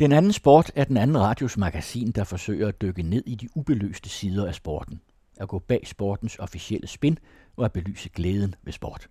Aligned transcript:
Den 0.00 0.12
anden 0.12 0.32
sport 0.32 0.70
er 0.74 0.84
den 0.84 0.96
anden 0.96 1.18
radios 1.18 1.56
magasin, 1.56 2.10
der 2.10 2.24
forsøger 2.24 2.68
at 2.68 2.82
dykke 2.82 3.02
ned 3.02 3.22
i 3.26 3.34
de 3.34 3.48
ubeløste 3.54 4.08
sider 4.08 4.46
af 4.46 4.54
sporten. 4.54 5.00
At 5.36 5.48
gå 5.48 5.58
bag 5.58 5.86
sportens 5.86 6.38
officielle 6.38 6.86
spin 6.86 7.18
og 7.56 7.64
at 7.64 7.72
belyse 7.72 8.08
glæden 8.08 8.54
ved 8.62 8.72
sport. 8.72 9.08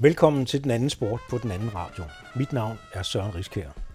Velkommen 0.00 0.46
til 0.46 0.62
den 0.62 0.70
anden 0.70 0.90
sport 0.90 1.20
på 1.30 1.38
den 1.38 1.50
anden 1.50 1.74
radio. 1.74 2.04
Mit 2.36 2.52
navn 2.52 2.78
er 2.92 3.02
Søren 3.02 3.34
Riskær. 3.34 3.87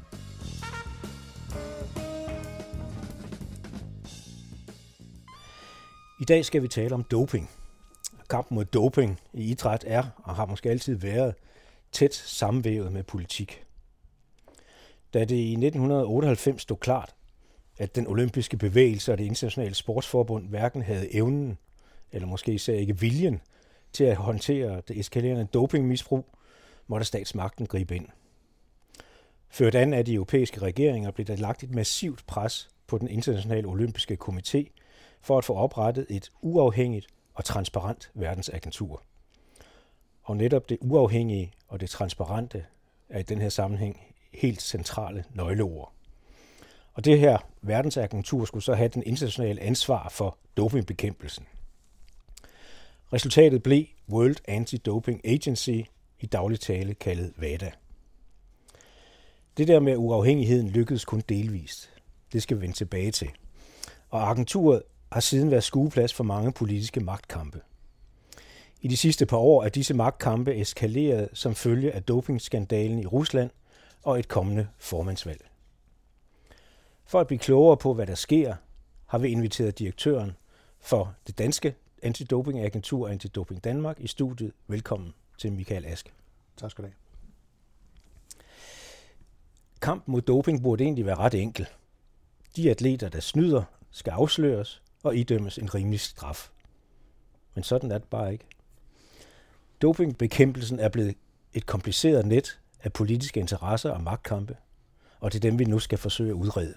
I 6.23 6.25
dag 6.25 6.45
skal 6.45 6.61
vi 6.61 6.67
tale 6.67 6.95
om 6.95 7.03
doping. 7.03 7.49
Kampen 8.29 8.55
mod 8.55 8.65
doping 8.65 9.19
i 9.33 9.43
idræt 9.51 9.83
er 9.87 10.03
og 10.23 10.35
har 10.35 10.45
måske 10.45 10.69
altid 10.69 10.95
været 10.95 11.35
tæt 11.91 12.13
sammenvævet 12.13 12.91
med 12.91 13.03
politik. 13.03 13.63
Da 15.13 15.19
det 15.19 15.35
i 15.35 15.51
1998 15.51 16.61
stod 16.61 16.77
klart, 16.77 17.15
at 17.77 17.95
den 17.95 18.07
olympiske 18.07 18.57
bevægelse 18.57 19.11
og 19.11 19.17
det 19.17 19.25
internationale 19.25 19.75
sportsforbund 19.75 20.49
hverken 20.49 20.81
havde 20.81 21.15
evnen, 21.15 21.57
eller 22.11 22.27
måske 22.27 22.53
især 22.53 22.73
ikke 22.73 22.99
viljen, 22.99 23.41
til 23.93 24.03
at 24.03 24.17
håndtere 24.17 24.81
det 24.87 24.99
eskalerende 24.99 25.45
dopingmisbrug, 25.53 26.25
måtte 26.87 27.05
statsmagten 27.05 27.65
gribe 27.65 27.95
ind. 27.95 28.07
Ført 29.49 29.75
an 29.75 29.93
af 29.93 30.05
de 30.05 30.13
europæiske 30.13 30.61
regeringer 30.61 31.11
blev 31.11 31.25
der 31.25 31.35
lagt 31.35 31.63
et 31.63 31.75
massivt 31.75 32.23
pres 32.27 32.69
på 32.87 32.97
den 32.97 33.07
internationale 33.07 33.67
olympiske 33.67 34.17
komité 34.21 34.82
for 35.23 35.37
at 35.37 35.45
få 35.45 35.55
oprettet 35.55 36.05
et 36.09 36.31
uafhængigt 36.41 37.07
og 37.33 37.45
transparent 37.45 38.11
verdensagentur. 38.13 39.03
Og 40.23 40.37
netop 40.37 40.69
det 40.69 40.77
uafhængige 40.81 41.53
og 41.67 41.79
det 41.79 41.89
transparente 41.89 42.65
er 43.09 43.19
i 43.19 43.23
den 43.23 43.41
her 43.41 43.49
sammenhæng 43.49 44.15
helt 44.33 44.61
centrale 44.61 45.23
nøgleord. 45.33 45.93
Og 46.93 47.05
det 47.05 47.19
her 47.19 47.37
verdensagentur 47.61 48.45
skulle 48.45 48.63
så 48.63 48.73
have 48.73 48.89
den 48.89 49.03
internationale 49.05 49.61
ansvar 49.61 50.09
for 50.09 50.37
dopingbekæmpelsen. 50.57 51.45
Resultatet 53.13 53.63
blev 53.63 53.85
World 54.09 54.35
Anti-Doping 54.49 55.21
Agency, 55.23 55.81
i 56.19 56.25
daglig 56.25 56.59
tale 56.59 56.93
kaldet 56.93 57.33
WADA. 57.39 57.71
Det 59.57 59.67
der 59.67 59.79
med 59.79 59.97
uafhængigheden 59.97 60.69
lykkedes 60.69 61.05
kun 61.05 61.23
delvist. 61.29 61.89
Det 62.33 62.43
skal 62.43 62.57
vi 62.57 62.61
vende 62.61 62.75
tilbage 62.75 63.11
til. 63.11 63.29
Og 64.09 64.29
agenturet 64.29 64.83
har 65.13 65.19
siden 65.19 65.51
været 65.51 65.63
skueplads 65.63 66.13
for 66.13 66.23
mange 66.23 66.51
politiske 66.51 66.99
magtkampe. 66.99 67.61
I 68.81 68.87
de 68.87 68.97
sidste 68.97 69.25
par 69.25 69.37
år 69.37 69.63
er 69.63 69.69
disse 69.69 69.93
magtkampe 69.93 70.55
eskaleret 70.55 71.29
som 71.33 71.55
følge 71.55 71.91
af 71.91 72.03
dopingskandalen 72.03 72.99
i 72.99 73.05
Rusland 73.05 73.49
og 74.03 74.19
et 74.19 74.27
kommende 74.27 74.67
formandsvalg. 74.77 75.49
For 77.05 77.19
at 77.19 77.27
blive 77.27 77.39
klogere 77.39 77.77
på, 77.77 77.93
hvad 77.93 78.07
der 78.07 78.15
sker, 78.15 78.55
har 79.05 79.17
vi 79.17 79.27
inviteret 79.27 79.79
direktøren 79.79 80.31
for 80.79 81.15
det 81.27 81.37
danske 81.37 81.75
antidopingagentur 82.03 83.09
Antidoping 83.09 83.63
Danmark 83.63 83.99
i 83.99 84.07
studiet. 84.07 84.53
Velkommen 84.67 85.13
til 85.37 85.51
Michael 85.51 85.85
Ask. 85.85 86.13
Tak 86.57 86.71
skal 86.71 86.83
du 86.83 86.87
have. 86.87 86.95
Kampen 89.81 90.11
mod 90.11 90.21
doping 90.21 90.63
burde 90.63 90.83
egentlig 90.83 91.05
være 91.05 91.17
ret 91.17 91.33
enkel. 91.33 91.67
De 92.55 92.71
atleter, 92.71 93.09
der 93.09 93.19
snyder, 93.19 93.63
skal 93.91 94.11
afsløres 94.11 94.82
og 95.03 95.15
idømmes 95.15 95.57
en 95.57 95.75
rimelig 95.75 95.99
straf. 95.99 96.49
Men 97.55 97.63
sådan 97.63 97.91
er 97.91 97.97
det 97.97 98.07
bare 98.07 98.31
ikke. 98.33 98.45
Dopingbekæmpelsen 99.81 100.79
er 100.79 100.89
blevet 100.89 101.15
et 101.53 101.65
kompliceret 101.65 102.25
net 102.25 102.59
af 102.83 102.93
politiske 102.93 103.39
interesser 103.39 103.89
og 103.89 104.01
magtkampe, 104.01 104.57
og 105.19 105.33
det 105.33 105.39
er 105.39 105.49
dem, 105.49 105.59
vi 105.59 105.65
nu 105.65 105.79
skal 105.79 105.97
forsøge 105.97 106.29
at 106.29 106.35
udrede. 106.35 106.73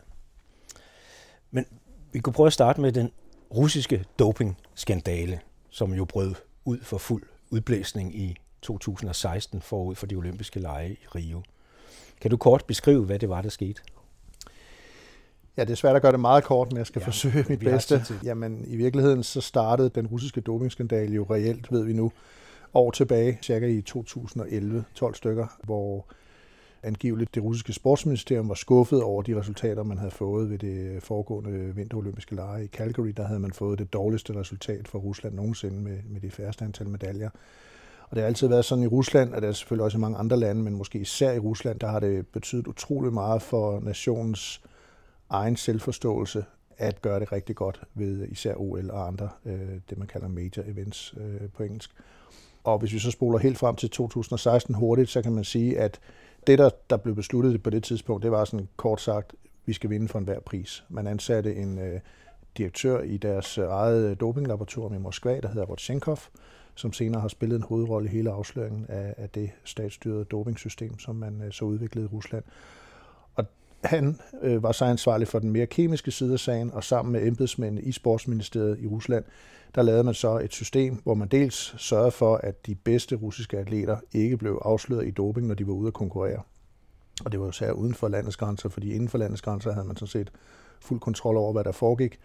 Men 1.51 1.67
vi 2.13 2.19
kunne 2.19 2.33
prøve 2.33 2.47
at 2.47 2.53
starte 2.53 2.81
med 2.81 2.93
den 2.93 3.13
russiske 3.55 4.05
dopingskandale, 4.19 5.41
som 5.71 5.95
jo 5.95 6.05
brød 6.05 6.35
ud 6.65 6.79
for 6.83 6.99
fuld 6.99 7.23
udblæsning 7.51 8.17
i 8.17 8.37
2016 8.63 9.63
forud 9.63 9.95
for 9.95 10.07
de 10.07 10.15
olympiske 10.15 10.61
lege 10.61 10.93
i 10.93 11.07
Rio. 11.15 11.43
Kan 12.21 12.31
du 12.31 12.37
kort 12.37 12.65
beskrive, 12.65 13.05
hvad 13.05 13.19
det 13.19 13.29
var, 13.29 13.43
der 13.43 13.49
skete? 13.49 13.83
Ja, 15.57 15.65
det 15.65 15.71
er 15.71 15.75
svært 15.75 15.97
at 15.97 16.03
gøre 16.03 16.13
det 16.13 16.21
meget 16.21 16.45
kort, 16.45 16.73
men 16.73 16.79
jeg 16.79 16.87
skal 16.87 17.01
ja, 17.01 17.07
forsøge 17.07 17.45
mit 17.49 17.61
bedste. 17.61 18.03
Jamen, 18.25 18.65
i 18.67 18.77
virkeligheden 18.77 19.23
så 19.23 19.41
startede 19.41 19.89
den 19.89 20.07
russiske 20.07 20.41
dopingskandale 20.41 21.15
jo 21.15 21.27
reelt, 21.31 21.73
ved 21.73 21.85
vi 21.85 21.93
nu, 21.93 22.13
år 22.75 22.91
tilbage, 22.91 23.39
cirka 23.43 23.67
i 23.67 23.83
2011, 23.83 24.85
12 24.95 25.15
stykker, 25.15 25.47
hvor 25.65 26.07
angiveligt 26.83 27.35
det 27.35 27.43
russiske 27.43 27.73
sportsministerium 27.73 28.49
var 28.49 28.55
skuffet 28.55 29.03
over 29.03 29.23
de 29.23 29.39
resultater, 29.39 29.83
man 29.83 29.99
havde 29.99 30.11
fået 30.11 30.51
ved 30.51 30.59
det 30.59 31.03
foregående 31.03 31.75
vinterolympiske 31.75 32.35
lege 32.35 32.65
i 32.65 32.69
Calgary. 32.69 33.13
Der 33.17 33.27
havde 33.27 33.41
man 33.41 33.53
fået 33.53 33.79
det 33.79 33.93
dårligste 33.93 34.37
resultat 34.37 34.89
for 34.89 34.99
Rusland 34.99 35.35
nogensinde 35.35 35.81
med, 35.81 35.99
med 36.09 36.21
de 36.21 36.31
færreste 36.31 36.65
antal 36.65 36.89
medaljer. 36.89 37.31
Og 38.03 38.17
det 38.17 38.19
har 38.19 38.27
altid 38.27 38.49
været 38.49 38.65
sådan 38.65 38.85
i 38.85 38.87
Rusland, 38.87 39.35
og 39.35 39.43
det 39.43 39.49
er 39.49 39.53
selvfølgelig 39.53 39.85
også 39.85 39.99
i 39.99 40.01
mange 40.01 40.19
andre 40.19 40.37
lande, 40.37 40.63
men 40.63 40.75
måske 40.75 40.99
især 40.99 41.33
i 41.33 41.39
Rusland, 41.39 41.81
der 41.81 41.87
har 41.87 42.01
det 42.01 42.27
betydet 42.27 42.67
utrolig 42.67 43.13
meget 43.13 43.43
for 43.43 43.81
nationens 43.81 44.61
egen 45.31 45.57
selvforståelse 45.57 46.45
at 46.79 47.03
gøre 47.03 47.21
det 47.21 47.33
rigtig 47.33 47.57
godt 47.57 47.81
ved 47.95 48.29
især 48.29 48.55
OL 48.57 48.91
og 48.91 49.07
andre, 49.07 49.29
øh, 49.45 49.81
det 49.91 49.99
man 49.99 50.07
kalder 50.07 50.29
major 50.29 50.63
events 50.63 51.15
øh, 51.17 51.51
på 51.57 51.63
engelsk. 51.63 51.91
Og 52.65 52.79
hvis 52.79 52.93
vi 52.93 52.99
så 52.99 53.11
spoler 53.11 53.39
helt 53.39 53.59
frem 53.59 53.77
til 53.77 53.91
2016 53.91 54.75
hurtigt, 54.75 55.11
så 55.11 55.23
kan 55.23 55.33
man 55.33 55.45
sige, 55.45 55.79
at 55.79 56.01
det, 56.47 56.59
der, 56.59 56.71
der 56.91 56.97
blev 56.97 57.15
besluttet 57.15 57.63
på 57.63 57.71
det 57.71 57.83
tidspunkt, 57.83 58.23
det 58.23 58.31
var 58.31 58.45
sådan 58.45 58.69
kort 58.77 59.01
sagt, 59.01 59.35
vi 59.67 59.73
skal 59.73 59.91
vinde 59.91 60.09
for 60.09 60.19
enhver 60.19 60.41
pris. 60.41 60.85
Man 60.89 61.07
ansatte 61.07 61.57
en 61.57 61.79
øh, 61.79 62.01
direktør 62.57 63.03
i 63.03 63.17
deres 63.17 63.59
øh, 63.59 63.65
eget 63.65 64.21
dopinglaboratorium 64.21 64.95
i 64.95 64.99
Moskva, 64.99 65.41
der 65.41 65.49
hedder 65.49 65.67
Rodchenkov, 65.67 66.19
som 66.75 66.93
senere 66.93 67.21
har 67.21 67.29
spillet 67.29 67.57
en 67.57 67.63
hovedrolle 67.63 68.09
i 68.09 68.13
hele 68.13 68.31
afsløringen 68.31 68.87
af, 68.89 69.15
af 69.17 69.31
det 69.31 69.51
statsstyrede 69.65 70.25
dopingsystem, 70.25 70.99
som 70.99 71.17
man 71.17 71.43
øh, 71.43 71.53
så 71.53 71.65
udviklede 71.65 72.07
i 72.07 72.09
Rusland. 72.09 72.45
Han 73.87 74.19
øh, 74.43 74.63
var 74.63 74.73
så 74.73 74.85
ansvarlig 74.85 75.29
for 75.29 75.39
den 75.39 75.51
mere 75.51 75.67
kemiske 75.67 76.11
side 76.11 76.33
af 76.33 76.39
sagen, 76.39 76.71
og 76.73 76.85
sammen 76.85 77.13
med 77.13 77.27
embedsmændene 77.27 77.83
i 77.83 77.93
Sportsministeriet 77.93 78.79
i 78.81 78.87
Rusland, 78.87 79.25
der 79.75 79.83
lavede 79.83 80.05
man 80.05 80.15
så 80.15 80.39
et 80.39 80.53
system, 80.53 80.95
hvor 81.03 81.15
man 81.15 81.29
dels 81.29 81.75
sørgede 81.79 82.11
for, 82.11 82.37
at 82.37 82.67
de 82.67 82.75
bedste 82.75 83.17
russiske 83.17 83.59
atleter 83.59 83.97
ikke 84.13 84.37
blev 84.37 84.61
afsløret 84.65 85.07
i 85.07 85.11
doping, 85.11 85.47
når 85.47 85.55
de 85.55 85.67
var 85.67 85.73
ude 85.73 85.87
at 85.87 85.95
konkurrere. 85.95 86.43
Og 87.25 87.33
det 87.33 87.41
var 87.41 87.47
jo 87.47 87.53
særligt 87.53 87.79
uden 87.79 87.95
for 87.95 88.09
landets 88.09 88.37
grænser, 88.37 88.69
fordi 88.69 88.93
inden 88.93 89.09
for 89.09 89.19
landets 89.19 89.43
grænser 89.43 89.73
havde 89.73 89.87
man 89.87 89.97
sådan 89.97 90.07
set 90.07 90.31
fuld 90.81 91.01
kontrol 91.01 91.37
over, 91.37 91.53
hvad 91.53 91.65
der 91.65 91.73
foregik. 91.73 92.19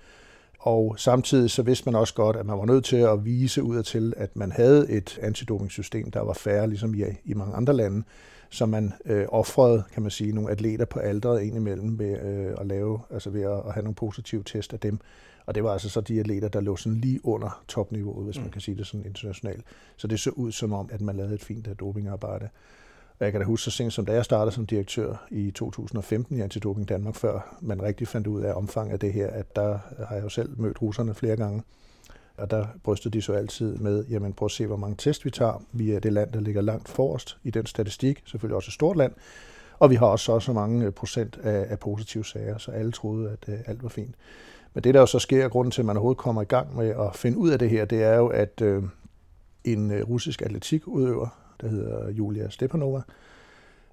Og 0.63 0.95
samtidig 0.97 1.51
så 1.51 1.61
vidste 1.61 1.85
man 1.85 1.95
også 1.95 2.13
godt, 2.13 2.35
at 2.35 2.45
man 2.45 2.57
var 2.57 2.66
nødt 2.66 2.85
til 2.85 2.95
at 2.95 3.25
vise 3.25 3.63
ud 3.63 3.83
til, 3.83 4.13
at 4.17 4.35
man 4.35 4.51
havde 4.51 4.89
et 4.89 5.19
antidopingssystem, 5.22 6.11
der 6.11 6.22
var 6.22 6.33
færre, 6.33 6.67
ligesom 6.67 6.94
i, 6.94 7.03
i 7.25 7.33
mange 7.33 7.55
andre 7.55 7.73
lande, 7.73 8.03
så 8.49 8.66
man 8.66 8.94
øh, 9.05 9.25
offrede, 9.29 9.83
kan 9.94 10.01
man 10.01 10.11
sige, 10.11 10.31
nogle 10.31 10.51
atleter 10.51 10.85
på 10.85 10.99
alderet 10.99 11.41
indimellem 11.41 11.99
ved 11.99 12.19
øh, 12.19 12.53
at 12.59 12.67
lave, 12.67 12.99
altså 13.09 13.29
ved 13.29 13.41
at, 13.41 13.61
at 13.67 13.73
have 13.73 13.83
nogle 13.83 13.95
positive 13.95 14.44
test 14.45 14.73
af 14.73 14.79
dem. 14.79 14.99
Og 15.45 15.55
det 15.55 15.63
var 15.63 15.72
altså 15.72 15.89
så 15.89 16.01
de 16.01 16.19
atleter, 16.19 16.47
der 16.47 16.61
lå 16.61 16.75
sådan 16.75 16.97
lige 16.97 17.25
under 17.25 17.63
topniveauet, 17.67 18.25
hvis 18.25 18.38
mm. 18.38 18.43
man 18.43 18.51
kan 18.51 18.61
sige 18.61 18.78
det 18.78 18.88
sådan 18.88 19.05
internationalt. 19.05 19.66
Så 19.97 20.07
det 20.07 20.19
så 20.19 20.29
ud 20.29 20.51
som 20.51 20.73
om, 20.73 20.89
at 20.91 21.01
man 21.01 21.16
lavede 21.16 21.33
et 21.33 21.43
fint 21.43 21.67
dopingarbejde. 21.79 22.49
Jeg 23.22 23.32
kan 23.32 23.42
da 23.42 23.46
huske 23.46 23.64
så 23.64 23.72
sent 23.72 23.94
som 23.94 24.06
da 24.06 24.14
jeg 24.14 24.26
startede 24.26 24.56
som 24.56 24.66
direktør 24.66 25.28
i 25.32 25.52
2015 25.52 26.38
i 26.38 26.42
Antidoping 26.42 26.90
Danmark, 26.90 27.16
før 27.16 27.58
man 27.62 27.82
rigtig 27.82 28.08
fandt 28.08 28.28
ud 28.28 28.41
af 28.41 28.53
omfanget 28.53 28.94
af 28.94 29.00
det 29.00 29.14
her, 29.14 29.28
at 29.28 29.56
der 29.56 29.79
har 30.08 30.16
jeg 30.16 30.23
jo 30.23 30.29
selv 30.29 30.59
mødt 30.59 30.82
russerne 30.82 31.14
flere 31.14 31.35
gange. 31.35 31.64
Og 32.38 32.52
der 32.52 32.66
brystede 32.84 33.18
de 33.18 33.22
så 33.22 33.34
altid 33.34 33.78
med, 33.78 34.06
jamen 34.06 34.34
prøv 34.34 34.46
at 34.46 34.52
se, 34.52 34.68
hvor 34.68 34.76
mange 34.76 34.96
test 34.97 35.26
vi 35.26 35.29
tager. 35.29 35.64
Vi 35.72 35.91
er 35.91 36.00
det 36.00 36.14
land, 36.14 36.32
der 36.32 36.40
ligger 36.40 36.62
langt 36.62 36.90
forrest 36.90 37.38
i 37.44 37.52
den 37.52 37.66
statistik, 37.66 38.23
selvfølgelig 38.26 38.56
også 38.56 38.70
et 38.70 38.73
stort 38.73 38.97
land. 38.97 39.14
Og 39.79 39.90
vi 39.90 39.96
har 39.96 40.06
også 40.06 40.26
så, 40.26 40.40
så 40.40 40.53
mange 40.53 40.85
øh, 40.85 40.91
procent 40.91 41.40
af, 41.44 41.66
af 41.70 41.79
positive 41.79 42.26
sager, 42.26 42.58
så 42.58 42.72
alle 42.72 42.91
troede, 42.91 43.29
at 43.29 43.47
uh, 43.47 43.59
alt 43.66 43.84
var 43.84 43.90
fint. 43.90 44.16
Men 44.74 44.84
det, 44.84 44.94
der 44.94 45.00
jo 45.00 45.06
så 45.06 45.20
sker, 45.20 45.50
grunden 45.50 45.72
til, 45.72 45.82
at 45.82 45.85
man 45.85 45.97
overhovedet 45.97 46.17
kommer 46.22 46.41
i 46.41 46.46
gang 46.46 46.76
med 46.76 46.90
at 46.90 47.16
finde 47.16 47.38
ud 47.38 47.50
af 47.50 47.59
det 47.59 47.70
her, 47.70 47.85
det 47.85 48.03
er 48.03 48.16
jo, 48.16 48.28
at 48.28 48.62
øh, 48.62 48.84
en 49.64 49.91
øh, 49.91 50.09
russisk 50.09 50.41
atletikudøver, 50.41 51.41
der 51.61 51.67
hedder 51.67 52.09
Julia 52.09 52.49
Stepanova, 52.49 53.02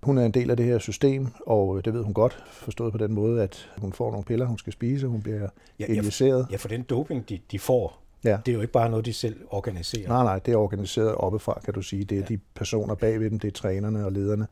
hun 0.02 0.18
er 0.18 0.24
en 0.24 0.30
del 0.30 0.50
af 0.50 0.56
det 0.56 0.66
her 0.66 0.78
system, 0.78 1.26
og 1.46 1.84
det 1.84 1.94
ved 1.94 2.02
hun 2.02 2.14
godt, 2.14 2.44
forstået 2.46 2.92
på 2.92 2.98
den 2.98 3.14
måde, 3.14 3.42
at 3.42 3.70
hun 3.78 3.92
får 3.92 4.10
nogle 4.10 4.24
piller, 4.24 4.46
hun 4.46 4.58
skal 4.58 4.72
spise, 4.72 5.06
hun 5.06 5.22
bliver 5.22 5.48
ja, 5.78 5.84
injiceret. 5.86 6.46
Ja, 6.50 6.56
for 6.56 6.68
den 6.68 6.82
doping, 6.82 7.28
de, 7.28 7.38
de 7.50 7.58
får, 7.58 8.02
ja. 8.24 8.38
det 8.46 8.52
er 8.52 8.54
jo 8.54 8.60
ikke 8.60 8.72
bare 8.72 8.90
noget, 8.90 9.06
de 9.06 9.12
selv 9.12 9.36
organiserer. 9.50 10.08
Nej, 10.08 10.24
nej, 10.24 10.38
det 10.38 10.52
er 10.52 10.56
organiseret 10.56 11.14
oppefra, 11.14 11.60
kan 11.64 11.74
du 11.74 11.82
sige. 11.82 12.04
Det 12.04 12.18
er 12.18 12.20
ja. 12.20 12.26
de 12.26 12.38
personer 12.54 12.94
bagved 12.94 13.30
dem, 13.30 13.38
det 13.38 13.48
er 13.48 13.52
trænerne 13.52 14.04
og 14.04 14.12
lederne. 14.12 14.46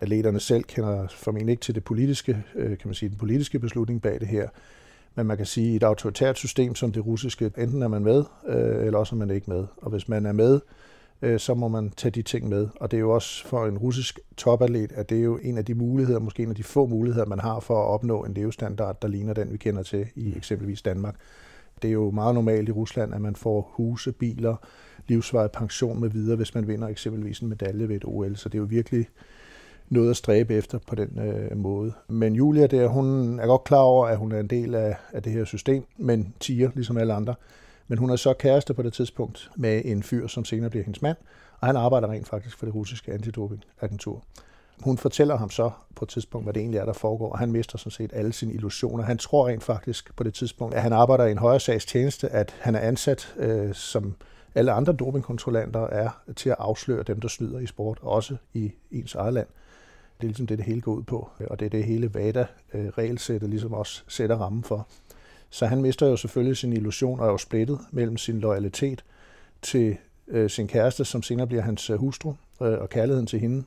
Atleterne 0.00 0.40
selv 0.40 0.64
kender 0.64 1.06
formentlig 1.08 1.52
ikke 1.52 1.60
til 1.60 1.74
det 1.74 1.84
politiske, 1.84 2.42
øh, 2.54 2.68
kan 2.68 2.88
man 2.88 2.94
sige, 2.94 3.08
den 3.08 3.18
politiske 3.18 3.58
beslutning 3.58 4.02
bag 4.02 4.20
det 4.20 4.28
her. 4.28 4.48
Men 5.14 5.26
man 5.26 5.36
kan 5.36 5.46
sige, 5.46 5.70
at 5.70 5.76
et 5.76 5.82
autoritært 5.82 6.38
system 6.38 6.74
som 6.74 6.92
det 6.92 7.06
russiske, 7.06 7.50
enten 7.58 7.82
er 7.82 7.88
man 7.88 8.02
med, 8.02 8.24
øh, 8.48 8.86
eller 8.86 8.98
også 8.98 9.14
er 9.14 9.18
man 9.18 9.30
ikke 9.30 9.50
med. 9.50 9.64
Og 9.76 9.90
hvis 9.90 10.08
man 10.08 10.26
er 10.26 10.32
med, 10.32 10.60
øh, 11.22 11.40
så 11.40 11.54
må 11.54 11.68
man 11.68 11.90
tage 11.90 12.12
de 12.12 12.22
ting 12.22 12.48
med. 12.48 12.68
Og 12.80 12.90
det 12.90 12.96
er 12.96 13.00
jo 13.00 13.10
også 13.10 13.46
for 13.46 13.66
en 13.66 13.78
russisk 13.78 14.20
topatlet, 14.36 14.92
at 14.92 15.10
det 15.10 15.18
er 15.18 15.22
jo 15.22 15.38
en 15.42 15.58
af 15.58 15.64
de 15.64 15.74
muligheder, 15.74 16.18
måske 16.18 16.42
en 16.42 16.50
af 16.50 16.56
de 16.56 16.62
få 16.62 16.86
muligheder, 16.86 17.26
man 17.26 17.38
har 17.38 17.60
for 17.60 17.82
at 17.82 17.88
opnå 17.88 18.24
en 18.24 18.34
levestandard, 18.34 19.00
der 19.02 19.08
ligner 19.08 19.34
den, 19.34 19.52
vi 19.52 19.56
kender 19.56 19.82
til 19.82 20.06
i 20.14 20.36
eksempelvis 20.36 20.82
Danmark. 20.82 21.14
Det 21.82 21.88
er 21.88 21.92
jo 21.92 22.10
meget 22.10 22.34
normalt 22.34 22.68
i 22.68 22.72
Rusland, 22.72 23.14
at 23.14 23.20
man 23.20 23.36
får 23.36 23.72
huse, 23.74 24.12
biler, 24.12 24.56
livsvarig 25.08 25.50
pension 25.50 26.00
med 26.00 26.08
videre, 26.08 26.36
hvis 26.36 26.54
man 26.54 26.68
vinder 26.68 26.88
eksempelvis 26.88 27.40
en 27.40 27.48
medalje 27.48 27.88
ved 27.88 27.96
et 27.96 28.04
OL. 28.04 28.36
Så 28.36 28.48
det 28.48 28.54
er 28.54 28.62
jo 28.62 28.66
virkelig 28.70 29.08
noget 29.88 30.10
at 30.10 30.16
stræbe 30.16 30.54
efter 30.54 30.78
på 30.86 30.94
den 30.94 31.18
øh, 31.18 31.56
måde. 31.56 31.92
Men 32.08 32.34
Julia 32.34 32.66
der, 32.66 32.86
hun 32.86 33.38
er 33.40 33.46
godt 33.46 33.64
klar 33.64 33.80
over, 33.80 34.06
at 34.06 34.18
hun 34.18 34.32
er 34.32 34.40
en 34.40 34.46
del 34.46 34.74
af, 34.74 34.96
af 35.12 35.22
det 35.22 35.32
her 35.32 35.44
system, 35.44 35.84
men 35.96 36.34
tiger 36.40 36.70
ligesom 36.74 36.96
alle 36.96 37.14
andre. 37.14 37.34
Men 37.88 37.98
hun 37.98 38.10
er 38.10 38.16
så 38.16 38.32
kæreste 38.32 38.74
på 38.74 38.82
det 38.82 38.92
tidspunkt 38.92 39.50
med 39.56 39.82
en 39.84 40.02
fyr, 40.02 40.26
som 40.26 40.44
senere 40.44 40.70
bliver 40.70 40.84
hendes 40.84 41.02
mand, 41.02 41.16
og 41.60 41.66
han 41.66 41.76
arbejder 41.76 42.08
rent 42.08 42.28
faktisk 42.28 42.58
for 42.58 42.66
det 42.66 42.74
russiske 42.74 43.12
antidopingagentur. 43.12 44.22
Hun 44.84 44.98
fortæller 44.98 45.36
ham 45.36 45.50
så 45.50 45.70
på 45.94 46.04
et 46.04 46.08
tidspunkt, 46.08 46.44
hvad 46.44 46.54
det 46.54 46.60
egentlig 46.60 46.78
er, 46.78 46.84
der 46.84 46.92
foregår, 46.92 47.32
og 47.32 47.38
han 47.38 47.52
mister 47.52 47.78
sådan 47.78 47.90
set 47.90 48.10
alle 48.14 48.32
sine 48.32 48.52
illusioner. 48.52 49.04
Han 49.04 49.18
tror 49.18 49.48
rent 49.48 49.64
faktisk 49.64 50.16
på 50.16 50.24
det 50.24 50.34
tidspunkt, 50.34 50.74
at 50.74 50.82
han 50.82 50.92
arbejder 50.92 51.24
i 51.24 51.30
en 51.30 51.38
højere 51.38 51.60
sags 51.60 51.86
tjeneste, 51.86 52.28
at 52.28 52.54
han 52.60 52.74
er 52.74 52.80
ansat 52.80 53.34
øh, 53.36 53.74
som 53.74 54.14
alle 54.54 54.72
andre 54.72 54.92
dopingkontrollanter 54.92 55.86
er 55.86 56.10
til 56.36 56.50
at 56.50 56.56
afsløre 56.58 57.02
dem, 57.02 57.20
der 57.20 57.28
snyder 57.28 57.58
i 57.58 57.66
sport, 57.66 57.98
også 58.02 58.36
i 58.54 58.72
ens 58.90 59.14
eget 59.14 59.34
land. 59.34 59.46
Det 60.16 60.22
er 60.22 60.28
ligesom 60.28 60.46
det, 60.46 60.58
det 60.58 60.66
hele 60.66 60.80
går 60.80 60.92
ud 60.92 61.02
på, 61.02 61.30
og 61.50 61.60
det 61.60 61.66
er 61.66 61.70
det 61.70 61.84
hele 61.84 62.14
VADA-regelsættet 62.14 63.46
øh, 63.46 63.50
ligesom 63.50 63.72
også 63.72 64.02
sætter 64.08 64.36
rammen 64.36 64.64
for. 64.64 64.88
Så 65.50 65.66
han 65.66 65.82
mister 65.82 66.06
jo 66.06 66.16
selvfølgelig 66.16 66.56
sin 66.56 66.72
illusion 66.72 67.20
og 67.20 67.26
er 67.26 67.30
jo 67.30 67.38
splittet 67.38 67.78
mellem 67.90 68.16
sin 68.16 68.40
loyalitet 68.40 69.04
til 69.62 69.96
øh, 70.28 70.50
sin 70.50 70.68
kæreste, 70.68 71.04
som 71.04 71.22
senere 71.22 71.46
bliver 71.46 71.62
hans 71.62 71.90
øh, 71.90 71.98
hustru, 71.98 72.34
øh, 72.62 72.78
og 72.78 72.88
kærligheden 72.88 73.26
til 73.26 73.40
hende. 73.40 73.64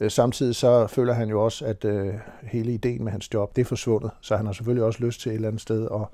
Øh, 0.00 0.10
samtidig 0.10 0.54
så 0.54 0.86
føler 0.86 1.12
han 1.12 1.28
jo 1.28 1.44
også, 1.44 1.64
at 1.64 1.84
øh, 1.84 2.14
hele 2.42 2.74
ideen 2.74 3.04
med 3.04 3.12
hans 3.12 3.34
job, 3.34 3.56
det 3.56 3.62
er 3.62 3.66
forsvundet, 3.66 4.10
så 4.20 4.36
han 4.36 4.46
har 4.46 4.52
selvfølgelig 4.52 4.84
også 4.84 5.04
lyst 5.04 5.20
til 5.20 5.30
et 5.30 5.34
eller 5.34 5.48
andet 5.48 5.62
sted 5.62 5.88
at 5.94 6.06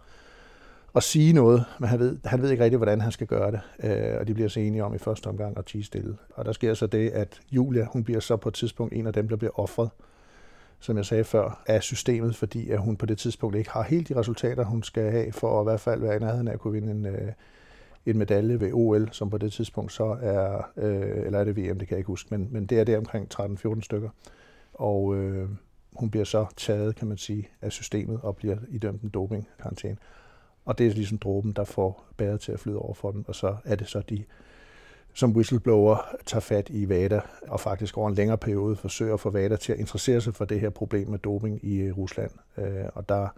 at 0.97 1.03
sige 1.03 1.33
noget, 1.33 1.65
men 1.79 1.89
han 1.89 1.99
ved, 1.99 2.19
han 2.25 2.43
ved 2.43 2.51
ikke 2.51 2.65
rigtig, 2.65 2.77
hvordan 2.77 3.01
han 3.01 3.13
skal 3.13 3.27
gøre 3.27 3.51
det. 3.51 3.61
Øh, 3.83 4.17
og 4.21 4.29
de 4.29 4.35
bliver 4.35 4.49
så 4.49 4.61
enige 4.61 4.85
om 4.85 4.95
i 4.95 4.99
første 4.99 5.27
omgang 5.27 5.59
at 5.59 5.67
tige 5.67 5.85
stille. 5.85 6.17
Og 6.35 6.45
der 6.45 6.53
sker 6.53 6.75
så 6.75 6.87
det, 6.87 7.11
at 7.11 7.41
Julia, 7.51 7.87
hun 7.93 8.05
bliver 8.05 8.21
så 8.21 8.37
på 8.37 8.49
et 8.49 8.55
tidspunkt 8.55 8.95
en 8.95 9.07
af 9.07 9.13
dem, 9.13 9.29
der 9.29 9.37
bliver 9.37 9.61
offret, 9.61 9.91
som 10.81 10.97
jeg 10.97 11.07
sagde 11.07 11.25
før, 11.25 11.63
af 11.67 11.83
systemet, 11.83 12.37
fordi 12.37 12.71
at 12.71 12.79
hun 12.79 12.97
på 12.97 13.07
det 13.07 13.19
tidspunkt 13.19 13.57
ikke 13.57 13.71
har 13.71 13.83
helt 13.83 14.09
de 14.09 14.17
resultater, 14.17 14.65
hun 14.65 14.83
skal 14.83 15.11
have, 15.11 15.33
for 15.33 15.61
at 15.61 15.65
i 15.65 15.67
hvert 15.67 15.81
fald 15.81 16.01
være 16.01 16.17
i 16.17 16.19
nærheden 16.19 16.49
af 16.49 16.53
at 16.53 16.61
kunne 16.61 16.73
vinde 16.73 16.91
en, 16.91 17.07
øh, 17.07 17.33
en 18.07 18.19
medalje 18.19 18.61
ved 18.61 18.71
OL, 18.73 19.09
som 19.13 19.31
på 19.31 19.39
det 19.39 19.53
tidspunkt 19.53 19.93
så 19.93 20.17
er, 20.23 20.71
øh, 20.77 21.27
eller 21.27 21.39
er 21.39 21.45
det 21.45 21.57
VM, 21.57 21.79
det 21.79 21.89
kan 21.89 21.95
jeg 21.95 21.99
ikke 21.99 22.07
huske, 22.07 22.29
men, 22.31 22.49
men 22.51 22.67
det 22.67 22.81
er 22.81 22.85
der 22.85 22.99
omkring 22.99 23.29
13-14 23.41 23.81
stykker. 23.81 24.11
Og 24.75 25.17
øh, 25.17 25.49
hun 25.93 26.11
bliver 26.11 26.25
så 26.25 26.47
taget, 26.57 26.97
kan 26.97 27.09
man 27.09 27.17
sige, 27.17 27.49
af 27.63 27.73
systemet 27.73 28.21
og 28.23 28.37
bliver 28.37 28.57
idømt 28.69 29.03
en 29.03 29.09
dopingkarantæne. 29.09 29.97
Og 30.65 30.79
det 30.79 30.87
er 30.87 30.91
ligesom 30.91 31.19
dråben, 31.19 31.53
der 31.53 31.65
får 31.65 32.05
bæret 32.17 32.41
til 32.41 32.53
at 32.53 32.61
flyde 32.61 32.79
over 32.79 32.95
for 32.95 33.11
dem, 33.11 33.25
og 33.29 33.35
så 33.35 33.57
er 33.65 33.75
det 33.77 33.89
så 33.89 34.01
de, 34.01 34.25
som 35.17 35.37
whistleblower 35.37 36.17
tager 36.27 36.41
fat 36.41 36.69
i 36.71 36.89
VADA, 36.89 37.21
og 37.49 37.61
faktisk 37.61 37.99
over 37.99 38.09
en 38.09 38.15
længere 38.15 38.39
periode 38.39 38.77
forsøger 38.77 39.15
at 39.15 39.21
få 39.21 39.31
VADA 39.31 39.57
til 39.57 39.73
at 39.73 39.79
interessere 39.79 40.21
sig 40.21 40.35
for 40.35 40.45
det 40.45 40.61
her 40.61 40.71
problem 40.71 41.09
med 41.09 41.19
doping 41.19 41.65
i 41.65 41.77
øh, 41.77 41.99
Rusland. 41.99 42.31
Øh, 42.59 42.85
og 42.95 43.09
der 43.09 43.29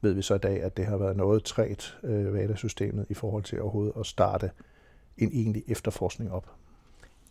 ved 0.00 0.12
vi 0.12 0.22
så 0.22 0.34
i 0.34 0.38
dag, 0.38 0.62
at 0.62 0.76
det 0.76 0.86
har 0.86 0.96
været 0.96 1.16
noget 1.16 1.44
træt, 1.44 1.98
øh, 2.02 2.34
VADA-systemet, 2.34 3.06
i 3.08 3.14
forhold 3.14 3.42
til 3.42 3.62
overhovedet 3.62 3.92
at 4.00 4.06
starte 4.06 4.50
en 5.18 5.30
egentlig 5.32 5.62
efterforskning 5.68 6.32
op. 6.32 6.50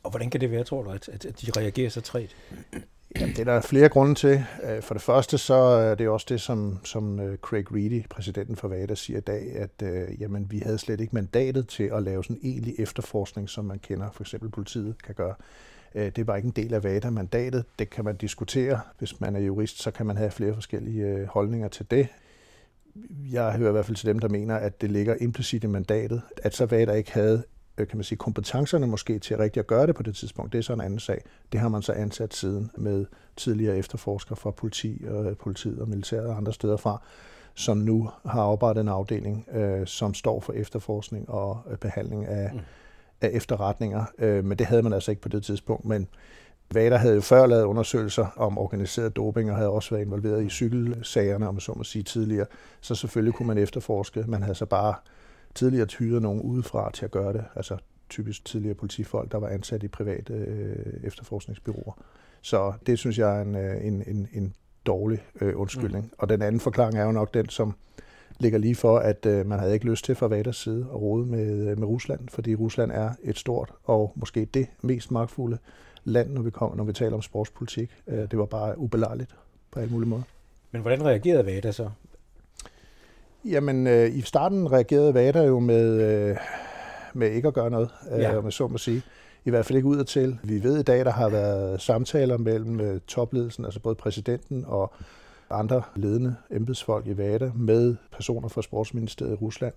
Og 0.03 0.09
hvordan 0.09 0.29
kan 0.29 0.41
det 0.41 0.51
være, 0.51 0.63
tror 0.63 0.83
du, 0.83 0.89
at, 0.89 1.09
at 1.09 1.41
de 1.41 1.51
reagerer 1.59 1.89
så 1.89 2.01
træt? 2.01 2.35
Jamen, 3.19 3.35
det 3.35 3.39
er 3.39 3.53
der 3.53 3.61
flere 3.61 3.89
grunde 3.89 4.15
til. 4.15 4.45
Øh, 4.63 4.81
for 4.81 4.93
det 4.93 5.01
første 5.01 5.37
så 5.37 5.53
øh, 5.53 5.91
er 5.91 5.95
det 5.95 6.09
også 6.09 6.25
det, 6.29 6.41
som, 6.41 6.79
som 6.83 7.19
øh, 7.19 7.37
Craig 7.37 7.71
Reedy, 7.71 8.07
præsidenten 8.09 8.55
for 8.55 8.67
VADA, 8.67 8.95
siger 8.95 9.17
i 9.17 9.21
dag, 9.21 9.55
at 9.55 9.87
øh, 9.87 10.21
jamen, 10.21 10.51
vi 10.51 10.59
havde 10.59 10.77
slet 10.77 11.01
ikke 11.01 11.15
mandatet 11.15 11.67
til 11.67 11.83
at 11.83 12.03
lave 12.03 12.23
sådan 12.23 12.37
en 12.41 12.49
egentlig 12.49 12.75
efterforskning, 12.79 13.49
som 13.49 13.65
man 13.65 13.79
kender, 13.79 14.11
for 14.11 14.23
eksempel 14.23 14.49
politiet 14.49 15.03
kan 15.03 15.15
gøre. 15.15 15.35
Det 15.95 16.27
var 16.27 16.35
ikke 16.35 16.45
en 16.45 16.53
del 16.55 16.73
af 16.73 16.83
VADA-mandatet. 16.83 17.65
Det 17.79 17.89
kan 17.89 18.05
man 18.05 18.15
diskutere. 18.15 18.79
Hvis 18.99 19.19
man 19.21 19.35
er 19.35 19.39
jurist, 19.39 19.81
så 19.81 19.91
kan 19.91 20.05
man 20.05 20.17
have 20.17 20.31
flere 20.31 20.53
forskellige 20.53 21.25
holdninger 21.25 21.67
til 21.67 21.91
det. 21.91 22.07
Jeg 23.31 23.53
hører 23.53 23.69
i 23.69 23.71
hvert 23.71 23.85
fald 23.85 23.97
til 23.97 24.07
dem, 24.07 24.19
der 24.19 24.29
mener, 24.29 24.55
at 24.55 24.81
det 24.81 24.91
ligger 24.91 25.15
implicit 25.21 25.63
i 25.63 25.67
mandatet, 25.67 26.21
at 26.37 26.55
så 26.55 26.65
VADA 26.65 26.91
ikke 26.91 27.13
havde 27.13 27.43
kan 27.77 27.87
man 27.93 28.03
sige, 28.03 28.17
kompetencerne 28.17 28.87
måske 28.87 29.19
til 29.19 29.37
rigtig 29.37 29.59
at 29.59 29.67
gøre 29.67 29.87
det 29.87 29.95
på 29.95 30.03
det 30.03 30.15
tidspunkt, 30.15 30.53
det 30.53 30.59
er 30.59 30.63
så 30.63 30.73
en 30.73 30.81
anden 30.81 30.99
sag. 30.99 31.23
Det 31.51 31.59
har 31.59 31.69
man 31.69 31.81
så 31.81 31.93
ansat 31.93 32.33
siden 32.33 32.71
med 32.77 33.05
tidligere 33.37 33.77
efterforskere 33.77 34.35
fra 34.35 34.51
politi 34.51 35.05
og 35.09 35.37
politiet 35.37 35.79
og 35.79 35.89
militæret 35.89 36.27
og 36.27 36.37
andre 36.37 36.53
steder 36.53 36.77
fra, 36.77 37.01
som 37.53 37.77
nu 37.77 38.09
har 38.25 38.41
oprettet 38.43 38.81
en 38.81 38.87
afdeling, 38.87 39.47
øh, 39.53 39.87
som 39.87 40.13
står 40.13 40.39
for 40.39 40.53
efterforskning 40.53 41.29
og 41.29 41.61
øh, 41.71 41.77
behandling 41.77 42.25
af, 42.25 42.49
mm. 42.53 42.59
af 43.21 43.29
efterretninger. 43.33 44.05
Øh, 44.17 44.45
men 44.45 44.57
det 44.57 44.67
havde 44.67 44.83
man 44.83 44.93
altså 44.93 45.11
ikke 45.11 45.21
på 45.21 45.29
det 45.29 45.43
tidspunkt. 45.43 45.85
Men 45.85 46.07
Vader 46.71 46.97
havde 46.97 47.15
jo 47.15 47.21
før 47.21 47.45
lavet 47.45 47.63
undersøgelser 47.63 48.25
om 48.35 48.57
organiseret 48.57 49.15
doping, 49.15 49.51
og 49.51 49.57
havde 49.57 49.69
også 49.69 49.95
været 49.95 50.05
involveret 50.05 50.43
i 50.43 50.49
cykelsagerne, 50.49 51.47
om 51.47 51.59
så 51.59 51.73
må 51.73 51.83
sige 51.83 52.03
tidligere. 52.03 52.45
Så 52.81 52.95
selvfølgelig 52.95 53.33
kunne 53.33 53.47
man 53.47 53.57
efterforske. 53.57 54.23
Man 54.27 54.41
havde 54.41 54.55
så 54.55 54.65
bare 54.65 54.93
tidligere 55.55 55.87
hyret 55.99 56.21
nogen 56.21 56.41
udefra 56.41 56.91
til 56.91 57.05
at 57.05 57.11
gøre 57.11 57.33
det, 57.33 57.43
altså 57.55 57.77
typisk 58.09 58.45
tidligere 58.45 58.75
politifolk, 58.75 59.31
der 59.31 59.37
var 59.37 59.47
ansat 59.47 59.83
i 59.83 59.87
private 59.87 60.33
øh, 60.33 60.93
efterforskningsbyråer. 61.03 62.03
Så 62.41 62.73
det 62.85 62.99
synes 62.99 63.19
jeg 63.19 63.37
er 63.37 63.41
en, 63.41 63.55
øh, 63.55 63.85
en, 63.85 64.03
en, 64.07 64.27
en 64.33 64.53
dårlig 64.85 65.23
øh, 65.41 65.59
undskyldning. 65.59 66.05
Mm. 66.05 66.11
Og 66.17 66.29
den 66.29 66.41
anden 66.41 66.61
forklaring 66.61 66.97
er 66.97 67.03
jo 67.03 67.11
nok 67.11 67.33
den, 67.33 67.49
som 67.49 67.73
ligger 68.39 68.59
lige 68.59 68.75
for, 68.75 68.97
at 68.97 69.25
øh, 69.25 69.45
man 69.45 69.59
havde 69.59 69.73
ikke 69.73 69.85
lyst 69.85 70.05
til 70.05 70.15
fra 70.15 70.27
Vaders 70.27 70.57
side 70.57 70.87
at 70.89 71.01
rode 71.01 71.25
med, 71.25 71.67
øh, 71.67 71.79
med 71.79 71.87
Rusland, 71.87 72.29
fordi 72.29 72.55
Rusland 72.55 72.91
er 72.91 73.09
et 73.23 73.37
stort 73.37 73.73
og 73.83 74.13
måske 74.15 74.45
det 74.45 74.67
mest 74.81 75.11
magtfulde 75.11 75.57
land, 76.03 76.29
når 76.31 76.41
vi, 76.41 76.49
kommer, 76.49 76.75
når 76.75 76.83
vi 76.83 76.93
taler 76.93 77.13
om 77.13 77.21
sportspolitik. 77.21 77.91
Øh, 78.07 78.31
det 78.31 78.39
var 78.39 78.45
bare 78.45 78.77
ubelejligt 78.77 79.35
på 79.71 79.79
alle 79.79 79.91
mulige 79.91 80.09
måder. 80.09 80.23
Men 80.71 80.81
hvordan 80.81 81.05
reagerede 81.05 81.45
Vader 81.45 81.71
så? 81.71 81.89
Jamen, 83.45 83.87
øh, 83.87 84.15
i 84.15 84.21
starten 84.21 84.71
reagerede 84.71 85.13
Vader 85.13 85.43
jo 85.43 85.59
med, 85.59 86.01
øh, 86.01 86.37
med 87.13 87.31
ikke 87.31 87.47
at 87.47 87.53
gøre 87.53 87.69
noget, 87.69 87.89
øh, 88.11 88.19
ja. 88.19 88.41
med 88.41 88.51
så 88.51 88.67
må 88.67 88.77
sige. 88.77 89.01
I 89.45 89.49
hvert 89.49 89.65
fald 89.65 89.77
ikke 89.77 89.87
ud 89.87 90.03
til. 90.03 90.39
Vi 90.43 90.63
ved 90.63 90.79
i 90.79 90.83
dag, 90.83 91.05
der 91.05 91.11
har 91.11 91.29
været 91.29 91.81
samtaler 91.81 92.37
mellem 92.37 92.79
øh, 92.79 92.99
topledelsen, 93.07 93.65
altså 93.65 93.79
både 93.79 93.95
præsidenten 93.95 94.65
og 94.67 94.93
andre 95.49 95.81
ledende 95.95 96.35
embedsfolk 96.51 97.07
i 97.07 97.17
VADA 97.17 97.51
med 97.55 97.95
personer 98.11 98.47
fra 98.47 98.61
Sportsministeriet 98.61 99.31
i 99.31 99.35
Rusland, 99.35 99.73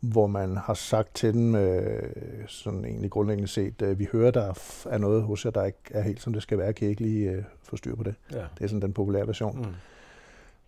hvor 0.00 0.26
man 0.26 0.56
har 0.56 0.74
sagt 0.74 1.14
til 1.14 1.34
dem, 1.34 1.54
øh, 1.54 2.02
sådan 2.48 2.84
egentlig 2.84 3.10
grundlæggende 3.10 3.48
set, 3.48 3.82
øh, 3.82 3.98
vi 3.98 4.08
hører, 4.12 4.30
der 4.30 4.52
er 4.90 4.98
noget 4.98 5.22
hos 5.22 5.44
jer, 5.44 5.50
der 5.50 5.64
ikke 5.64 5.78
er 5.90 6.02
helt 6.02 6.22
som 6.22 6.32
det 6.32 6.42
skal 6.42 6.58
være, 6.58 6.72
kan 6.72 6.86
I 6.86 6.90
ikke 6.90 7.02
lige 7.02 7.30
øh, 7.30 7.42
få 7.62 7.76
styr 7.76 7.96
på 7.96 8.02
det? 8.02 8.14
Ja. 8.32 8.36
Det 8.58 8.64
er 8.64 8.68
sådan 8.68 8.82
den 8.82 8.92
populære 8.92 9.26
version. 9.26 9.58
Mm. 9.58 9.91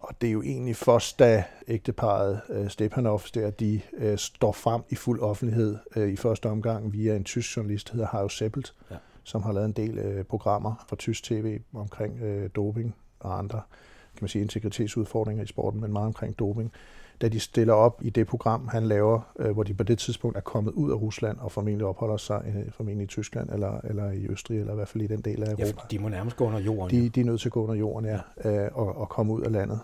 Og 0.08 0.20
det 0.20 0.28
er 0.28 0.32
jo 0.32 0.42
egentlig 0.42 0.76
først, 0.76 1.18
da 1.18 1.44
ægteparet 1.68 2.40
øh, 2.50 2.68
Stepanov 2.68 3.20
der, 3.34 3.50
de 3.50 3.80
øh, 3.96 4.18
står 4.18 4.52
frem 4.52 4.82
i 4.90 4.94
fuld 4.94 5.20
offentlighed 5.20 5.78
øh, 5.96 6.12
i 6.12 6.16
første 6.16 6.48
omgang 6.48 6.92
via 6.92 7.16
en 7.16 7.24
tysk 7.24 7.56
journalist, 7.56 7.88
der 7.88 7.92
hedder 7.92 8.08
Harjo 8.08 8.28
Seppelt, 8.28 8.74
ja. 8.90 8.96
som 9.24 9.42
har 9.42 9.52
lavet 9.52 9.66
en 9.66 9.72
del 9.72 9.98
øh, 9.98 10.24
programmer 10.24 10.84
for 10.88 10.96
tysk 10.96 11.24
tv 11.24 11.60
omkring 11.74 12.22
øh, 12.22 12.50
doping 12.54 12.94
og 13.20 13.38
andre 13.38 13.62
kan 14.14 14.24
man 14.24 14.28
sige, 14.28 14.42
integritetsudfordringer 14.42 15.44
i 15.44 15.46
sporten, 15.46 15.80
men 15.80 15.92
meget 15.92 16.06
omkring 16.06 16.38
doping. 16.38 16.72
Da 17.20 17.28
de 17.28 17.40
stiller 17.40 17.74
op 17.74 18.00
i 18.02 18.10
det 18.10 18.26
program, 18.26 18.68
han 18.68 18.86
laver, 18.86 19.20
øh, 19.38 19.50
hvor 19.50 19.62
de 19.62 19.74
på 19.74 19.82
det 19.82 19.98
tidspunkt 19.98 20.36
er 20.36 20.40
kommet 20.40 20.72
ud 20.72 20.90
af 20.90 20.94
Rusland 20.94 21.38
og 21.38 21.52
formentlig 21.52 21.86
opholder 21.86 22.16
sig 22.16 22.42
øh, 22.46 22.72
formentlig 22.72 23.04
i 23.04 23.06
Tyskland 23.06 23.50
eller, 23.50 23.80
eller 23.84 24.10
i 24.10 24.26
Østrig, 24.26 24.60
eller 24.60 24.72
i 24.72 24.76
hvert 24.76 24.88
fald 24.88 25.04
i 25.04 25.06
den 25.06 25.20
del 25.20 25.42
af 25.42 25.46
Europa. 25.46 25.64
Ja, 25.64 25.72
de 25.90 25.98
må 25.98 26.08
nærmest 26.08 26.36
gå 26.36 26.46
under 26.46 26.60
jorden. 26.60 26.90
De, 26.90 27.08
de 27.08 27.20
er 27.20 27.24
nødt 27.24 27.40
til 27.40 27.48
at 27.48 27.52
gå 27.52 27.62
under 27.62 27.74
jorden, 27.74 28.08
ja, 28.08 28.18
ja. 28.44 28.64
Øh, 28.64 28.70
og, 28.74 28.96
og 28.96 29.08
komme 29.08 29.32
ud 29.32 29.42
af 29.42 29.52
landet 29.52 29.80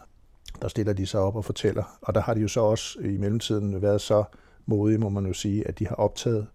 der 0.62 0.69
stiller 0.69 0.92
de 0.92 1.07
sig 1.07 1.21
op 1.21 1.37
og 1.37 1.45
fortæller. 1.45 1.99
Og 2.02 2.14
der 2.14 2.21
har 2.21 2.35
de 2.35 2.40
jo 2.40 2.49
så 2.49 2.61
også 2.61 2.99
i 3.00 3.16
mellemtiden 3.16 3.83
været 3.83 4.00
så 4.00 4.25
modige, 4.66 4.99
må 4.99 5.09
man 5.09 5.26
jo 5.26 5.33
sige, 5.33 5.69
at 5.69 5.78
de 5.78 5.87
har 5.87 5.95
optaget 5.95 6.47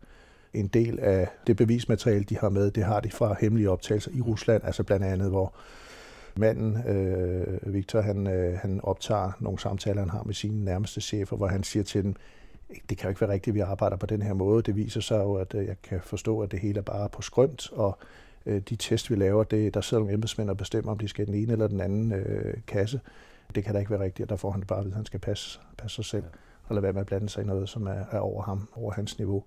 en 0.54 0.68
del 0.68 1.00
af 1.00 1.28
det 1.48 1.58
bevismateriale, 1.58 2.24
de 2.24 2.38
har 2.38 2.50
med, 2.50 2.72
det 2.72 2.84
har 2.84 3.00
de 3.00 3.12
fra 3.12 3.36
hemmelige 3.42 3.70
optagelser 3.70 4.12
i 4.14 4.22
Rusland, 4.22 4.64
altså 4.66 4.84
blandt 4.84 5.06
andet, 5.06 5.30
hvor 5.30 5.54
manden, 6.38 6.88
øh, 6.88 7.74
Victor, 7.74 8.02
han, 8.02 8.28
øh, 8.28 8.60
han 8.60 8.80
optager 8.84 9.32
nogle 9.40 9.60
samtaler, 9.60 10.00
han 10.00 10.10
har 10.10 10.24
med 10.24 10.34
sine 10.34 10.66
nærmeste 10.66 11.02
chefer, 11.02 11.38
hvor 11.38 11.48
han 11.48 11.64
siger 11.64 11.84
til 11.84 12.04
dem, 12.04 12.16
det 12.90 12.98
kan 12.98 13.04
jo 13.04 13.10
ikke 13.10 13.22
være 13.22 13.30
rigtigt, 13.30 13.52
at 13.52 13.56
vi 13.56 13.60
arbejder 13.60 13.98
på 13.98 14.06
den 14.06 14.22
her 14.22 14.34
måde. 14.34 14.64
Det 14.64 14.76
viser 14.76 15.02
sig 15.02 15.18
jo, 15.18 15.34
at 15.34 15.56
øh, 15.56 15.66
jeg 15.66 15.76
kan 15.84 16.00
forstå, 16.04 16.40
at 16.40 16.52
det 16.52 16.60
hele 16.60 16.78
er 16.78 16.82
bare 16.82 17.10
på 17.10 17.22
skrømt, 17.22 17.72
og 17.72 17.98
øh, 18.46 18.62
de 18.70 18.76
test, 18.76 19.10
vi 19.10 19.16
laver, 19.16 19.44
det, 19.44 19.74
der 19.74 19.82
sidder 19.82 20.02
nogle 20.02 20.14
embedsmænd 20.14 20.50
og 20.50 20.58
bestemmer, 20.58 20.92
om 20.92 20.98
de 20.98 21.08
skal 21.08 21.24
i 21.24 21.26
den 21.26 21.42
ene 21.42 21.52
eller 21.52 21.68
den 21.68 21.82
anden 21.82 22.12
øh, 22.12 22.54
kasse. 22.68 23.00
Det 23.56 23.64
kan 23.64 23.74
da 23.74 23.80
ikke 23.80 23.92
være 23.92 24.04
rigtigt, 24.04 24.30
der 24.30 24.36
får 24.36 24.52
han 24.52 24.60
det 24.60 24.68
bare 24.68 24.80
at 24.80 24.86
vide, 24.86 24.94
at 24.94 24.96
han 24.96 25.06
skal 25.06 25.20
passe, 25.20 25.60
passe 25.78 25.96
sig 25.96 26.06
selv, 26.06 26.24
ja. 26.24 26.30
og 26.64 26.76
lade 26.76 26.84
være 26.84 26.94
med 26.94 27.02
at 27.02 27.08
blande 27.08 27.30
sig 27.30 27.44
i 27.44 27.46
noget, 27.46 27.70
som 27.70 27.88
er, 27.88 28.06
er 28.12 28.20
over 28.20 28.42
ham, 28.42 28.70
over 28.76 28.92
hans 28.92 29.18
niveau. 29.18 29.44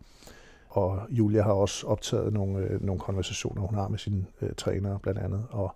Og 0.69 1.00
Julia 1.11 1.43
har 1.43 1.52
også 1.52 1.87
optaget 1.87 2.33
nogle, 2.33 2.59
øh, 2.59 2.85
nogle 2.85 3.00
konversationer, 3.00 3.62
hun 3.62 3.75
har 3.75 3.88
med 3.88 3.99
sine 3.99 4.26
øh, 4.43 4.50
trænere 4.57 4.99
blandt 4.99 5.21
andet, 5.21 5.47
og 5.50 5.75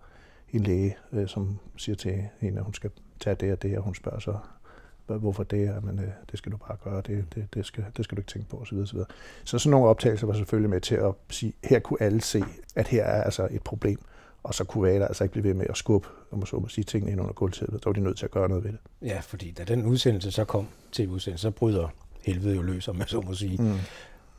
en 0.49 0.61
læge, 0.61 0.97
øh, 1.11 1.27
som 1.27 1.59
siger 1.77 1.95
til 1.95 2.23
hende, 2.39 2.57
at 2.57 2.63
hun 2.63 2.73
skal 2.73 2.91
tage 3.19 3.35
det 3.35 3.51
og 3.51 3.61
det, 3.61 3.77
og 3.77 3.83
hun 3.83 3.95
spørger 3.95 4.19
så, 4.19 4.37
hvorfor 5.05 5.43
det 5.43 5.63
er, 5.63 5.81
men 5.81 5.99
øh, 5.99 6.09
det 6.31 6.37
skal 6.37 6.51
du 6.51 6.57
bare 6.57 6.77
gøre, 6.83 7.01
det, 7.01 7.25
det, 7.35 7.47
det, 7.53 7.65
skal, 7.65 7.85
det 7.97 8.05
skal 8.05 8.15
du 8.15 8.19
ikke 8.19 8.31
tænke 8.31 8.49
på, 8.49 8.57
osv. 8.57 8.77
osv. 8.77 8.99
Så 9.43 9.59
sådan 9.59 9.71
nogle 9.71 9.87
optagelser 9.87 10.27
var 10.27 10.33
selvfølgelig 10.33 10.69
med 10.69 10.81
til 10.81 10.95
at 10.95 11.13
sige, 11.29 11.53
her 11.63 11.79
kunne 11.79 12.01
alle 12.01 12.21
se, 12.21 12.43
at 12.75 12.87
her 12.87 13.03
er 13.03 13.23
altså 13.23 13.47
et 13.51 13.63
problem, 13.63 13.99
og 14.43 14.53
så 14.53 14.63
kunne 14.63 14.87
Vader 14.89 15.07
altså 15.07 15.23
ikke 15.23 15.31
blive 15.31 15.43
ved 15.43 15.53
med 15.53 15.65
at 15.69 15.77
skubbe, 15.77 16.07
om 16.31 16.37
man 16.37 16.47
så 16.47 16.55
må 16.55 16.67
sige, 16.67 16.83
tingene 16.83 17.11
ind 17.11 17.21
under 17.21 17.33
gulvtæppet. 17.33 17.83
Så 17.83 17.89
var 17.89 17.93
de 17.93 18.01
nødt 18.01 18.17
til 18.17 18.25
at 18.25 18.31
gøre 18.31 18.49
noget 18.49 18.63
ved 18.63 18.71
det. 18.71 18.79
Ja, 19.01 19.19
fordi 19.19 19.51
da 19.51 19.63
den 19.63 19.85
udsendelse 19.85 20.31
så 20.31 20.45
kom 20.45 20.67
til 20.91 21.09
udsendelse, 21.09 21.41
så 21.41 21.51
bryder 21.51 21.87
helvede 22.21 22.55
jo 22.55 22.61
løs, 22.61 22.87
om 22.87 22.95
man 22.95 23.07
så 23.07 23.21
må 23.21 23.33
sige. 23.33 23.61
Mm. 23.61 23.73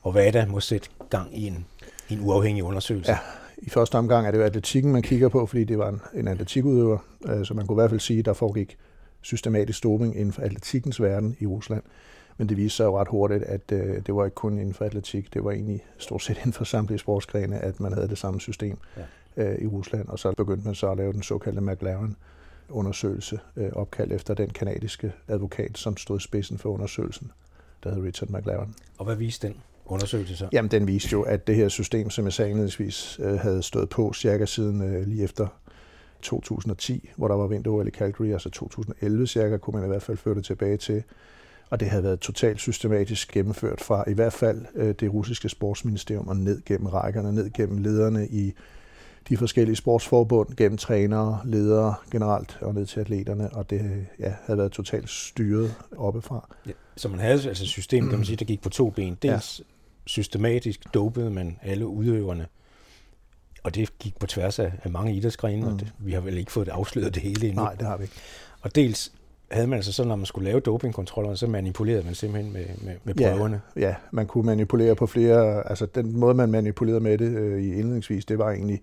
Og 0.02 0.14
Vada 0.14 0.46
må 0.46 0.60
sætte 0.60 0.88
gang 1.10 1.38
i 1.38 1.46
en, 1.46 1.66
en 2.10 2.20
uafhængig 2.20 2.64
undersøgelse. 2.64 3.12
Ja, 3.12 3.18
i 3.58 3.70
første 3.70 3.98
omgang 3.98 4.26
er 4.26 4.30
det 4.30 4.38
jo 4.38 4.42
atletikken, 4.44 4.92
man 4.92 5.02
kigger 5.02 5.28
på, 5.28 5.46
fordi 5.46 5.64
det 5.64 5.78
var 5.78 5.88
en, 5.88 6.00
en 6.14 6.28
atletikudøver, 6.28 6.98
øh, 7.24 7.44
så 7.44 7.54
man 7.54 7.66
kunne 7.66 7.74
i 7.74 7.80
hvert 7.80 7.90
fald 7.90 8.00
sige, 8.00 8.18
at 8.18 8.24
der 8.24 8.32
foregik 8.32 8.78
systematisk 9.22 9.82
doping 9.82 10.16
inden 10.16 10.32
for 10.32 10.42
atletikkens 10.42 11.02
verden 11.02 11.36
i 11.40 11.46
Rusland. 11.46 11.82
Men 12.36 12.48
det 12.48 12.56
viste 12.56 12.76
sig 12.76 12.84
jo 12.84 13.00
ret 13.00 13.08
hurtigt, 13.08 13.42
at 13.42 13.72
øh, 13.72 14.02
det 14.06 14.14
var 14.14 14.24
ikke 14.24 14.34
kun 14.34 14.58
inden 14.58 14.74
for 14.74 14.84
atletik, 14.84 15.34
det 15.34 15.44
var 15.44 15.50
egentlig 15.50 15.84
stort 15.98 16.22
set 16.22 16.36
inden 16.36 16.52
for 16.52 16.64
samtlige 16.64 16.98
sportsgrene, 16.98 17.58
at 17.58 17.80
man 17.80 17.92
havde 17.92 18.08
det 18.08 18.18
samme 18.18 18.40
system 18.40 18.78
ja. 18.96 19.02
Øh, 19.36 19.58
i 19.58 19.66
Rusland. 19.66 20.08
Og 20.08 20.18
så 20.18 20.32
begyndte 20.32 20.66
man 20.66 20.74
så 20.74 20.90
at 20.90 20.96
lave 20.96 21.12
den 21.12 21.22
såkaldte 21.22 21.60
McLaren 21.60 22.16
undersøgelse, 22.68 23.38
øh, 23.56 23.72
opkaldt 23.72 24.12
efter 24.12 24.34
den 24.34 24.50
kanadiske 24.50 25.12
advokat, 25.28 25.78
som 25.78 25.96
stod 25.96 26.18
i 26.18 26.22
spidsen 26.22 26.58
for 26.58 26.70
undersøgelsen, 26.70 27.32
der 27.84 27.94
hed 27.94 28.02
Richard 28.02 28.30
McLaren. 28.30 28.74
Og 28.98 29.04
hvad 29.04 29.16
viste 29.16 29.46
den? 29.46 29.56
undersøgelse 29.86 30.36
så? 30.36 30.48
Jamen, 30.52 30.70
den 30.70 30.86
viste 30.86 31.12
jo, 31.12 31.22
at 31.22 31.46
det 31.46 31.56
her 31.56 31.68
system, 31.68 32.10
som 32.10 32.24
jeg 32.24 32.32
sagde 32.32 32.50
indledningsvis, 32.50 33.20
øh, 33.22 33.38
havde 33.38 33.62
stået 33.62 33.88
på 33.88 34.12
cirka 34.12 34.46
siden 34.46 34.82
øh, 34.82 35.06
lige 35.06 35.24
efter 35.24 35.46
2010, 36.22 37.10
hvor 37.16 37.28
der 37.28 37.34
var 37.34 37.46
vinter 37.46 37.82
i 37.86 37.90
Calgary, 37.90 38.32
altså 38.32 38.50
2011 38.50 39.26
cirka, 39.26 39.56
kunne 39.56 39.80
man 39.80 39.84
i 39.84 39.88
hvert 39.88 40.02
fald 40.02 40.16
føre 40.16 40.34
det 40.34 40.44
tilbage 40.44 40.76
til. 40.76 41.02
Og 41.70 41.80
det 41.80 41.88
havde 41.88 42.04
været 42.04 42.20
totalt 42.20 42.60
systematisk 42.60 43.32
gennemført 43.32 43.80
fra 43.80 44.10
i 44.10 44.12
hvert 44.12 44.32
fald 44.32 44.64
øh, 44.74 44.94
det 45.00 45.12
russiske 45.12 45.48
sportsministerium 45.48 46.28
og 46.28 46.36
ned 46.36 46.62
gennem 46.64 46.86
rækkerne, 46.86 47.32
ned 47.32 47.50
gennem 47.50 47.78
lederne 47.78 48.28
i 48.28 48.54
de 49.28 49.36
forskellige 49.36 49.76
sportsforbund, 49.76 50.56
gennem 50.56 50.78
trænere, 50.78 51.40
ledere 51.44 51.94
generelt 52.10 52.58
og 52.60 52.74
ned 52.74 52.86
til 52.86 53.00
atleterne, 53.00 53.50
og 53.50 53.70
det 53.70 54.06
ja, 54.18 54.34
havde 54.44 54.58
været 54.58 54.72
totalt 54.72 55.10
styret 55.10 55.74
oppefra. 55.96 56.48
Ja, 56.66 56.72
så 56.96 57.08
man 57.08 57.20
havde 57.20 57.32
altså 57.32 57.64
et 57.64 57.68
system, 57.68 58.08
kan 58.08 58.18
man 58.18 58.26
sige, 58.26 58.36
der 58.36 58.44
gik 58.44 58.62
på 58.62 58.68
to 58.68 58.90
ben. 58.90 59.18
Dels 59.22 59.58
ja 59.58 59.64
systematisk 60.06 60.94
dopede 60.94 61.30
man 61.30 61.58
alle 61.62 61.86
udøverne. 61.86 62.46
Og 63.62 63.74
det 63.74 63.98
gik 63.98 64.18
på 64.18 64.26
tværs 64.26 64.58
af, 64.58 64.72
af 64.82 64.90
mange 64.90 65.14
idrætsgrene, 65.14 65.66
mm. 65.66 65.72
og 65.72 65.80
det, 65.80 65.92
vi 65.98 66.12
har 66.12 66.20
vel 66.20 66.38
ikke 66.38 66.52
fået 66.52 66.66
det 66.66 66.72
afsløret 66.72 67.14
det 67.14 67.22
hele 67.22 67.48
endnu. 67.48 67.62
Nej, 67.62 67.74
det 67.74 67.86
har 67.86 67.96
vi 67.96 68.02
ikke. 68.02 68.14
Og 68.60 68.74
dels 68.74 69.12
havde 69.54 69.66
man 69.66 69.76
altså 69.76 69.92
så, 69.92 70.04
når 70.04 70.16
man 70.16 70.26
skulle 70.26 70.44
lave 70.44 70.60
dopingkontroller, 70.60 71.34
så 71.34 71.46
manipulerede 71.46 72.04
man 72.04 72.14
simpelthen 72.14 72.52
med, 72.52 72.66
med, 72.82 72.94
med 73.04 73.14
prøverne. 73.14 73.60
Ja, 73.76 73.80
ja, 73.80 73.94
man 74.10 74.26
kunne 74.26 74.46
manipulere 74.46 74.94
på 74.94 75.06
flere, 75.06 75.68
altså 75.68 75.86
den 75.86 76.18
måde, 76.18 76.34
man 76.34 76.50
manipulerede 76.50 77.00
med 77.00 77.18
det 77.18 77.36
øh, 77.36 77.62
i 77.62 77.74
indledningsvis, 77.74 78.24
det 78.24 78.38
var 78.38 78.50
egentlig 78.50 78.82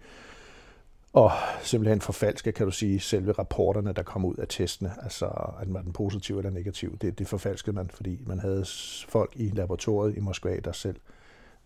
og 1.14 1.32
simpelthen 1.62 2.02
forfalske, 2.02 2.52
kan 2.52 2.66
du 2.66 2.72
sige, 2.72 3.00
selve 3.00 3.32
rapporterne, 3.32 3.94
der 3.94 4.04
kom 4.04 4.26
ud 4.26 4.36
af 4.36 4.48
testene, 4.50 4.92
altså 5.04 5.26
at 5.26 5.66
den 5.66 5.74
var 5.74 5.82
den 5.82 5.94
positiv 5.94 6.38
eller 6.38 6.52
negativ, 6.52 6.98
det, 6.98 7.20
det 7.20 7.28
forfalskede 7.28 7.76
man, 7.76 7.90
fordi 7.94 8.20
man 8.26 8.40
havde 8.40 8.66
folk 9.08 9.32
i 9.36 9.52
laboratoriet 9.54 10.18
i 10.18 10.20
Moskva, 10.20 10.60
der 10.64 10.72
selv 10.72 10.96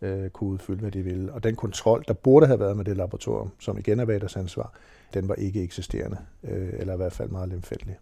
øh, 0.02 0.30
kunne 0.30 0.50
udfylde, 0.50 0.82
hvad 0.82 0.92
de 0.92 1.02
ville. 1.02 1.34
Og 1.34 1.44
den 1.44 1.56
kontrol, 1.56 2.04
der 2.08 2.14
burde 2.14 2.48
have 2.48 2.60
været 2.60 2.78
med 2.78 2.86
det 2.86 2.98
laboratorium, 2.98 3.52
som 3.60 3.78
igen 3.78 4.00
er 4.00 4.06
Vaders 4.06 4.36
ansvar, 4.36 4.74
den 5.14 5.28
var 5.28 5.36
ikke 5.36 5.64
eksisterende, 5.64 6.18
øh, 6.44 6.74
eller 6.74 6.94
i 6.94 6.98
hvert 6.98 7.14
fald 7.14 7.30
meget 7.30 7.50
lemfældig. 7.50 7.98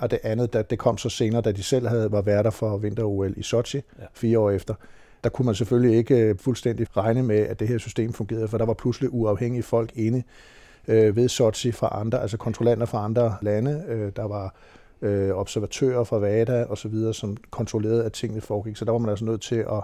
Og 0.00 0.10
det 0.10 0.18
andet, 0.22 0.52
der, 0.52 0.62
det 0.62 0.78
kom 0.78 0.98
så 0.98 1.08
senere, 1.08 1.40
da 1.40 1.52
de 1.52 1.62
selv 1.62 1.88
havde 1.88 2.12
var 2.12 2.22
værter 2.22 2.50
for 2.50 2.76
vinter-OL 2.76 3.34
i 3.36 3.42
Sochi, 3.42 3.80
ja. 3.98 4.04
fire 4.14 4.38
år 4.38 4.50
efter, 4.50 4.74
der 5.24 5.30
kunne 5.30 5.46
man 5.46 5.54
selvfølgelig 5.54 5.96
ikke 5.96 6.16
øh, 6.16 6.38
fuldstændig 6.38 6.96
regne 6.96 7.22
med, 7.22 7.38
at 7.38 7.60
det 7.60 7.68
her 7.68 7.78
system 7.78 8.12
fungerede, 8.12 8.48
for 8.48 8.58
der 8.58 8.66
var 8.66 8.74
pludselig 8.74 9.12
uafhængige 9.12 9.62
folk 9.62 9.92
inde 9.94 10.22
øh, 10.88 11.16
ved 11.16 11.28
Sochi 11.28 11.72
fra 11.72 12.00
andre, 12.00 12.22
altså 12.22 12.36
kontrollanter 12.36 12.86
fra 12.86 13.04
andre 13.04 13.36
lande. 13.42 13.84
Øh, 13.88 14.12
der 14.16 14.24
var 14.24 14.54
øh, 15.02 15.30
observatører 15.30 16.04
fra 16.04 16.18
VADA 16.18 16.64
og 16.64 16.78
så 16.78 16.88
videre, 16.88 17.14
som 17.14 17.36
kontrollerede, 17.50 18.04
at 18.04 18.12
tingene 18.12 18.40
foregik. 18.40 18.76
Så 18.76 18.84
der 18.84 18.92
var 18.92 18.98
man 18.98 19.10
altså 19.10 19.24
nødt 19.24 19.42
til 19.42 19.56
at, 19.56 19.82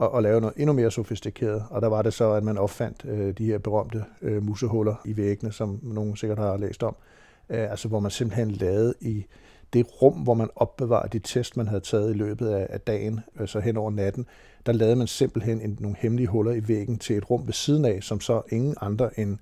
at, 0.00 0.08
at 0.16 0.22
lave 0.22 0.40
noget 0.40 0.56
endnu 0.56 0.72
mere 0.72 0.90
sofistikeret. 0.90 1.64
Og 1.70 1.82
der 1.82 1.88
var 1.88 2.02
det 2.02 2.12
så, 2.12 2.32
at 2.32 2.44
man 2.44 2.58
opfandt 2.58 3.04
øh, 3.04 3.34
de 3.38 3.44
her 3.44 3.58
berømte 3.58 4.04
øh, 4.22 4.42
musehuller 4.42 4.94
i 5.04 5.16
væggene, 5.16 5.52
som 5.52 5.80
nogen 5.82 6.16
sikkert 6.16 6.38
har 6.38 6.56
læst 6.56 6.82
om. 6.82 6.96
Øh, 7.50 7.70
altså 7.70 7.88
hvor 7.88 8.00
man 8.00 8.10
simpelthen 8.10 8.50
lavede 8.50 8.94
i 9.00 9.26
det 9.72 10.02
rum, 10.02 10.14
hvor 10.14 10.34
man 10.34 10.48
opbevarer 10.56 11.08
de 11.08 11.18
test, 11.18 11.56
man 11.56 11.68
havde 11.68 11.80
taget 11.80 12.14
i 12.14 12.18
løbet 12.18 12.48
af, 12.48 12.66
af 12.70 12.80
dagen, 12.80 13.20
altså 13.38 13.60
hen 13.60 13.76
over 13.76 13.90
natten, 13.90 14.26
der 14.66 14.72
lavede 14.72 14.96
man 14.96 15.06
simpelthen 15.06 15.60
en, 15.60 15.76
nogle 15.80 15.96
hemmelige 16.00 16.26
huller 16.26 16.52
i 16.52 16.68
væggen 16.68 16.98
til 16.98 17.16
et 17.16 17.30
rum 17.30 17.46
ved 17.46 17.52
siden 17.52 17.84
af, 17.84 18.02
som 18.02 18.20
så 18.20 18.42
ingen 18.52 18.74
andre 18.80 19.20
end 19.20 19.38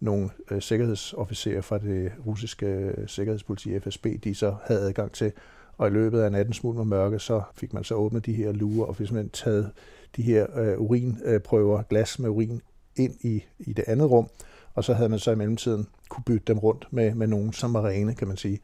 nogle 0.00 0.30
øh, 0.50 0.62
sikkerhedsofficerer 0.62 1.60
fra 1.60 1.78
det 1.78 2.12
russiske 2.26 2.66
øh, 2.66 3.08
sikkerhedspoliti 3.08 3.80
FSB, 3.80 4.06
de 4.24 4.34
så 4.34 4.54
havde 4.64 4.80
adgang 4.80 5.12
til. 5.12 5.32
Og 5.76 5.88
i 5.88 5.90
løbet 5.90 6.20
af 6.20 6.32
natten 6.32 6.54
smule 6.54 6.76
med 6.76 6.84
mørke, 6.84 7.18
så 7.18 7.42
fik 7.54 7.72
man 7.72 7.84
så 7.84 7.94
åbnet 7.94 8.26
de 8.26 8.32
her 8.32 8.52
luer 8.52 8.86
og 8.86 8.96
fik 8.96 9.06
simpelthen 9.06 9.30
taget 9.30 9.70
de 10.16 10.22
her 10.22 10.58
øh, 10.58 10.80
urinprøver, 10.80 11.82
glas 11.82 12.18
med 12.18 12.30
urin, 12.30 12.60
ind 12.96 13.14
i, 13.20 13.44
i 13.58 13.72
det 13.72 13.84
andet 13.86 14.10
rum. 14.10 14.28
Og 14.74 14.84
så 14.84 14.94
havde 14.94 15.08
man 15.08 15.18
så 15.18 15.30
i 15.30 15.34
mellemtiden 15.34 15.86
kunne 16.08 16.24
bytte 16.26 16.44
dem 16.46 16.58
rundt 16.58 16.86
med, 16.90 17.14
med 17.14 17.26
nogen 17.26 17.52
som 17.52 17.74
var 17.74 17.86
rene, 17.86 18.14
kan 18.14 18.28
man 18.28 18.36
sige. 18.36 18.60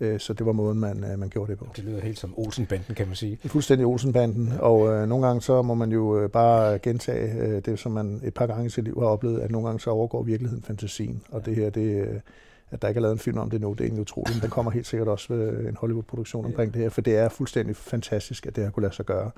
Øh, 0.00 0.20
så 0.20 0.32
det 0.32 0.46
var 0.46 0.52
måden, 0.52 0.80
man, 0.80 1.04
øh, 1.04 1.18
man 1.18 1.28
gjorde 1.28 1.50
det 1.50 1.58
på. 1.58 1.66
Det 1.76 1.84
lyder 1.84 2.00
helt 2.00 2.18
som 2.18 2.34
Olsenbanden, 2.36 2.94
kan 2.94 3.06
man 3.06 3.16
sige. 3.16 3.38
Fuldstændig 3.46 3.86
Olsenbanden, 3.86 4.52
og 4.58 4.88
øh, 4.88 5.08
nogle 5.08 5.26
gange 5.26 5.42
så 5.42 5.62
må 5.62 5.74
man 5.74 5.92
jo 5.92 6.20
øh, 6.20 6.30
bare 6.30 6.78
gentage 6.78 7.32
øh, 7.42 7.62
det, 7.64 7.78
som 7.78 7.92
man 7.92 8.20
et 8.24 8.34
par 8.34 8.46
gange 8.46 8.66
i 8.66 8.68
sit 8.68 8.84
liv 8.84 9.00
har 9.00 9.06
oplevet, 9.06 9.40
at 9.40 9.50
nogle 9.50 9.66
gange 9.66 9.80
så 9.80 9.90
overgår 9.90 10.22
virkeligheden 10.22 10.62
fantasien, 10.62 11.22
og 11.30 11.40
ja. 11.40 11.50
det 11.50 11.56
her, 11.56 11.70
det, 11.70 12.22
at 12.70 12.82
der 12.82 12.88
ikke 12.88 12.98
er 12.98 13.02
lavet 13.02 13.12
en 13.12 13.18
film 13.18 13.38
om 13.38 13.50
det 13.50 13.60
nu, 13.60 13.72
det 13.72 13.80
er 13.80 13.84
egentlig 13.84 14.00
utroligt, 14.00 14.36
men 14.36 14.42
der 14.42 14.48
kommer 14.48 14.72
helt 14.72 14.86
sikkert 14.86 15.08
også 15.08 15.32
en 15.68 15.76
Hollywood-produktion 15.76 16.44
omkring 16.44 16.70
ja. 16.70 16.74
det 16.74 16.82
her, 16.82 16.90
for 16.90 17.00
det 17.00 17.16
er 17.16 17.28
fuldstændig 17.28 17.76
fantastisk, 17.76 18.46
at 18.46 18.56
det 18.56 18.64
har 18.64 18.70
kunne 18.70 18.82
lade 18.82 18.94
sig 18.94 19.06
gøre. 19.06 19.30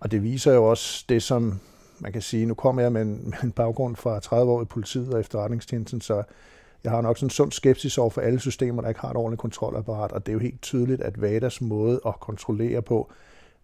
Og 0.00 0.10
det 0.10 0.22
viser 0.22 0.52
jo 0.54 0.64
også 0.64 1.04
det, 1.08 1.22
som 1.22 1.60
man 1.98 2.12
kan 2.12 2.22
sige, 2.22 2.46
nu 2.46 2.54
kommer 2.54 2.82
jeg 2.82 2.92
med 2.92 3.02
en, 3.02 3.24
med 3.30 3.42
en 3.42 3.52
baggrund 3.52 3.96
fra 3.96 4.20
30 4.20 4.52
år 4.52 4.62
i 4.62 4.64
politiet 4.64 5.14
og 5.14 5.20
efterretningstjenesten, 5.20 6.00
så 6.00 6.22
jeg 6.84 6.92
har 6.92 7.00
nok 7.00 7.16
sådan 7.16 7.26
en 7.26 7.30
sund 7.30 7.52
skepsis 7.52 7.98
over 7.98 8.10
for 8.10 8.20
alle 8.20 8.40
systemer, 8.40 8.82
der 8.82 8.88
ikke 8.88 9.00
har 9.00 9.10
et 9.10 9.16
ordentligt 9.16 9.40
kontrolapparat, 9.40 10.12
og 10.12 10.26
det 10.26 10.32
er 10.32 10.34
jo 10.34 10.38
helt 10.38 10.62
tydeligt, 10.62 11.00
at 11.00 11.20
VADAs 11.20 11.60
måde 11.60 12.00
at 12.06 12.20
kontrollere 12.20 12.82
på, 12.82 13.12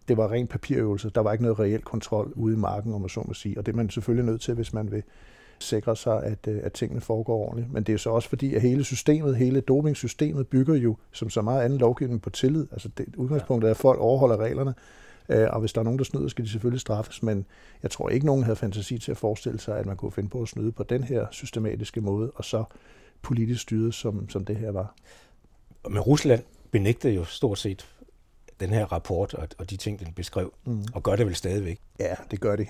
det 0.07 0.17
var 0.17 0.31
ren 0.31 0.47
papirøvelse. 0.47 1.09
Der 1.09 1.21
var 1.21 1.31
ikke 1.31 1.43
noget 1.43 1.59
reelt 1.59 1.85
kontrol 1.85 2.31
ude 2.35 2.53
i 2.53 2.57
marken, 2.57 2.93
om 2.93 3.01
man 3.01 3.09
så 3.09 3.23
må 3.27 3.33
sige. 3.33 3.57
Og 3.57 3.65
det 3.65 3.71
er 3.71 3.75
man 3.75 3.89
selvfølgelig 3.89 4.25
nødt 4.25 4.41
til, 4.41 4.53
hvis 4.53 4.73
man 4.73 4.91
vil 4.91 5.03
sikre 5.59 5.95
sig, 5.95 6.23
at, 6.23 6.47
øh, 6.47 6.59
at 6.63 6.73
tingene 6.73 7.01
foregår 7.01 7.37
ordentligt. 7.37 7.73
Men 7.73 7.83
det 7.83 7.93
er 7.93 7.97
så 7.97 8.09
også 8.09 8.29
fordi, 8.29 8.55
at 8.55 8.61
hele 8.61 8.83
systemet, 8.83 9.35
hele 9.35 9.61
dopingsystemet 9.61 10.47
bygger 10.47 10.75
jo, 10.75 10.97
som 11.11 11.29
så 11.29 11.41
meget 11.41 11.63
anden 11.63 11.79
lovgivning, 11.79 12.21
på 12.21 12.29
tillid. 12.29 12.67
Altså 12.71 12.89
det, 12.97 13.15
udgangspunktet 13.15 13.67
er, 13.67 13.71
at 13.71 13.77
folk 13.77 13.99
overholder 13.99 14.37
reglerne, 14.37 14.73
øh, 15.29 15.47
og 15.51 15.59
hvis 15.59 15.73
der 15.73 15.79
er 15.79 15.83
nogen, 15.83 15.99
der 15.99 16.05
snyder, 16.05 16.27
skal 16.27 16.45
de 16.45 16.49
selvfølgelig 16.49 16.81
straffes. 16.81 17.23
Men 17.23 17.45
jeg 17.83 17.91
tror 17.91 18.09
ikke, 18.09 18.25
nogen 18.25 18.43
havde 18.43 18.55
fantasi 18.55 18.97
til 18.97 19.11
at 19.11 19.17
forestille 19.17 19.59
sig, 19.59 19.77
at 19.77 19.85
man 19.85 19.97
kunne 19.97 20.11
finde 20.11 20.29
på 20.29 20.41
at 20.41 20.47
snyde 20.47 20.71
på 20.71 20.83
den 20.83 21.03
her 21.03 21.25
systematiske 21.31 22.01
måde, 22.01 22.31
og 22.35 22.45
så 22.45 22.63
politisk 23.25 23.61
styret, 23.61 23.93
som, 23.93 24.29
som 24.29 24.45
det 24.45 24.55
her 24.55 24.71
var. 24.71 24.95
Men 25.89 25.99
Rusland 25.99 26.43
benægtede 26.71 27.13
jo 27.13 27.23
stort 27.23 27.59
set 27.59 27.85
den 28.59 28.69
her 28.69 28.85
rapport 28.85 29.33
og, 29.33 29.47
og 29.57 29.69
de 29.69 29.77
ting, 29.77 29.99
den 29.99 30.13
beskrev, 30.13 30.53
mm. 30.65 30.83
og 30.93 31.03
gør 31.03 31.15
det 31.15 31.25
vel 31.25 31.35
stadigvæk? 31.35 31.79
Ja, 31.99 32.15
det 32.31 32.39
gør 32.39 32.55
de. 32.55 32.65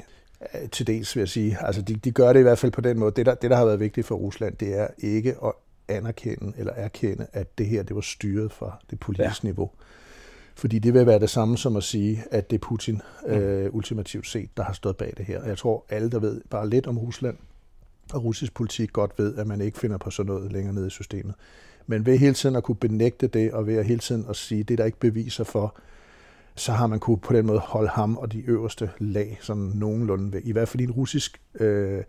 Til 0.72 0.88
dels 0.88 1.16
vil 1.16 1.22
jeg 1.22 1.30
sige. 1.30 1.58
Altså, 1.62 1.82
de, 1.82 1.96
de 1.96 2.12
gør 2.12 2.34
det 2.34 2.40
i 2.40 2.44
hvert 2.44 2.60
fald 2.60 2.72
på 2.72 2.82
den 2.82 3.00
måde. 3.00 3.12
Det 3.16 3.26
der, 3.26 3.36
det, 3.36 3.50
der 3.50 3.58
har 3.58 3.66
været 3.66 3.80
vigtigt 3.80 4.08
for 4.08 4.16
Rusland, 4.16 4.56
det 4.56 4.80
er 4.80 4.88
ikke 4.98 5.36
at 5.46 5.54
anerkende 5.88 6.54
eller 6.58 6.74
erkende, 6.74 7.28
at 7.34 7.58
det 7.58 7.66
her 7.66 7.84
det 7.84 7.96
var 7.96 8.02
styret 8.02 8.52
fra 8.52 8.80
det 8.90 9.00
politiske 9.00 9.48
ja. 9.48 9.48
niveau. 9.48 9.72
Fordi 10.56 10.80
det 10.80 10.94
vil 10.94 11.06
være 11.06 11.20
det 11.20 11.30
samme 11.30 11.58
som 11.58 11.76
at 11.76 11.84
sige, 11.84 12.24
at 12.32 12.50
det 12.50 12.56
er 12.56 12.68
Putin 12.68 13.02
mm. 13.28 13.34
øh, 13.34 13.76
ultimativt 13.76 14.28
set, 14.28 14.50
der 14.58 14.64
har 14.64 14.74
stået 14.74 14.98
bag 14.98 15.14
det 15.18 15.26
her. 15.26 15.42
Og 15.42 15.48
jeg 15.48 15.58
tror, 15.58 15.86
alle, 15.90 16.12
der 16.12 16.20
ved 16.20 16.42
bare 16.50 16.70
lidt 16.70 16.88
om 16.88 16.98
Rusland, 16.98 17.38
og 18.14 18.24
russisk 18.24 18.54
politik 18.54 18.94
godt 18.94 19.12
ved, 19.18 19.36
at 19.36 19.48
man 19.48 19.62
ikke 19.62 19.80
finder 19.80 19.98
på 19.98 20.10
sådan 20.10 20.32
noget 20.34 20.52
længere 20.52 20.74
nede 20.74 20.88
i 20.88 20.90
systemet. 20.90 21.36
Men 21.88 22.06
ved 22.06 22.18
hele 22.18 22.34
tiden 22.34 22.56
at 22.56 22.64
kunne 22.64 22.76
benægte 22.76 23.28
det, 23.28 23.52
og 23.52 23.68
ved 23.68 23.76
at 23.76 23.86
hele 23.86 24.00
tiden 24.00 24.26
at 24.30 24.36
sige, 24.36 24.64
det 24.64 24.74
er 24.74 24.78
der 24.78 24.86
ikke 24.86 25.00
beviser 25.00 25.44
for, 25.44 25.76
så 26.56 26.72
har 26.72 26.88
man 26.88 27.00
kunne 27.00 27.18
på 27.18 27.34
den 27.34 27.46
måde 27.46 27.60
holde 27.60 27.90
ham 27.90 28.18
og 28.18 28.32
de 28.32 28.40
øverste 28.40 28.90
lag 29.00 29.38
sådan 29.42 29.72
nogenlunde 29.76 30.34
væk. 30.34 30.42
I 30.46 30.52
hvert 30.52 30.68
fald 30.68 30.82
i 30.82 30.84
en 30.84 30.92
russisk 30.92 31.42
øh, 31.60 32.04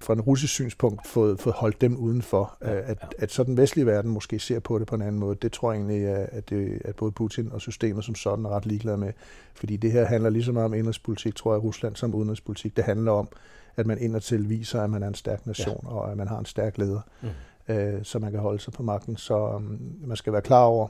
fra 0.00 0.14
en 0.14 0.20
russisk 0.20 0.52
synspunkt 0.52 1.06
fået, 1.06 1.40
fået 1.40 1.54
holdt 1.54 1.80
dem 1.80 1.96
udenfor. 1.96 2.56
Ja, 2.62 2.74
at, 2.74 2.98
ja. 3.02 3.06
at 3.18 3.32
så 3.32 3.44
den 3.44 3.56
vestlige 3.56 3.86
verden 3.86 4.10
måske 4.10 4.38
ser 4.38 4.60
på 4.60 4.78
det 4.78 4.86
på 4.86 4.94
en 4.94 5.02
anden 5.02 5.18
måde, 5.18 5.36
det 5.42 5.52
tror 5.52 5.72
jeg 5.72 5.78
egentlig, 5.78 6.06
at, 6.06 6.50
det, 6.50 6.82
at 6.84 6.96
både 6.96 7.12
Putin 7.12 7.52
og 7.52 7.60
systemet 7.60 8.04
som 8.04 8.14
sådan 8.14 8.44
er 8.44 8.48
ret 8.48 8.66
ligeglade 8.66 8.96
med. 8.96 9.12
Fordi 9.54 9.76
det 9.76 9.92
her 9.92 10.04
handler 10.04 10.30
lige 10.30 10.44
så 10.44 10.52
meget 10.52 10.64
om 10.64 10.74
indrigspolitik, 10.74 11.34
tror 11.34 11.54
jeg, 11.54 11.62
Rusland 11.62 11.96
som 11.96 12.14
udenrigspolitik. 12.14 12.76
Det 12.76 12.84
handler 12.84 13.12
om, 13.12 13.28
at 13.76 13.86
man 13.86 13.98
indadtil 13.98 14.48
viser, 14.48 14.82
at 14.82 14.90
man 14.90 15.02
er 15.02 15.08
en 15.08 15.14
stærk 15.14 15.46
nation, 15.46 15.80
ja. 15.82 15.88
og 15.88 16.10
at 16.10 16.16
man 16.16 16.28
har 16.28 16.38
en 16.38 16.46
stærk 16.46 16.78
leder, 16.78 17.00
mm. 17.22 17.74
øh, 17.74 18.04
så 18.04 18.18
man 18.18 18.30
kan 18.30 18.40
holde 18.40 18.58
sig 18.58 18.72
på 18.72 18.82
magten. 18.82 19.16
Så 19.16 19.48
um, 19.48 19.80
man 20.04 20.16
skal 20.16 20.32
være 20.32 20.42
klar 20.42 20.64
over, 20.64 20.88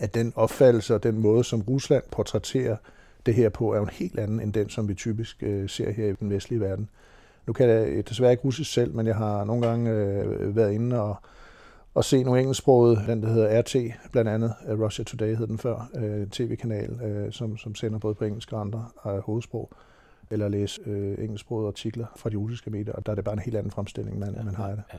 at 0.00 0.14
den 0.14 0.32
opfattelse 0.36 0.94
og 0.94 1.02
den 1.02 1.18
måde, 1.18 1.44
som 1.44 1.62
Rusland 1.62 2.02
portrætterer 2.10 2.76
det 3.26 3.34
her 3.34 3.48
på, 3.48 3.72
er 3.72 3.76
jo 3.76 3.82
en 3.82 3.90
helt 3.92 4.18
anden 4.18 4.40
end 4.40 4.52
den, 4.52 4.68
som 4.68 4.88
vi 4.88 4.94
typisk 4.94 5.42
øh, 5.42 5.68
ser 5.68 5.92
her 5.92 6.06
i 6.06 6.12
den 6.12 6.30
vestlige 6.30 6.60
verden. 6.60 6.88
Nu 7.46 7.52
kan 7.52 7.68
jeg 7.68 8.08
desværre 8.08 8.30
ikke 8.30 8.44
russisk 8.44 8.72
selv, 8.72 8.94
men 8.94 9.06
jeg 9.06 9.16
har 9.16 9.44
nogle 9.44 9.66
gange 9.66 9.90
øh, 9.90 10.56
været 10.56 10.72
inde 10.72 11.00
og, 11.00 11.16
og 11.94 12.04
se 12.04 12.22
nogle 12.22 12.40
engelsksprogede, 12.40 13.04
den 13.06 13.22
der 13.22 13.28
hedder 13.28 13.60
RT, 13.60 13.76
blandt 14.12 14.30
andet 14.30 14.54
uh, 14.68 14.80
Russia 14.80 15.04
Today 15.04 15.36
hed 15.36 15.46
den 15.46 15.58
før, 15.58 15.88
uh, 15.94 16.28
tv-kanal, 16.30 16.90
uh, 16.92 17.32
som, 17.32 17.56
som 17.56 17.74
sender 17.74 17.98
både 17.98 18.14
på 18.14 18.24
engelsk 18.24 18.52
og 18.52 18.60
andre 18.60 18.88
uh, 19.04 19.18
hovedsprog, 19.18 19.70
eller 20.30 20.48
læse 20.48 20.80
uh, 20.86 21.24
engelsksprogede 21.24 21.68
artikler 21.68 22.06
fra 22.16 22.30
de 22.30 22.36
russiske 22.36 22.70
medier, 22.70 22.94
og 22.94 23.06
der 23.06 23.12
er 23.12 23.16
det 23.16 23.24
bare 23.24 23.32
en 23.32 23.38
helt 23.38 23.56
anden 23.56 23.70
fremstilling, 23.70 24.18
man, 24.18 24.34
ja, 24.34 24.42
man 24.42 24.54
har 24.54 24.68
af 24.68 24.76
det. 24.76 24.84
Ja. 24.92 24.98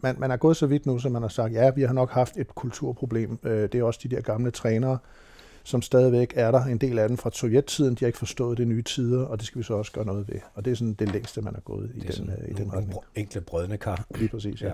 Man, 0.00 0.16
man 0.18 0.30
er 0.30 0.36
gået 0.36 0.56
så 0.56 0.66
vidt 0.66 0.86
nu, 0.86 0.98
som 0.98 1.12
man 1.12 1.22
har 1.22 1.28
sagt, 1.28 1.54
ja, 1.54 1.70
vi 1.70 1.82
har 1.82 1.92
nok 1.92 2.10
haft 2.10 2.36
et 2.36 2.54
kulturproblem. 2.54 3.38
Uh, 3.42 3.50
det 3.50 3.74
er 3.74 3.82
også 3.82 4.00
de 4.02 4.08
der 4.08 4.20
gamle 4.20 4.50
trænere, 4.50 4.98
som 5.64 5.82
stadigvæk 5.82 6.32
er 6.36 6.50
der. 6.50 6.64
En 6.64 6.78
del 6.78 6.98
af 6.98 7.08
den 7.08 7.16
fra 7.16 7.30
sovjettiden, 7.32 7.94
de 7.94 7.98
har 8.00 8.06
ikke 8.06 8.18
forstået 8.18 8.58
det 8.58 8.68
nye 8.68 8.82
tider, 8.82 9.24
og 9.24 9.38
det 9.38 9.46
skal 9.46 9.58
vi 9.58 9.64
så 9.64 9.74
også 9.74 9.92
gøre 9.92 10.04
noget 10.04 10.28
ved. 10.28 10.40
Og 10.54 10.64
det 10.64 10.70
er 10.70 10.74
sådan 10.74 10.94
det 10.94 11.12
længste, 11.12 11.42
man 11.42 11.54
er 11.56 11.60
gået 11.60 11.90
i 11.94 12.00
den, 12.00 12.30
øh, 12.30 12.48
i 12.48 12.52
den 12.52 12.72
retning. 12.72 13.00
enkle 13.14 13.40
brødne 13.40 13.76
kar. 13.76 14.06
Lige 14.14 14.28
præcis, 14.28 14.62
ja. 14.62 14.66
ja. 14.66 14.72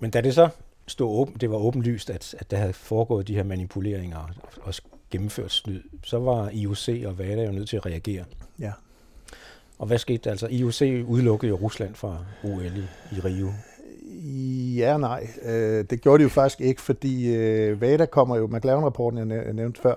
Men 0.00 0.10
da 0.10 0.20
det 0.20 0.34
så 0.34 0.48
stod 0.86 1.20
åben, 1.20 1.34
det 1.40 1.50
var 1.50 1.56
åbenlyst, 1.56 2.10
at, 2.10 2.34
at 2.38 2.50
der 2.50 2.56
havde 2.56 2.72
foregået 2.72 3.28
de 3.28 3.34
her 3.34 3.42
manipuleringer 3.42 4.18
og, 4.18 4.28
og 4.62 4.74
gennemført 5.10 5.52
snyd, 5.52 5.82
så 6.02 6.18
var 6.18 6.50
IOC 6.52 6.88
og 7.06 7.18
VADA 7.18 7.44
jo 7.44 7.52
nødt 7.52 7.68
til 7.68 7.76
at 7.76 7.86
reagere. 7.86 8.24
Ja. 8.58 8.72
Og 9.78 9.86
hvad 9.86 9.98
skete 9.98 10.18
der? 10.24 10.30
Altså 10.30 10.46
IOC 10.50 10.82
udelukkede 11.06 11.48
jo 11.50 11.56
Rusland 11.56 11.94
fra 11.94 12.24
OL 12.44 12.76
i, 12.76 13.16
i 13.16 13.20
Rio. 13.20 13.52
Ja 14.76 14.96
nej. 14.96 15.28
Øh, 15.42 15.84
det 15.90 16.00
gjorde 16.00 16.18
de 16.18 16.22
jo 16.22 16.28
faktisk 16.28 16.60
ikke, 16.60 16.80
fordi 16.80 17.34
øh, 17.34 17.80
VADA 17.80 18.06
kommer 18.06 18.36
jo, 18.36 18.46
McLaren-rapporten, 18.46 19.30
jeg 19.30 19.52
nævnte 19.52 19.80
før, 19.80 19.94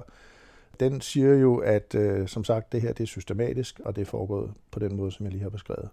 den 0.80 1.02
siger 1.02 1.36
jo, 1.36 1.58
at 1.58 1.96
øh, 1.96 2.28
som 2.28 2.44
sagt, 2.44 2.72
det 2.72 2.82
her 2.82 2.94
det 2.94 3.04
er 3.04 3.08
systematisk, 3.08 3.80
og 3.86 3.96
det 3.96 4.02
er 4.02 4.06
foregået 4.06 4.52
på 4.72 4.80
den 4.80 4.96
måde, 4.96 5.12
som 5.12 5.26
jeg 5.26 5.32
lige 5.32 5.44
har 5.44 5.50
beskrevet. 5.50 5.90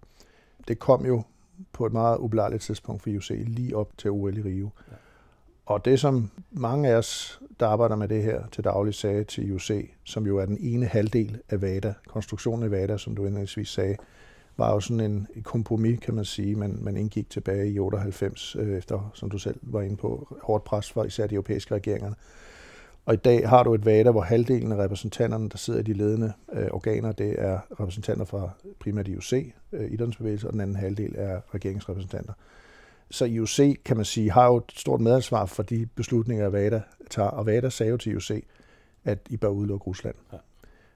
Det 0.69 0.79
kom 0.79 1.07
jo 1.07 1.23
på 1.73 1.87
et 1.87 1.93
meget 1.93 2.19
ubelejligt 2.19 2.63
tidspunkt 2.63 3.03
for 3.03 3.11
IOC, 3.11 3.31
lige 3.31 3.77
op 3.77 3.99
til 3.99 4.11
OL 4.11 4.39
i 4.39 4.43
Rio. 4.43 4.71
Ja. 4.91 4.97
Og 5.67 5.85
det, 5.85 6.01
som 6.01 6.31
mange 6.51 6.89
af 6.89 6.95
os, 6.95 7.41
der 7.61 7.67
arbejder 7.67 7.97
med 7.97 8.09
det 8.09 8.23
her 8.23 8.43
til 8.53 8.65
daglig, 8.65 8.95
sagde 8.95 9.25
til 9.25 9.49
IOC, 9.49 9.71
som 10.05 10.27
jo 10.27 10.39
er 10.39 10.47
den 10.47 10.59
ene 10.61 10.87
halvdel 10.87 11.39
af 11.49 11.63
VADA, 11.63 11.95
konstruktionen 12.09 12.65
af 12.65 12.71
VADA, 12.71 12.97
som 12.97 13.17
du 13.17 13.25
indledningsvis 13.25 13.69
sagde, 13.69 13.97
var 14.57 14.73
jo 14.73 14.81
sådan 14.81 15.01
en 15.01 15.29
kompromis, 15.43 16.01
kan 16.01 16.15
man 16.15 16.25
sige, 16.25 16.55
man, 16.55 16.79
man 16.81 16.97
indgik 16.97 17.31
tilbage 17.31 17.71
i 17.71 17.79
98, 17.79 18.57
øh, 18.59 18.79
efter, 18.79 19.11
som 19.15 19.31
du 19.31 19.39
selv 19.39 19.59
var 19.63 19.83
inde 19.83 19.97
på, 19.97 20.37
hårdt 20.43 20.65
pres 20.65 20.93
fra 20.93 21.05
især 21.05 21.27
de 21.27 21.35
europæiske 21.35 21.75
regeringer. 21.75 22.13
Og 23.07 23.15
i 23.15 23.17
dag 23.17 23.49
har 23.49 23.63
du 23.63 23.75
et 23.75 23.85
VADA, 23.85 24.11
hvor 24.11 24.21
halvdelen 24.21 24.73
af 24.73 24.77
repræsentanterne, 24.77 25.49
der 25.49 25.59
sidder 25.59 25.81
i 25.81 25.83
de 25.83 25.93
ledende 25.93 26.33
øh, 26.53 26.69
organer, 26.71 27.13
det 27.13 27.35
er 27.39 27.59
repræsentanter 27.81 28.25
fra 28.25 28.51
primært 28.81 29.09
IOC, 29.09 29.33
øh, 29.73 29.93
idrætsbevægelsen, 29.93 30.47
og 30.47 30.53
den 30.53 30.61
anden 30.61 30.77
halvdel 30.77 31.15
er 31.17 31.41
regeringsrepræsentanter. 31.55 32.33
Så 33.11 33.25
IOC, 33.25 33.83
kan 33.85 33.97
man 33.97 34.05
sige, 34.05 34.31
har 34.31 34.47
jo 34.47 34.57
et 34.57 34.73
stort 34.77 35.01
medansvar 35.01 35.47
for 35.47 35.63
de 35.63 35.87
beslutninger, 35.95 36.49
VADA 36.49 36.81
tager, 37.11 37.29
og 37.29 37.47
VADA 37.47 37.69
sagde 37.69 37.91
jo 37.91 37.97
til 37.97 38.13
IOC, 38.13 38.31
at 39.05 39.19
I 39.31 39.37
bør 39.37 39.49
udelukke 39.49 39.87
Rusland. 39.87 40.15
Ja. 40.33 40.39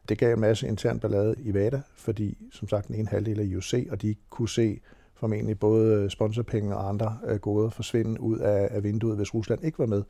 Det 0.09 0.19
gav 0.19 0.35
en 0.35 0.41
masse 0.41 0.69
intern 0.69 1.01
ballade 1.01 1.35
i 1.39 1.55
VADA, 1.55 1.81
fordi 1.97 2.39
som 2.53 2.69
sagt 2.69 2.89
en 2.89 3.07
halvdel 3.07 3.41
af 3.41 3.45
IOC, 3.45 3.75
og 3.91 4.03
de 4.03 4.15
kunne 4.31 4.49
se 4.49 4.81
formentlig 5.15 5.59
både 5.59 6.11
sponsorpenge 6.11 6.77
og 6.77 6.89
andre 6.89 7.19
øh, 7.27 7.39
goder 7.39 7.71
forsvinde 7.71 8.21
ud 8.21 8.39
af, 8.39 8.83
vinduet, 8.83 9.17
hvis 9.17 9.35
Rusland 9.35 9.65
ikke 9.65 9.79
var 9.79 9.87
med. 9.87 10.03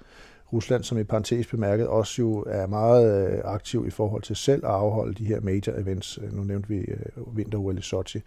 Rusland, 0.53 0.85
som 0.85 0.99
i 0.99 1.05
parentes 1.05 1.47
bemærket, 1.47 1.87
også 1.87 2.23
jo 2.23 2.45
er 2.47 2.67
meget 2.67 3.33
øh, 3.33 3.41
aktiv 3.45 3.87
i 3.87 3.91
forhold 3.91 4.23
til 4.23 4.37
selv 4.37 4.65
at 4.65 4.71
afholde 4.71 5.15
de 5.15 5.25
her 5.25 5.41
major 5.41 5.73
events. 5.73 6.19
Øh, 6.23 6.33
nu 6.33 6.43
nævnte 6.43 6.69
vi 6.69 6.77
øh, 6.77 7.37
vinter-OL 7.37 7.79
i 7.79 7.83
Sochi, 7.83 8.21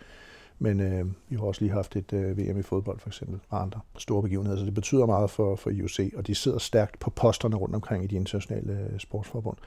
men 0.60 0.80
øh, 0.80 1.06
vi 1.30 1.36
har 1.36 1.44
også 1.44 1.62
lige 1.62 1.74
haft 1.74 1.96
et 1.96 2.14
øh, 2.14 2.38
VM 2.38 2.60
i 2.60 2.62
fodbold 2.62 3.00
for 3.00 3.10
eksempel, 3.10 3.40
og 3.50 3.62
andre 3.62 3.80
store 3.98 4.22
begivenheder, 4.22 4.58
så 4.58 4.66
det 4.66 4.74
betyder 4.74 5.06
meget 5.06 5.30
for, 5.30 5.56
for 5.56 5.70
IOC, 5.70 6.00
og 6.16 6.28
de 6.28 6.36
sidder 6.36 6.58
stærkt 6.58 7.00
på 7.00 7.10
posterne 7.10 7.56
rundt 7.56 7.76
omkring 7.76 8.04
i 8.04 8.08
de 8.08 8.16
internationale 8.16 8.74
øh, 8.74 9.00
sportsforbund. 9.00 9.58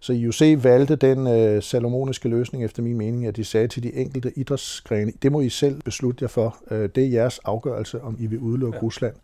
Så 0.00 0.12
IOC 0.12 0.64
valgte 0.64 0.96
den 0.96 1.26
øh, 1.26 1.62
salomoniske 1.62 2.28
løsning 2.28 2.64
efter 2.64 2.82
min 2.82 2.96
mening, 2.96 3.26
at 3.26 3.36
de 3.36 3.44
sagde 3.44 3.68
til 3.68 3.82
de 3.82 3.94
enkelte 3.94 4.38
idrætsgrene, 4.38 5.12
det 5.22 5.32
må 5.32 5.40
I 5.40 5.48
selv 5.48 5.82
beslutte 5.82 6.22
jer 6.22 6.28
for. 6.28 6.56
Øh, 6.70 6.88
det 6.94 7.04
er 7.04 7.08
jeres 7.08 7.38
afgørelse, 7.44 8.02
om 8.02 8.16
I 8.20 8.26
vil 8.26 8.38
udelukke 8.38 8.76
ja. 8.76 8.82
Rusland 8.82 9.14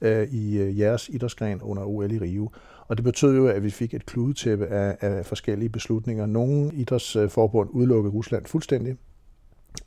øh, 0.00 0.28
i 0.32 0.58
øh, 0.58 0.78
jeres 0.78 1.08
idrætsgren 1.08 1.62
under 1.62 1.84
OL 1.84 2.12
i 2.12 2.18
Rio. 2.18 2.50
Og 2.88 2.96
det 2.96 3.04
betød 3.04 3.36
jo, 3.36 3.46
at 3.46 3.62
vi 3.62 3.70
fik 3.70 3.94
et 3.94 4.06
kludetæppe 4.06 4.66
af, 4.66 4.96
af 5.00 5.26
forskellige 5.26 5.68
beslutninger. 5.68 6.26
Nogle 6.26 6.74
idrætsforbund 6.74 7.70
udelukkede 7.72 8.14
Rusland 8.14 8.46
fuldstændig, 8.46 8.96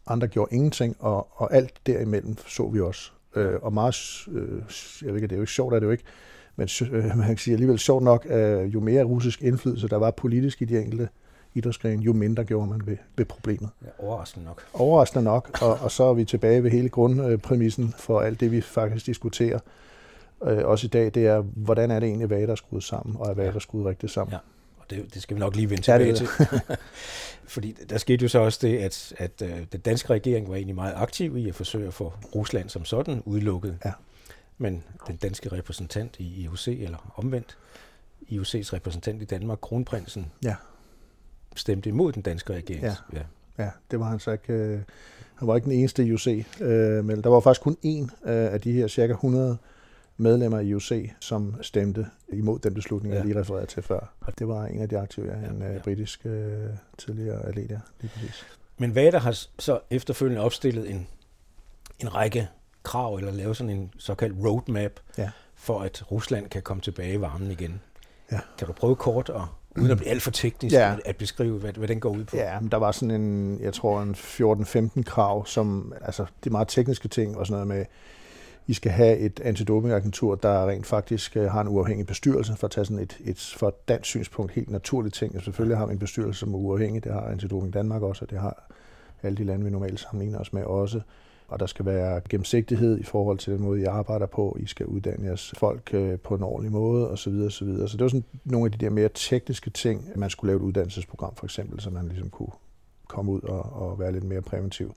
andre 0.07 0.27
gjorde 0.27 0.55
ingenting, 0.55 0.95
og, 0.99 1.27
og 1.31 1.53
alt 1.53 1.73
derimellem 1.87 2.37
så 2.47 2.67
vi 2.67 2.81
også. 2.81 3.11
Øh, 3.35 3.55
og 3.61 3.73
meget, 3.73 4.25
øh, 4.31 4.61
jeg 5.01 5.13
ved 5.13 5.15
ikke, 5.15 5.27
det 5.27 5.31
er 5.31 5.37
jo 5.37 5.43
ikke 5.43 5.51
sjovt, 5.51 5.73
er 5.73 5.79
det 5.79 5.85
jo 5.85 5.91
ikke, 5.91 6.03
men 6.55 6.69
øh, 6.91 7.17
man 7.17 7.27
kan 7.27 7.37
sige 7.37 7.53
alligevel 7.53 7.79
sjovt 7.79 8.03
nok, 8.03 8.25
at 8.25 8.65
jo 8.65 8.79
mere 8.79 9.03
russisk 9.03 9.41
indflydelse 9.41 9.87
der 9.87 9.97
var 9.97 10.11
politisk 10.11 10.61
i 10.61 10.65
de 10.65 10.79
enkelte 10.79 11.09
idrætsgrene, 11.55 12.03
jo 12.03 12.13
mindre 12.13 12.43
gjorde 12.43 12.67
man 12.67 12.81
ved, 12.85 12.97
ved 13.17 13.25
problemet. 13.25 13.69
Ja, 13.81 13.87
overraskende 13.99 14.45
nok. 14.45 14.65
Overraskende 14.73 15.23
nok, 15.23 15.59
og, 15.61 15.77
og 15.81 15.91
så 15.91 16.03
er 16.03 16.13
vi 16.13 16.25
tilbage 16.25 16.63
ved 16.63 16.71
hele 16.71 16.89
grundpræmissen 16.89 17.93
for 17.97 18.21
alt 18.21 18.39
det, 18.39 18.51
vi 18.51 18.61
faktisk 18.61 19.05
diskuterer. 19.05 19.59
Øh, 20.43 20.65
også 20.65 20.87
i 20.87 20.89
dag, 20.89 21.11
det 21.13 21.27
er, 21.27 21.41
hvordan 21.41 21.91
er 21.91 21.99
det 21.99 22.07
egentlig, 22.07 22.27
hvad 22.27 22.41
der 22.41 22.51
er 22.51 22.55
skruet 22.55 22.83
sammen, 22.83 23.15
og 23.19 23.29
er 23.29 23.33
hvad 23.33 23.45
der 23.45 23.53
er 23.53 23.59
skruet 23.59 23.85
rigtigt 23.85 24.11
sammen. 24.11 24.33
Ja. 24.33 24.37
Og 24.83 24.89
det, 24.89 25.13
det 25.13 25.21
skal 25.21 25.35
vi 25.35 25.39
nok 25.39 25.55
lige 25.55 25.69
vende 25.69 25.83
tilbage 25.83 26.15
til. 26.15 26.27
Fordi 27.47 27.75
der 27.89 27.97
skete 27.97 28.23
jo 28.23 28.29
så 28.29 28.39
også 28.39 28.59
det, 28.61 28.77
at, 28.77 29.13
at 29.17 29.41
uh, 29.41 29.49
den 29.71 29.79
danske 29.79 30.09
regering 30.09 30.49
var 30.49 30.55
egentlig 30.55 30.75
meget 30.75 30.93
aktiv 30.95 31.37
i 31.37 31.49
at 31.49 31.55
forsøge 31.55 31.87
at 31.87 31.93
få 31.93 32.13
Rusland 32.35 32.69
som 32.69 32.85
sådan 32.85 33.21
udelukket. 33.25 33.77
Ja. 33.85 33.91
Men 34.57 34.83
den 35.07 35.15
danske 35.15 35.51
repræsentant 35.51 36.15
i 36.19 36.41
IOC, 36.41 36.67
eller 36.67 37.13
omvendt, 37.15 37.57
IOC's 38.21 38.73
repræsentant 38.73 39.21
i 39.21 39.25
Danmark, 39.25 39.59
kronprinsen, 39.61 40.31
ja. 40.43 40.55
stemte 41.55 41.89
imod 41.89 42.11
den 42.11 42.21
danske 42.21 42.53
regering. 42.53 42.83
Ja. 42.83 42.95
ja. 43.13 43.21
Ja, 43.57 43.69
det 43.91 43.99
var 43.99 44.09
han 44.09 44.19
så 44.19 44.31
ikke. 44.31 44.53
Øh, 44.53 44.79
han 45.35 45.47
var 45.47 45.55
ikke 45.55 45.65
den 45.65 45.71
eneste 45.71 46.05
IOC, 46.05 46.27
øh, 46.61 47.05
men 47.05 47.23
der 47.23 47.29
var 47.29 47.39
faktisk 47.39 47.61
kun 47.61 47.77
én 47.85 48.29
øh, 48.29 48.53
af 48.53 48.61
de 48.61 48.71
her 48.71 48.87
cirka 48.87 49.13
100 49.13 49.57
medlemmer 50.17 50.59
i 50.59 50.67
IOC, 50.67 51.09
som 51.19 51.55
stemte 51.61 52.07
imod 52.29 52.59
den 52.59 52.73
beslutning, 52.73 53.13
ja. 53.13 53.19
jeg 53.19 53.27
lige 53.27 53.39
refererede 53.39 53.65
til 53.65 53.83
før. 53.83 54.13
Og 54.21 54.39
det 54.39 54.47
var 54.47 54.65
en 54.65 54.81
af 54.81 54.89
de 54.89 54.97
aktive, 54.97 55.31
ja, 55.31 55.49
en 55.49 55.61
ja. 55.61 55.79
britisk 55.79 56.25
øh, 56.25 56.69
tidligere 56.97 57.45
atlet, 57.45 57.69
ja, 57.69 57.79
lige 58.01 58.11
præcis. 58.13 58.45
Men 58.77 58.95
VADA 58.95 59.17
har 59.17 59.45
så 59.59 59.79
efterfølgende 59.89 60.41
opstillet 60.41 60.89
en, 60.89 61.07
en 61.99 62.15
række 62.15 62.49
krav, 62.83 63.15
eller 63.15 63.31
lave 63.31 63.55
sådan 63.55 63.69
en 63.69 63.93
såkaldt 63.97 64.45
roadmap, 64.45 64.91
ja. 65.17 65.31
for 65.55 65.81
at 65.81 66.11
Rusland 66.11 66.49
kan 66.49 66.61
komme 66.61 66.81
tilbage 66.81 67.13
i 67.13 67.21
varmen 67.21 67.51
igen. 67.51 67.81
Ja. 68.31 68.39
Kan 68.57 68.67
du 68.67 68.73
prøve 68.73 68.95
kort 68.95 69.29
og 69.29 69.47
uden 69.77 69.91
at 69.91 69.97
blive 69.97 70.09
alt 70.09 70.21
for 70.21 70.31
teknisk, 70.31 70.75
ja. 70.75 70.95
at 71.05 71.17
beskrive, 71.17 71.59
hvad, 71.59 71.73
hvad 71.73 71.87
den 71.87 71.99
går 71.99 72.09
ud 72.09 72.23
på? 72.23 72.37
Ja, 72.37 72.59
der 72.71 72.77
var 72.77 72.91
sådan 72.91 73.21
en, 73.21 73.59
jeg 73.61 73.73
tror, 73.73 74.01
en 74.01 74.15
14-15 74.97 75.03
krav, 75.03 75.45
som, 75.45 75.93
altså 76.01 76.25
de 76.43 76.49
meget 76.49 76.67
tekniske 76.67 77.07
ting 77.07 77.37
og 77.37 77.47
sådan 77.47 77.67
noget 77.67 77.67
med, 77.67 77.85
i 78.67 78.73
skal 78.73 78.91
have 78.91 79.17
et 79.17 79.39
antidopingagentur, 79.39 80.35
der 80.35 80.67
rent 80.69 80.85
faktisk 80.85 81.37
øh, 81.37 81.51
har 81.51 81.61
en 81.61 81.67
uafhængig 81.67 82.05
bestyrelse, 82.05 82.55
for 82.55 82.67
at 82.67 82.71
tage 82.71 82.85
sådan 82.85 83.03
et, 83.03 83.17
et 83.25 83.55
for 83.57 83.67
et 83.67 83.87
dansk 83.87 84.09
synspunkt 84.09 84.51
helt 84.51 84.69
naturligt 84.69 85.15
ting. 85.15 85.43
Selvfølgelig 85.43 85.77
har 85.77 85.85
vi 85.85 85.93
en 85.93 85.99
bestyrelse, 85.99 86.39
som 86.39 86.53
er 86.53 86.57
uafhængig, 86.57 87.03
det 87.03 87.13
har 87.13 87.21
Antidoping 87.21 87.73
Danmark 87.73 88.01
også, 88.01 88.25
og 88.25 88.29
det 88.29 88.39
har 88.39 88.69
alle 89.23 89.37
de 89.37 89.43
lande, 89.43 89.65
vi 89.65 89.71
normalt 89.71 89.99
sammenligner 89.99 90.39
os 90.39 90.53
med 90.53 90.63
også 90.63 91.01
og 91.53 91.59
der 91.59 91.65
skal 91.65 91.85
være 91.85 92.21
gennemsigtighed 92.29 92.99
i 92.99 93.03
forhold 93.03 93.37
til 93.37 93.53
den 93.53 93.61
måde, 93.61 93.81
I 93.81 93.83
arbejder 93.83 94.25
på. 94.25 94.57
I 94.59 94.65
skal 94.67 94.85
uddanne 94.85 95.25
jeres 95.27 95.53
folk 95.57 95.89
øh, 95.93 96.19
på 96.19 96.35
en 96.35 96.43
ordentlig 96.43 96.71
måde 96.71 97.09
osv. 97.09 97.33
osv. 97.33 97.87
Så 97.87 97.89
det 97.91 98.01
var 98.01 98.07
sådan 98.07 98.23
nogle 98.45 98.65
af 98.65 98.71
de 98.71 98.85
der 98.85 98.91
mere 98.91 99.09
tekniske 99.13 99.69
ting, 99.69 100.09
man 100.15 100.29
skulle 100.29 100.49
lave 100.49 100.57
et 100.57 100.63
uddannelsesprogram 100.63 101.35
for 101.35 101.45
eksempel, 101.45 101.79
så 101.79 101.89
man 101.89 102.07
ligesom 102.07 102.29
kunne 102.29 102.51
komme 103.07 103.31
ud 103.31 103.41
og, 103.41 103.73
og 103.73 103.99
være 103.99 104.11
lidt 104.11 104.23
mere 104.23 104.41
præventiv. 104.41 104.93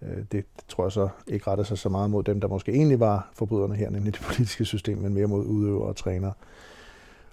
Det, 0.00 0.32
det 0.32 0.44
tror 0.68 0.84
jeg 0.84 0.92
så 0.92 1.08
ikke 1.26 1.50
retter 1.50 1.64
sig 1.64 1.78
så 1.78 1.88
meget 1.88 2.10
mod 2.10 2.22
dem, 2.22 2.40
der 2.40 2.48
måske 2.48 2.72
egentlig 2.72 3.00
var 3.00 3.30
forbryderne 3.34 3.74
her, 3.74 3.90
nemlig 3.90 4.14
det 4.14 4.22
politiske 4.26 4.64
system, 4.64 4.98
men 4.98 5.14
mere 5.14 5.26
mod 5.26 5.44
udøvere 5.44 5.88
og 5.88 5.96
trænere. 5.96 6.32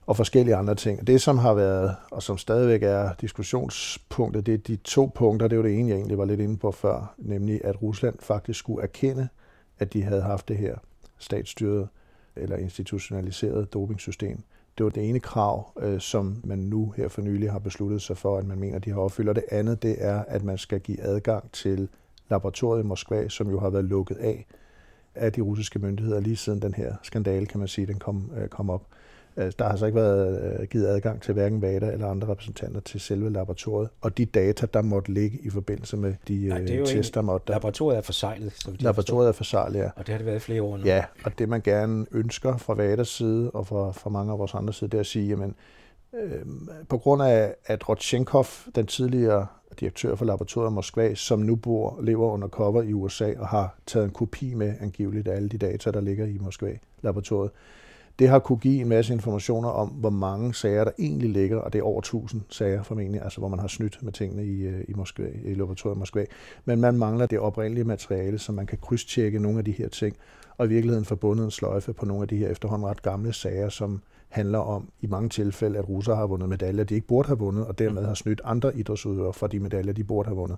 og 0.06 0.17
forskellige 0.17 0.56
andre 0.56 0.76
ting. 0.76 1.08
Det, 1.08 1.21
som 1.21 1.38
har 1.38 1.54
været, 1.54 1.95
og 2.12 2.24
som 2.24 2.38
stadigvæk 2.38 2.84
er 2.84 3.13
diskussionspunktet, 3.21 4.45
det 4.45 4.54
er 4.54 4.58
de 4.58 4.76
to 4.76 5.12
punkter, 5.15 5.47
det 5.47 5.58
var 5.58 5.63
det 5.63 5.80
ene, 5.80 5.89
jeg 5.89 5.95
egentlig 5.95 6.17
var 6.17 6.26
lidt 6.26 6.39
inde 6.39 6.58
på 6.58 6.71
før, 6.71 7.13
nemlig 7.17 7.65
at 7.65 7.82
Rusland 7.82 8.15
faktisk 8.19 8.60
skulle 8.60 8.84
erkende, 8.84 9.28
at 9.80 9.93
de 9.93 10.04
havde 10.04 10.21
haft 10.21 10.47
det 10.47 10.58
her 10.58 10.76
statsstyret 11.17 11.88
eller 12.36 12.58
institutionaliseret 12.58 13.74
dopingsystem. 13.74 14.43
Det 14.78 14.84
var 14.84 14.89
det 14.89 15.10
ene 15.10 15.19
krav, 15.19 15.71
øh, 15.80 16.00
som 16.00 16.41
man 16.43 16.58
nu 16.60 16.93
her 16.97 17.08
for 17.08 17.21
nylig 17.21 17.52
har 17.52 17.60
besluttet 17.60 18.02
sig 18.02 18.17
for, 18.17 18.38
at 18.38 18.45
man 18.47 18.60
mener, 18.60 18.80
de 18.80 18.89
har 18.89 19.00
opfyldt. 19.00 19.30
Og 19.30 19.36
det 19.36 19.43
andet, 19.52 19.84
det 19.84 19.95
er, 20.00 20.24
at 20.28 20.43
man 20.43 20.58
skal 20.58 20.80
give 20.80 21.02
adgang 21.02 21.52
til 21.52 21.89
laboratoriet 22.31 22.83
i 22.83 22.87
Moskva, 22.87 23.27
som 23.29 23.49
jo 23.49 23.59
har 23.59 23.69
været 23.69 23.85
lukket 23.85 24.15
af 24.15 24.45
af 25.15 25.31
de 25.31 25.41
russiske 25.41 25.79
myndigheder 25.79 26.19
lige 26.19 26.35
siden 26.35 26.61
den 26.61 26.73
her 26.73 26.95
skandale, 27.03 27.45
kan 27.45 27.59
man 27.59 27.67
sige, 27.67 27.87
den 27.87 27.99
kom, 27.99 28.31
øh, 28.37 28.47
kom 28.47 28.69
op. 28.69 28.81
Øh, 29.37 29.51
der 29.59 29.63
har 29.63 29.71
altså 29.71 29.85
ikke 29.85 29.95
været 29.95 30.59
øh, 30.59 30.67
givet 30.67 30.87
adgang 30.87 31.21
til 31.21 31.33
hverken 31.33 31.61
VADA 31.61 31.91
eller 31.91 32.07
andre 32.07 32.27
repræsentanter 32.27 32.79
til 32.79 32.99
selve 32.99 33.29
laboratoriet. 33.29 33.89
Og 34.01 34.17
de 34.17 34.25
data, 34.25 34.65
der 34.73 34.81
måtte 34.81 35.13
ligge 35.13 35.39
i 35.43 35.49
forbindelse 35.49 35.97
med 35.97 36.13
de 36.27 36.47
Nej, 36.47 36.57
det 36.57 36.75
er 36.79 36.85
tests, 36.85 37.11
der 37.11 37.21
måtte... 37.21 37.51
Laboratoriet 37.51 37.97
er 37.97 38.01
forsejlet. 38.01 38.53
Så 38.55 38.71
laboratoriet 38.79 39.27
er 39.27 39.31
forsejlet, 39.31 39.79
ja. 39.79 39.89
Og 39.95 40.07
det 40.07 40.09
har 40.09 40.17
det 40.17 40.25
været 40.25 40.35
i 40.35 40.39
flere 40.39 40.61
år 40.61 40.77
nu. 40.77 40.83
Ja, 40.83 41.05
og 41.23 41.39
det 41.39 41.49
man 41.49 41.61
gerne 41.61 42.05
ønsker 42.11 42.57
fra 42.57 42.73
VADAs 42.73 43.07
side 43.07 43.51
og 43.51 43.67
fra, 43.67 43.91
fra 43.91 44.09
mange 44.09 44.33
af 44.33 44.39
vores 44.39 44.53
andre 44.53 44.73
side, 44.73 44.89
det 44.89 44.97
er 44.97 45.01
at 45.01 45.05
sige, 45.05 45.27
jamen, 45.27 45.55
øh, 46.23 46.45
på 46.89 46.97
grund 46.97 47.23
af, 47.23 47.55
at 47.65 47.89
Rodchenkov, 47.89 48.45
den 48.75 48.85
tidligere 48.85 49.47
direktør 49.79 50.15
for 50.15 50.25
laboratoriet 50.25 50.71
i 50.71 50.73
Moskva, 50.73 51.15
som 51.15 51.39
nu 51.39 51.55
bor, 51.55 51.99
lever 52.01 52.31
under 52.31 52.47
cover 52.47 52.81
i 52.81 52.93
USA 52.93 53.34
og 53.38 53.47
har 53.47 53.75
taget 53.86 54.05
en 54.05 54.12
kopi 54.12 54.53
med 54.53 54.73
angiveligt 54.81 55.27
af 55.27 55.36
alle 55.36 55.49
de 55.49 55.57
data, 55.57 55.91
der 55.91 56.01
ligger 56.01 56.25
i 56.25 56.38
Moskva-laboratoriet. 56.38 57.51
Det 58.19 58.29
har 58.29 58.39
kunne 58.39 58.60
give 58.60 58.81
en 58.81 58.89
masse 58.89 59.13
informationer 59.13 59.69
om, 59.69 59.88
hvor 59.89 60.10
mange 60.10 60.53
sager 60.53 60.84
der 60.84 60.91
egentlig 60.99 61.29
ligger, 61.29 61.57
og 61.57 61.73
det 61.73 61.79
er 61.79 61.84
over 61.84 61.99
1000 61.99 62.41
sager 62.49 62.84
formentlig, 62.84 63.21
altså 63.21 63.39
hvor 63.39 63.47
man 63.47 63.60
har 63.60 63.67
snydt 63.67 64.03
med 64.03 64.13
tingene 64.13 64.45
i, 64.45 64.62
øh, 64.62 64.84
i, 64.88 64.93
Moskva, 64.93 65.27
i 65.43 65.53
laboratoriet 65.53 65.95
i 65.95 65.99
Moskva. 65.99 66.25
Men 66.65 66.81
man 66.81 66.97
mangler 66.97 67.25
det 67.25 67.39
oprindelige 67.39 67.84
materiale, 67.84 68.39
så 68.39 68.51
man 68.51 68.65
kan 68.65 68.77
krydstjekke 68.81 69.39
nogle 69.39 69.60
af 69.60 69.65
de 69.65 69.71
her 69.71 69.89
ting, 69.89 70.15
og 70.62 70.67
i 70.67 70.69
virkeligheden 70.69 71.06
forbundet 71.06 71.45
en 71.45 71.52
sløjfe 71.52 71.93
på 71.93 72.06
nogle 72.06 72.21
af 72.21 72.28
de 72.28 72.38
her 72.38 72.47
efterhånden 72.50 72.88
ret 72.88 73.02
gamle 73.02 73.34
sager, 73.34 73.69
som 73.69 74.02
handler 74.30 74.60
om 74.60 74.89
i 75.02 75.08
mange 75.08 75.30
tilfælde, 75.30 75.80
at 75.80 75.89
russere 75.89 76.15
har 76.15 76.28
vundet 76.28 76.50
medaljer, 76.50 76.84
de 76.84 76.95
ikke 76.95 77.08
burde 77.08 77.28
have 77.28 77.39
vundet, 77.39 77.65
og 77.65 77.80
dermed 77.80 78.06
har 78.06 78.13
snydt 78.13 78.41
andre 78.43 78.78
idrætsudøvere 78.78 79.34
for 79.34 79.47
de 79.47 79.60
medaljer, 79.60 79.93
de 79.93 80.04
burde 80.04 80.28
have 80.28 80.36
vundet. 80.36 80.58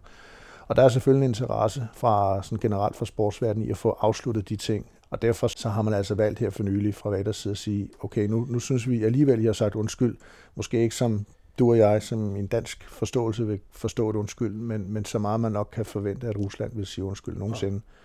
Og 0.68 0.76
der 0.76 0.84
er 0.84 0.90
selvfølgelig 0.90 1.26
en 1.26 1.30
interesse 1.30 1.88
fra 1.94 2.44
sådan 2.44 2.60
generelt 2.60 2.96
fra 2.96 3.06
sportsverdenen 3.06 3.68
i 3.68 3.72
at 3.72 3.78
få 3.78 3.98
afsluttet 4.00 4.50
de 4.50 4.56
ting. 4.56 4.86
Og 5.10 5.22
derfor 5.22 5.48
så 5.48 5.70
har 5.70 5.82
man 5.82 5.94
altså 5.94 6.16
valgt 6.16 6.40
her 6.40 6.50
for 6.50 6.64
nylig 6.64 6.96
fra 6.96 7.10
Vaders 7.10 7.38
side 7.38 7.52
at 7.52 7.58
sige, 7.58 7.90
okay, 8.00 8.28
nu, 8.28 8.46
nu 8.50 8.60
synes 8.60 8.90
vi 8.90 9.04
alligevel, 9.04 9.42
I 9.42 9.46
har 9.46 9.54
sagt 9.54 9.76
undskyld. 9.76 10.18
Måske 10.56 10.84
ikke 10.84 10.96
som 10.96 11.26
du 11.60 11.70
og 11.70 11.78
jeg, 11.78 12.04
som 12.04 12.36
en 12.36 12.48
dansk 12.48 12.90
forståelse 12.90 13.48
vil 13.48 13.60
forstå 13.72 14.10
et 14.10 14.16
undskyld, 14.16 14.54
men, 14.54 14.94
men 14.94 15.06
så 15.06 15.20
meget 15.20 15.40
man 15.40 15.52
nok 15.52 15.70
kan 15.72 15.86
forvente, 15.86 16.28
at 16.28 16.38
Rusland 16.38 16.72
vil 16.76 16.86
sige 16.86 17.06
undskyld 17.06 17.38
nogensinde. 17.38 17.76
Ja. 17.76 18.04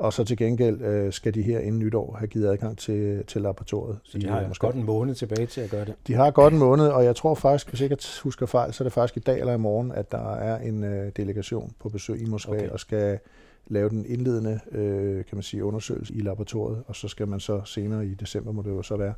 Og 0.00 0.12
så 0.12 0.24
til 0.24 0.36
gengæld 0.36 0.80
øh, 0.80 1.12
skal 1.12 1.34
de 1.34 1.42
her 1.42 1.58
inden 1.58 1.78
nytår 1.78 2.16
have 2.18 2.28
givet 2.28 2.46
adgang 2.46 2.78
til, 2.78 3.24
til 3.26 3.42
laboratoriet. 3.42 3.98
Så 4.04 4.18
de 4.18 4.28
har 4.28 4.48
måske 4.48 4.66
godt 4.66 4.76
en 4.76 4.84
måned 4.84 5.14
tilbage 5.14 5.46
til 5.46 5.60
at 5.60 5.70
gøre 5.70 5.84
det? 5.84 5.94
De 6.06 6.14
har 6.14 6.30
godt 6.30 6.52
en 6.52 6.58
måned, 6.58 6.88
og 6.88 7.04
jeg 7.04 7.16
tror 7.16 7.34
faktisk, 7.34 7.68
hvis 7.68 7.80
jeg 7.80 7.90
ikke 7.90 8.04
husker 8.22 8.46
fejl, 8.46 8.72
så 8.72 8.84
er 8.84 8.86
det 8.86 8.92
faktisk 8.92 9.16
i 9.16 9.20
dag 9.20 9.40
eller 9.40 9.54
i 9.54 9.58
morgen, 9.58 9.92
at 9.92 10.12
der 10.12 10.34
er 10.34 10.58
en 10.58 10.84
øh, 10.84 11.12
delegation 11.16 11.72
på 11.80 11.88
besøg 11.88 12.22
i 12.22 12.24
Moskva 12.24 12.56
okay. 12.56 12.68
og 12.68 12.80
skal 12.80 13.18
lave 13.66 13.88
den 13.88 14.06
indledende 14.06 14.60
øh, 14.72 15.24
kan 15.24 15.36
man 15.36 15.42
sige, 15.42 15.64
undersøgelse 15.64 16.14
i 16.14 16.20
laboratoriet, 16.20 16.82
og 16.86 16.96
så 16.96 17.08
skal 17.08 17.28
man 17.28 17.40
så 17.40 17.60
senere 17.64 18.06
i 18.06 18.14
december, 18.14 18.52
må 18.52 18.62
det 18.62 18.70
jo 18.70 18.82
så 18.82 18.96
være, 18.96 19.14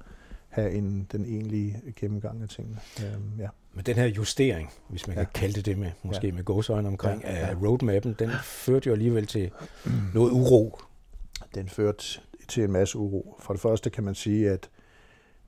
have 0.48 0.70
en, 0.70 1.06
den 1.12 1.24
egentlige 1.24 1.82
gennemgang 1.96 2.42
af 2.42 2.48
tingene. 2.48 2.78
Øhm, 3.00 3.40
ja. 3.40 3.48
Men 3.74 3.84
den 3.84 3.96
her 3.96 4.06
justering, 4.06 4.72
hvis 4.88 5.06
man 5.06 5.16
ja. 5.16 5.24
kan 5.24 5.32
kalde 5.34 5.54
det 5.54 5.66
det 5.66 5.78
med, 5.78 5.90
måske 6.02 6.26
ja. 6.26 6.32
med 6.32 6.44
gåsøjne 6.44 6.88
omkring, 6.88 7.22
ja, 7.22 7.28
af 7.28 7.54
roadmappen, 7.62 8.16
den 8.18 8.30
førte 8.42 8.86
jo 8.86 8.92
alligevel 8.92 9.26
til 9.26 9.50
noget 10.14 10.30
uro. 10.32 10.78
Den 11.54 11.68
førte 11.68 12.20
til 12.48 12.64
en 12.64 12.72
masse 12.72 12.98
uro. 12.98 13.36
For 13.40 13.52
det 13.54 13.60
første 13.60 13.90
kan 13.90 14.04
man 14.04 14.14
sige, 14.14 14.50
at 14.50 14.70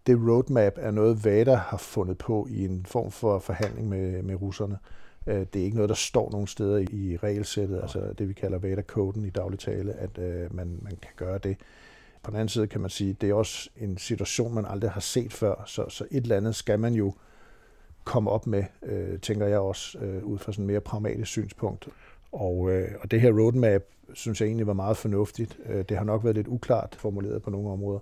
det 0.07 0.17
roadmap 0.17 0.73
er 0.77 0.91
noget, 0.91 1.25
VADA 1.25 1.55
har 1.55 1.77
fundet 1.77 2.19
på 2.19 2.47
i 2.51 2.65
en 2.65 2.87
form 2.87 3.11
for 3.11 3.39
forhandling 3.39 3.89
med, 3.89 4.23
med 4.23 4.35
russerne. 4.35 4.79
Øh, 5.27 5.47
det 5.53 5.61
er 5.61 5.65
ikke 5.65 5.77
noget, 5.77 5.89
der 5.89 5.95
står 5.95 6.31
nogen 6.31 6.47
steder 6.47 6.79
i 6.79 7.17
regelsættet, 7.23 7.77
ja. 7.77 7.83
altså 7.83 8.13
det 8.19 8.29
vi 8.29 8.33
kalder 8.33 8.59
VADA-koden 8.59 9.25
i 9.25 9.31
daglig 9.31 9.59
tale, 9.59 9.93
at 9.93 10.19
øh, 10.19 10.55
man, 10.55 10.79
man 10.83 10.97
kan 11.03 11.13
gøre 11.17 11.39
det. 11.39 11.57
På 12.23 12.31
den 12.31 12.37
anden 12.37 12.49
side 12.49 12.67
kan 12.67 12.81
man 12.81 12.91
sige, 12.91 13.13
det 13.13 13.31
er 13.31 13.35
også 13.35 13.71
en 13.77 13.99
situation, 13.99 14.55
man 14.55 14.67
aldrig 14.67 14.91
har 14.91 15.01
set 15.01 15.33
før, 15.33 15.63
så, 15.67 15.89
så 15.89 16.05
et 16.11 16.23
eller 16.23 16.37
andet 16.37 16.55
skal 16.55 16.81
man 16.81 16.95
jo 16.95 17.15
komme 18.05 18.31
op 18.31 18.47
med, 18.47 18.65
øh, 18.83 19.19
tænker 19.21 19.47
jeg 19.47 19.59
også, 19.59 19.99
øh, 19.99 20.25
ud 20.25 20.39
fra 20.39 20.53
sådan 20.53 20.63
en 20.63 20.67
mere 20.67 20.81
pragmatisk 20.81 21.31
synspunkt. 21.31 21.89
Og, 22.33 22.71
øh, 22.71 22.89
og 23.01 23.11
det 23.11 23.21
her 23.21 23.33
roadmap, 23.41 23.83
synes 24.13 24.41
jeg 24.41 24.47
egentlig 24.47 24.67
var 24.67 24.73
meget 24.73 24.97
fornuftigt. 24.97 25.59
Øh, 25.67 25.85
det 25.89 25.97
har 25.97 26.05
nok 26.05 26.25
været 26.25 26.37
lidt 26.37 26.49
uklart 26.49 26.97
formuleret 26.99 27.43
på 27.43 27.51
nogle 27.51 27.71
områder, 27.71 28.01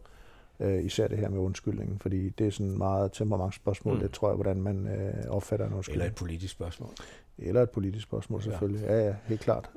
øh, 0.60 0.84
især 0.84 1.08
det 1.08 1.18
her 1.18 1.28
med 1.28 1.38
undskyldningen, 1.38 1.98
fordi 1.98 2.28
det 2.28 2.46
er 2.46 2.50
sådan 2.50 2.78
meget 2.78 3.12
temperamentsspørgsmål, 3.12 3.94
mm. 3.94 4.00
det 4.00 4.10
tror 4.10 4.28
jeg, 4.28 4.34
hvordan 4.34 4.62
man 4.62 4.86
øh, 4.86 5.30
opfatter 5.30 5.66
en 5.66 5.72
undskyldning. 5.72 6.02
Eller 6.02 6.10
et 6.10 6.16
politisk 6.16 6.52
spørgsmål. 6.52 6.90
Eller 7.38 7.62
et 7.62 7.70
politisk 7.70 8.04
spørgsmål, 8.04 8.42
selvfølgelig. 8.42 8.86
Ja, 8.86 9.06
ja, 9.06 9.14
helt 9.26 9.40
klart 9.40 9.70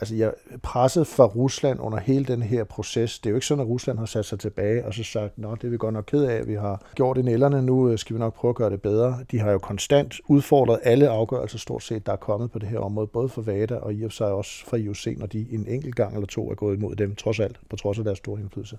altså 0.00 0.14
jeg, 0.14 0.32
presset 0.62 1.06
fra 1.06 1.26
Rusland 1.26 1.80
under 1.80 1.98
hele 1.98 2.24
den 2.24 2.42
her 2.42 2.64
proces, 2.64 3.18
det 3.18 3.26
er 3.26 3.30
jo 3.30 3.36
ikke 3.36 3.46
sådan, 3.46 3.64
at 3.64 3.68
Rusland 3.68 3.98
har 3.98 4.06
sat 4.06 4.24
sig 4.24 4.38
tilbage 4.38 4.86
og 4.86 4.94
så 4.94 5.04
sagt, 5.04 5.38
nå, 5.38 5.54
det 5.54 5.64
er 5.64 5.68
vi 5.68 5.76
godt 5.76 5.94
nok 5.94 6.04
ked 6.06 6.24
af, 6.24 6.46
vi 6.46 6.54
har 6.54 6.82
gjort 6.94 7.18
en 7.18 7.24
nælderne, 7.24 7.62
nu 7.62 7.88
øh, 7.88 7.98
skal 7.98 8.14
vi 8.14 8.20
nok 8.20 8.34
prøve 8.34 8.50
at 8.50 8.56
gøre 8.56 8.70
det 8.70 8.82
bedre. 8.82 9.18
De 9.30 9.38
har 9.38 9.50
jo 9.50 9.58
konstant 9.58 10.20
udfordret 10.28 10.80
alle 10.82 11.08
afgørelser 11.08 11.58
stort 11.58 11.82
set, 11.82 12.06
der 12.06 12.12
er 12.12 12.16
kommet 12.16 12.50
på 12.50 12.58
det 12.58 12.68
her 12.68 12.78
område, 12.78 13.06
både 13.06 13.28
for 13.28 13.42
VADA 13.42 13.76
og 13.76 13.94
i 13.94 14.02
og 14.02 14.10
for 14.10 14.16
sig 14.16 14.32
også 14.32 14.66
fra 14.66 14.76
IOC, 14.76 15.06
når 15.16 15.26
de 15.26 15.46
en 15.50 15.66
enkelt 15.68 15.94
gang 15.94 16.14
eller 16.14 16.26
to 16.26 16.50
er 16.50 16.54
gået 16.54 16.76
imod 16.76 16.96
dem, 16.96 17.14
trods 17.14 17.40
alt, 17.40 17.60
på 17.70 17.76
trods 17.76 17.98
af 17.98 18.04
deres 18.04 18.18
store 18.18 18.40
indflydelse. 18.40 18.78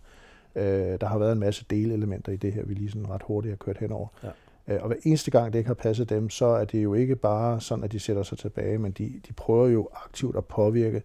Øh, 0.56 0.98
der 1.02 1.06
har 1.06 1.18
været 1.18 1.32
en 1.32 1.39
masse 1.39 1.66
delelementer 1.70 2.32
i 2.32 2.36
det 2.36 2.54
her, 2.54 2.63
vi 2.66 2.74
lige 2.74 2.89
sådan 2.89 3.10
ret 3.10 3.22
hurtigt 3.24 3.52
har 3.52 3.58
kørt 3.58 3.78
henover. 3.78 4.08
Ja. 4.24 4.30
Øh, 4.67 4.78
og 4.82 4.88
hver 4.88 4.97
eneste 5.04 5.32
gang 5.32 5.54
det 5.54 5.60
ikke 5.60 5.67
har 5.67 5.73
passet 5.73 6.10
dem, 6.10 6.30
så 6.30 6.45
er 6.45 6.65
det 6.65 6.84
jo 6.84 6.93
ikke 6.93 7.15
bare 7.15 7.62
sådan, 7.62 7.84
at 7.84 7.91
de 7.91 7.99
sætter 7.99 8.23
sig 8.23 8.38
tilbage, 8.38 8.78
men 8.78 8.91
de, 8.91 9.21
de 9.28 9.34
prøver 9.34 9.67
jo 9.67 9.89
aktivt 10.06 10.36
at 10.36 10.45
påvirke 10.45 11.02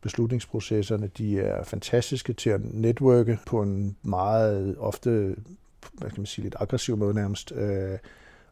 beslutningsprocesserne. 0.00 1.10
De 1.18 1.40
er 1.40 1.64
fantastiske 1.64 2.32
til 2.32 2.50
at 2.50 2.60
netværke 2.64 3.38
på 3.46 3.62
en 3.62 3.96
meget 4.02 4.76
ofte, 4.78 5.36
hvad 5.92 6.10
kan 6.10 6.20
man 6.20 6.26
sige, 6.26 6.42
lidt 6.42 6.56
aggressiv 6.60 6.96
måde 6.96 7.14
nærmest, 7.14 7.52
øh, 7.52 7.98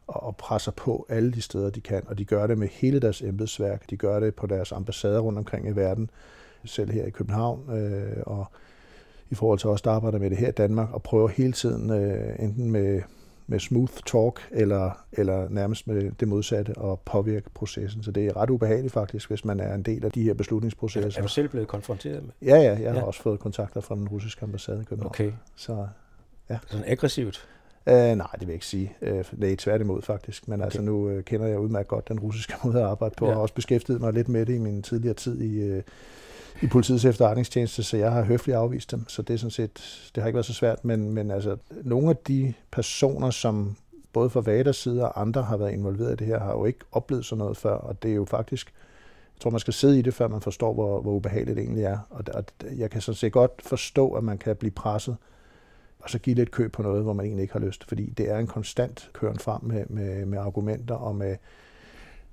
og 0.07 0.35
presser 0.35 0.71
på 0.71 1.05
alle 1.09 1.31
de 1.31 1.41
steder, 1.41 1.69
de 1.69 1.81
kan. 1.81 2.03
Og 2.07 2.17
de 2.17 2.25
gør 2.25 2.47
det 2.47 2.57
med 2.57 2.67
hele 2.67 2.99
deres 2.99 3.21
embedsværk. 3.21 3.89
De 3.89 3.97
gør 3.97 4.19
det 4.19 4.35
på 4.35 4.47
deres 4.47 4.71
ambassader 4.71 5.19
rundt 5.19 5.39
omkring 5.39 5.67
i 5.67 5.71
verden, 5.71 6.09
selv 6.65 6.91
her 6.91 7.05
i 7.05 7.09
København, 7.09 7.69
øh, 7.69 8.23
og 8.25 8.45
i 9.29 9.35
forhold 9.35 9.59
til 9.59 9.69
os, 9.69 9.81
der 9.81 9.91
arbejder 9.91 10.19
med 10.19 10.29
det 10.29 10.37
her 10.37 10.47
i 10.47 10.51
Danmark, 10.51 10.93
og 10.93 11.03
prøver 11.03 11.27
hele 11.27 11.53
tiden, 11.53 11.89
øh, 11.89 12.35
enten 12.39 12.71
med 12.71 13.01
med 13.51 13.59
smooth 13.59 13.93
talk, 14.05 14.47
eller, 14.51 15.05
eller 15.11 15.49
nærmest 15.49 15.87
med 15.87 16.11
det 16.11 16.27
modsatte, 16.27 16.77
og 16.77 16.99
påvirke 16.99 17.49
processen. 17.53 18.03
Så 18.03 18.11
det 18.11 18.25
er 18.25 18.37
ret 18.37 18.49
ubehageligt 18.49 18.93
faktisk, 18.93 19.29
hvis 19.29 19.45
man 19.45 19.59
er 19.59 19.73
en 19.73 19.83
del 19.83 20.05
af 20.05 20.11
de 20.11 20.23
her 20.23 20.33
beslutningsprocesser. 20.33 21.19
Er 21.19 21.21
du 21.21 21.27
selv 21.27 21.47
blevet 21.47 21.67
konfronteret 21.67 22.23
med? 22.23 22.31
Ja, 22.41 22.55
ja, 22.55 22.79
jeg 22.81 22.91
har 22.91 22.99
ja. 22.99 23.05
også 23.05 23.21
fået 23.21 23.39
kontakter 23.39 23.81
fra 23.81 23.95
den 23.95 24.07
russiske 24.07 24.43
ambassade 24.43 24.81
i 24.81 24.83
København. 24.83 25.09
Okay. 25.09 25.31
Så, 25.55 25.87
ja. 26.49 26.57
Sådan 26.67 26.85
aggressivt? 26.87 27.47
Uh, 27.85 27.93
nej, 27.93 28.27
det 28.33 28.39
vil 28.39 28.47
jeg 28.47 28.53
ikke 28.53 28.65
sige. 28.65 28.93
Uh, 29.01 29.39
nej, 29.39 29.55
tværtimod 29.55 30.01
faktisk. 30.01 30.47
Men 30.47 30.59
okay. 30.59 30.65
altså 30.65 30.81
nu 30.81 31.09
uh, 31.09 31.21
kender 31.21 31.47
jeg 31.47 31.59
udmærket 31.59 31.87
godt 31.87 32.07
den 32.07 32.19
russiske 32.19 32.53
måde 32.63 32.79
at 32.79 32.85
arbejde 32.85 33.15
på, 33.17 33.25
ja. 33.25 33.31
og 33.31 33.35
har 33.35 33.41
også 33.41 33.53
beskæftiget 33.53 34.01
mig 34.01 34.13
lidt 34.13 34.29
med 34.29 34.45
det 34.45 34.55
i 34.55 34.59
min 34.59 34.81
tidligere 34.81 35.15
tid 35.15 35.41
i, 35.41 35.77
uh, 35.77 35.81
i 36.61 36.67
politiets 36.67 37.05
efterretningstjeneste, 37.05 37.83
så 37.83 37.97
jeg 37.97 38.11
har 38.11 38.23
høfligt 38.23 38.57
afvist 38.57 38.91
dem, 38.91 39.09
så 39.09 39.21
det 39.21 39.33
er 39.33 39.37
sådan 39.37 39.51
set, 39.51 40.09
det 40.15 40.23
har 40.23 40.27
ikke 40.27 40.35
været 40.35 40.45
så 40.45 40.53
svært, 40.53 40.85
men, 40.85 41.11
men 41.11 41.31
altså, 41.31 41.57
nogle 41.83 42.09
af 42.09 42.15
de 42.27 42.53
personer, 42.71 43.29
som 43.29 43.75
både 44.13 44.29
fra 44.29 44.41
Vaders 44.41 44.77
side 44.77 45.03
og 45.03 45.21
andre 45.21 45.41
har 45.41 45.57
været 45.57 45.71
involveret 45.71 46.13
i 46.13 46.15
det 46.15 46.27
her, 46.27 46.39
har 46.39 46.51
jo 46.51 46.65
ikke 46.65 46.79
oplevet 46.91 47.25
sådan 47.25 47.37
noget 47.37 47.57
før, 47.57 47.73
og 47.73 48.03
det 48.03 48.11
er 48.11 48.15
jo 48.15 48.25
faktisk, 48.25 48.73
jeg 49.35 49.41
tror, 49.41 49.51
man 49.51 49.59
skal 49.59 49.73
sidde 49.73 49.99
i 49.99 50.01
det, 50.01 50.13
før 50.13 50.27
man 50.27 50.41
forstår, 50.41 50.73
hvor, 50.73 51.01
hvor 51.01 51.11
ubehageligt 51.11 51.55
det 51.55 51.63
egentlig 51.63 51.83
er, 51.83 51.99
og, 52.09 52.23
og 52.33 52.43
jeg 52.77 52.89
kan 52.89 53.01
sådan 53.01 53.15
set 53.15 53.31
godt 53.31 53.51
forstå, 53.65 54.11
at 54.11 54.23
man 54.23 54.37
kan 54.37 54.55
blive 54.55 54.71
presset, 54.71 55.17
og 55.99 56.09
så 56.09 56.19
give 56.19 56.35
lidt 56.35 56.51
køb 56.51 56.71
på 56.71 56.81
noget, 56.81 57.03
hvor 57.03 57.13
man 57.13 57.25
egentlig 57.25 57.41
ikke 57.41 57.53
har 57.53 57.59
lyst, 57.59 57.83
fordi 57.87 58.09
det 58.09 58.29
er 58.29 58.37
en 58.37 58.47
konstant 58.47 59.09
køren 59.13 59.39
frem 59.39 59.63
med, 59.63 59.85
med, 59.89 60.25
med 60.25 60.39
argumenter 60.39 60.95
og 60.95 61.15
med, 61.15 61.35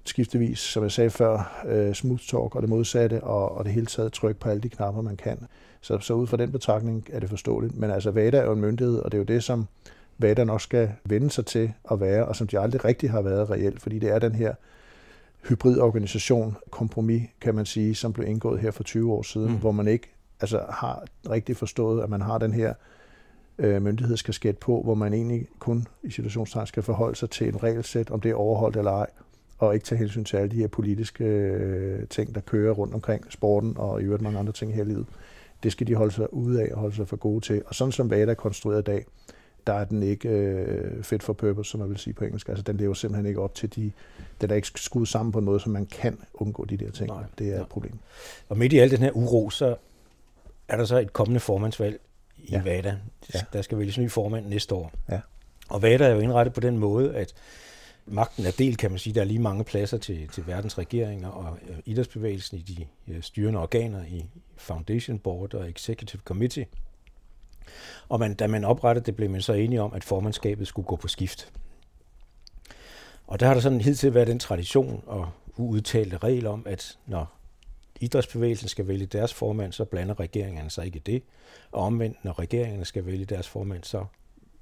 skiftevis, 0.08 0.58
som 0.58 0.82
jeg 0.82 0.92
sagde 0.92 1.10
før, 1.10 1.64
uh, 1.64 1.94
smooth 1.94 2.22
talk 2.22 2.56
og 2.56 2.62
det 2.62 2.68
modsatte, 2.68 3.24
og, 3.24 3.56
og 3.56 3.64
det 3.64 3.72
hele 3.72 3.86
taget 3.86 4.12
tryk 4.12 4.36
på 4.36 4.48
alle 4.48 4.62
de 4.62 4.68
knapper, 4.68 5.02
man 5.02 5.16
kan. 5.16 5.38
Så, 5.80 5.98
så 5.98 6.14
ud 6.14 6.26
fra 6.26 6.36
den 6.36 6.52
betragtning 6.52 7.06
er 7.12 7.20
det 7.20 7.28
forståeligt. 7.28 7.76
Men 7.76 7.90
altså, 7.90 8.10
VADA 8.10 8.38
er 8.38 8.44
jo 8.44 8.52
en 8.52 8.60
myndighed, 8.60 8.98
og 8.98 9.12
det 9.12 9.18
er 9.18 9.20
jo 9.20 9.24
det, 9.24 9.44
som 9.44 9.66
VADA 10.18 10.44
nok 10.44 10.60
skal 10.60 10.92
vende 11.04 11.30
sig 11.30 11.46
til 11.46 11.72
at 11.90 12.00
være, 12.00 12.26
og 12.26 12.36
som 12.36 12.46
de 12.46 12.58
aldrig 12.58 12.84
rigtig 12.84 13.10
har 13.10 13.22
været 13.22 13.50
reelt, 13.50 13.82
fordi 13.82 13.98
det 13.98 14.10
er 14.10 14.18
den 14.18 14.34
her 14.34 14.54
hybridorganisation, 15.48 16.56
kompromis, 16.70 17.22
kan 17.40 17.54
man 17.54 17.66
sige, 17.66 17.94
som 17.94 18.12
blev 18.12 18.28
indgået 18.28 18.60
her 18.60 18.70
for 18.70 18.82
20 18.82 19.12
år 19.12 19.22
siden, 19.22 19.52
mm. 19.52 19.58
hvor 19.58 19.72
man 19.72 19.88
ikke 19.88 20.08
altså, 20.40 20.64
har 20.70 21.04
rigtig 21.30 21.56
forstået, 21.56 22.02
at 22.02 22.10
man 22.10 22.20
har 22.20 22.38
den 22.38 22.52
her 22.52 22.74
øh, 23.58 23.82
myndighedskasket 23.82 24.58
på, 24.58 24.82
hvor 24.82 24.94
man 24.94 25.14
egentlig 25.14 25.48
kun 25.58 25.86
i 26.02 26.10
situationstegn 26.10 26.66
skal 26.66 26.82
forholde 26.82 27.16
sig 27.16 27.30
til 27.30 27.48
en 27.48 27.62
regelsæt, 27.62 28.10
om 28.10 28.20
det 28.20 28.30
er 28.30 28.34
overholdt 28.34 28.76
eller 28.76 28.92
ej, 28.92 29.06
og 29.58 29.74
ikke 29.74 29.86
tage 29.86 29.98
hensyn 29.98 30.24
til 30.24 30.36
alle 30.36 30.50
de 30.50 30.56
her 30.56 30.68
politiske 30.68 31.24
øh, 31.24 32.06
ting, 32.08 32.34
der 32.34 32.40
kører 32.40 32.72
rundt 32.72 32.94
omkring 32.94 33.32
sporten 33.32 33.74
og 33.76 34.00
i 34.02 34.04
øvrigt 34.04 34.22
mange 34.22 34.38
andre 34.38 34.52
ting 34.52 34.74
her 34.74 34.82
i 34.82 34.86
livet. 34.86 35.06
Det 35.62 35.72
skal 35.72 35.86
de 35.86 35.94
holde 35.94 36.14
sig 36.14 36.34
ude 36.34 36.62
af 36.62 36.72
og 36.72 36.80
holde 36.80 36.96
sig 36.96 37.08
for 37.08 37.16
gode 37.16 37.40
til. 37.40 37.62
Og 37.66 37.74
sådan 37.74 37.92
som 37.92 38.10
VADA 38.10 38.30
er 38.30 38.34
konstrueret 38.34 38.80
i 38.80 38.84
dag, 38.84 39.04
der 39.66 39.72
er 39.72 39.84
den 39.84 40.02
ikke 40.02 40.28
øh, 40.28 41.02
fit 41.02 41.22
for 41.22 41.32
purpose, 41.32 41.70
som 41.70 41.80
man 41.80 41.88
vil 41.88 41.98
sige 41.98 42.14
på 42.14 42.24
engelsk. 42.24 42.48
Altså, 42.48 42.62
den 42.62 42.76
lever 42.76 42.94
simpelthen 42.94 43.26
ikke 43.26 43.40
op 43.40 43.54
til 43.54 43.76
de... 43.76 43.92
Den 44.40 44.50
er 44.50 44.54
ikke 44.54 44.68
skudt 44.76 45.08
sammen 45.08 45.32
på 45.32 45.38
en 45.38 45.44
måde, 45.44 45.60
så 45.60 45.70
man 45.70 45.86
kan 45.86 46.18
undgå 46.34 46.64
de 46.64 46.76
der 46.76 46.90
ting. 46.90 47.10
Nej, 47.10 47.22
det 47.38 47.56
er 47.56 47.60
et 47.60 47.68
problem. 47.68 47.98
Og 48.48 48.58
midt 48.58 48.72
i 48.72 48.78
al 48.78 48.90
den 48.90 48.98
her 48.98 49.10
uro, 49.10 49.50
så 49.50 49.76
er 50.68 50.76
der 50.76 50.84
så 50.84 50.98
et 50.98 51.12
kommende 51.12 51.40
formandsvalg 51.40 52.00
i 52.36 52.50
ja. 52.50 52.62
VADA. 52.62 52.96
Ja. 53.34 53.40
Der 53.52 53.62
skal 53.62 53.78
vælges 53.78 53.98
ny 53.98 54.10
formand 54.10 54.46
næste 54.46 54.74
år. 54.74 54.92
Ja. 55.10 55.20
Og 55.68 55.82
VADA 55.82 56.04
er 56.04 56.14
jo 56.14 56.20
indrettet 56.20 56.54
på 56.54 56.60
den 56.60 56.78
måde, 56.78 57.14
at 57.14 57.34
magten 58.10 58.46
er 58.46 58.50
delt, 58.50 58.78
kan 58.78 58.90
man 58.90 58.98
sige. 58.98 59.14
Der 59.14 59.20
er 59.20 59.24
lige 59.24 59.38
mange 59.38 59.64
pladser 59.64 59.98
til, 59.98 60.28
til 60.28 60.46
verdens 60.46 60.78
regeringer 60.78 61.28
og 61.28 61.58
øh, 61.68 61.76
idrætsbevægelsen 61.84 62.58
i 62.58 62.62
de 62.62 62.86
øh, 63.08 63.22
styrende 63.22 63.60
organer 63.60 64.04
i 64.04 64.24
Foundation 64.56 65.18
Board 65.18 65.54
og 65.54 65.70
Executive 65.70 66.22
Committee. 66.24 66.66
Og 68.08 68.20
man, 68.20 68.34
da 68.34 68.46
man 68.46 68.64
oprettede 68.64 69.06
det, 69.06 69.16
blev 69.16 69.30
man 69.30 69.42
så 69.42 69.52
enige 69.52 69.82
om, 69.82 69.94
at 69.94 70.04
formandskabet 70.04 70.68
skulle 70.68 70.86
gå 70.86 70.96
på 70.96 71.08
skift. 71.08 71.52
Og 73.26 73.40
der 73.40 73.46
har 73.46 73.54
der 73.54 73.60
sådan 73.60 73.80
hidtil 73.80 74.14
været 74.14 74.26
den 74.26 74.38
tradition 74.38 75.02
og 75.06 75.28
uudtalte 75.56 76.16
regel 76.16 76.46
om, 76.46 76.62
at 76.66 76.98
når 77.06 77.38
idrætsbevægelsen 78.00 78.68
skal 78.68 78.88
vælge 78.88 79.06
deres 79.06 79.34
formand, 79.34 79.72
så 79.72 79.84
blander 79.84 80.20
regeringerne 80.20 80.70
sig 80.70 80.86
ikke 80.86 80.96
i 80.96 81.02
det. 81.06 81.22
Og 81.72 81.82
omvendt, 81.82 82.24
når 82.24 82.38
regeringerne 82.38 82.84
skal 82.84 83.06
vælge 83.06 83.24
deres 83.24 83.48
formand, 83.48 83.84
så 83.84 84.04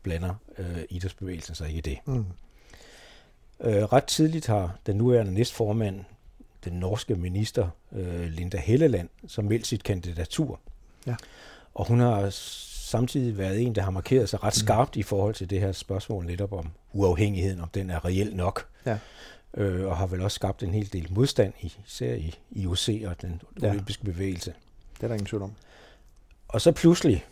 blander 0.02 0.34
øh, 0.58 0.82
idrætsbevægelsen 0.90 1.54
sig 1.54 1.68
ikke 1.68 1.78
i 1.78 1.80
det. 1.80 1.98
Mm. 2.06 2.24
Øh, 3.60 3.82
ret 3.82 4.04
tidligt 4.04 4.46
har 4.46 4.78
den 4.86 4.96
nuværende 4.96 5.34
næstformand, 5.34 6.00
den 6.64 6.72
norske 6.72 7.14
minister 7.14 7.68
øh, 7.92 8.24
Linda 8.24 8.58
Helleland, 8.58 9.08
som 9.26 9.44
meldt 9.44 9.66
sit 9.66 9.82
kandidatur. 9.82 10.60
Ja. 11.06 11.14
Og 11.74 11.86
hun 11.86 12.00
har 12.00 12.30
samtidig 12.30 13.38
været 13.38 13.62
en, 13.62 13.74
der 13.74 13.82
har 13.82 13.90
markeret 13.90 14.28
sig 14.28 14.42
ret 14.42 14.54
mm. 14.56 14.66
skarpt 14.66 14.96
mm. 14.96 15.00
i 15.00 15.02
forhold 15.02 15.34
til 15.34 15.50
det 15.50 15.60
her 15.60 15.72
spørgsmål 15.72 16.26
netop 16.26 16.52
om 16.52 16.70
uafhængigheden, 16.92 17.60
om 17.60 17.68
den 17.68 17.90
er 17.90 18.04
reelt 18.04 18.36
nok. 18.36 18.68
Ja. 18.86 18.98
Øh, 19.56 19.86
og 19.86 19.96
har 19.96 20.06
vel 20.06 20.22
også 20.22 20.34
skabt 20.34 20.62
en 20.62 20.74
hel 20.74 20.92
del 20.92 21.06
modstand, 21.10 21.52
især 21.86 22.14
i 22.14 22.34
IOC 22.50 22.88
og 23.06 23.22
den 23.22 23.42
ja. 23.62 23.70
olympiske 23.70 24.04
bevægelse. 24.04 24.54
Det 24.96 25.02
er 25.02 25.08
der 25.08 25.14
ingen 25.14 25.26
tvivl 25.26 25.42
om. 25.42 25.52
Og 26.48 26.60
så 26.60 26.72
pludselig, 26.72 27.24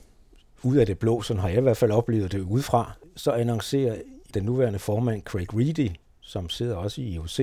ud 0.63 0.77
af 0.77 0.87
det 0.87 0.99
blå, 0.99 1.23
sådan 1.23 1.41
har 1.41 1.49
jeg 1.49 1.59
i 1.59 1.61
hvert 1.61 1.77
fald 1.77 1.91
oplevet 1.91 2.33
det 2.33 2.41
udefra, 2.41 2.93
så 3.17 3.33
annoncerer 3.33 3.97
den 4.35 4.45
nuværende 4.45 4.79
formand 4.79 5.23
Craig 5.23 5.55
Reedy, 5.55 5.91
som 6.25 6.49
sidder 6.49 6.77
også 6.77 7.01
i 7.01 7.05
IOC, 7.05 7.41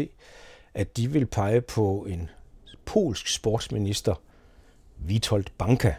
at 0.74 0.98
de 0.98 1.12
vil 1.12 1.26
pege 1.26 1.62
på 1.62 2.06
en 2.10 2.30
polsk 2.86 3.28
sportsminister, 3.28 4.22
Witold 5.08 5.46
Banka, 5.58 5.94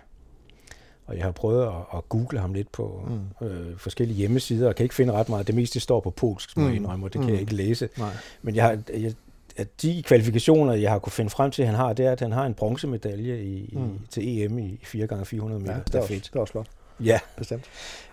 og 1.07 1.16
jeg 1.16 1.25
har 1.25 1.33
prøvet 1.33 1.66
at, 1.66 1.99
at 1.99 2.09
google 2.09 2.38
ham 2.38 2.55
lidt 2.55 2.73
på 2.73 3.09
mm. 3.40 3.47
øh, 3.47 3.79
forskellige 3.79 4.16
hjemmesider, 4.16 4.68
og 4.68 4.75
kan 4.75 4.85
ikke 4.85 4.95
finde 4.95 5.12
ret 5.12 5.29
meget. 5.29 5.47
Det 5.47 5.55
meste 5.55 5.81
står 5.81 6.01
på 6.01 6.11
polsk, 6.11 6.57
må 6.57 6.62
jeg 6.62 6.71
mm. 6.71 6.77
indrømme, 6.77 7.07
og 7.07 7.12
det 7.12 7.21
kan 7.21 7.29
mm. 7.29 7.33
jeg 7.33 7.40
ikke 7.40 7.55
læse. 7.55 7.88
Nej. 7.99 8.12
Men 8.42 8.55
jeg 8.55 8.79
jeg, 8.92 9.14
at 9.57 9.83
de 9.83 10.03
kvalifikationer, 10.03 10.73
jeg 10.73 10.90
har 10.90 10.99
kunne 10.99 11.12
finde 11.12 11.31
frem 11.31 11.51
til, 11.51 11.62
at 11.62 11.68
han 11.68 11.77
har, 11.77 11.92
det 11.92 12.07
er, 12.07 12.12
at 12.12 12.21
han 12.21 12.33
har 12.33 12.47
en 12.47 12.55
bronzemedalje 12.55 13.42
i, 13.42 13.71
mm. 13.73 13.95
i, 13.95 13.99
til 14.11 14.42
EM 14.42 14.59
i 14.59 14.81
4x400 14.85 14.95
meter. 14.95 15.73
Ja, 15.73 15.79
det 15.79 15.95
er, 15.95 16.07
fedt. 16.07 16.25
Det 16.25 16.37
er 16.37 16.40
også 16.40 16.53
flot. 16.53 16.66
Ja. 17.05 17.19
Bestemt. 17.37 17.65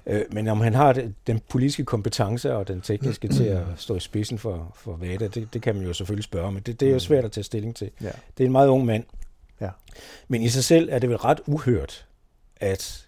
Øh, 0.05 0.21
men 0.31 0.47
om 0.47 0.61
han 0.61 0.73
har 0.73 1.11
den 1.27 1.41
politiske 1.49 1.85
kompetence 1.85 2.55
og 2.55 2.67
den 2.67 2.81
tekniske 2.81 3.27
til 3.27 3.43
at 3.43 3.63
stå 3.77 3.95
i 3.95 3.99
spidsen 3.99 4.37
for, 4.37 4.71
for 4.75 4.95
VADA, 4.95 5.27
det, 5.27 5.53
det 5.53 5.61
kan 5.61 5.75
man 5.75 5.85
jo 5.85 5.93
selvfølgelig 5.93 6.23
spørge, 6.23 6.51
men 6.51 6.63
det, 6.63 6.79
det 6.79 6.85
er 6.85 6.89
jo 6.89 6.95
mm. 6.95 6.99
svært 6.99 7.25
at 7.25 7.31
tage 7.31 7.43
stilling 7.43 7.75
til. 7.75 7.91
Ja. 8.01 8.11
Det 8.37 8.43
er 8.43 8.45
en 8.45 8.51
meget 8.51 8.67
ung 8.67 8.85
mand. 8.85 9.03
Ja. 9.61 9.69
Men 10.27 10.41
i 10.41 10.49
sig 10.49 10.63
selv 10.63 10.89
er 10.91 10.99
det 10.99 11.09
vel 11.09 11.17
ret 11.17 11.41
uhørt, 11.47 12.07
at 12.55 13.07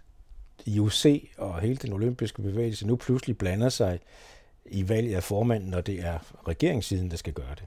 IOC 0.66 1.06
og 1.38 1.60
hele 1.60 1.76
den 1.76 1.94
olympiske 1.94 2.42
bevægelse 2.42 2.88
nu 2.88 2.96
pludselig 2.96 3.38
blander 3.38 3.70
sig 3.70 4.00
i 4.66 4.90
valget 4.90 5.16
af 5.16 5.24
formanden, 5.24 5.70
når 5.70 5.82
det 5.82 6.00
er 6.00 6.18
regeringssiden, 6.48 7.12
der 7.12 7.18
skal 7.18 7.34
gøre 7.34 7.56
det. 7.56 7.64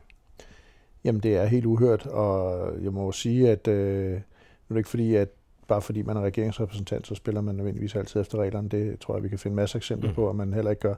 Jamen, 1.04 1.20
det 1.20 1.36
er 1.36 1.46
helt 1.46 1.66
uhørt, 1.66 2.06
og 2.06 2.72
jeg 2.82 2.92
må 2.92 3.12
sige, 3.12 3.50
at 3.50 3.68
øh, 3.68 4.12
nu 4.12 4.16
er 4.16 4.74
det 4.74 4.76
ikke 4.76 4.88
fordi, 4.88 5.14
at 5.14 5.28
bare 5.68 5.82
fordi 5.82 6.02
man 6.02 6.16
er 6.16 6.20
regeringsrepræsentant, 6.20 7.06
så 7.06 7.14
spiller 7.14 7.40
man 7.40 7.54
nødvendigvis 7.54 7.94
altid 7.94 8.20
efter 8.20 8.38
reglerne. 8.38 8.68
Det 8.68 9.00
tror 9.00 9.14
jeg, 9.14 9.22
vi 9.22 9.28
kan 9.28 9.38
finde 9.38 9.56
masser 9.56 9.76
af 9.76 9.80
eksempler 9.80 10.10
mm. 10.10 10.14
på, 10.14 10.28
at 10.30 10.36
man 10.36 10.54
heller 10.54 10.70
ikke 10.70 10.80
gør. 10.80 10.94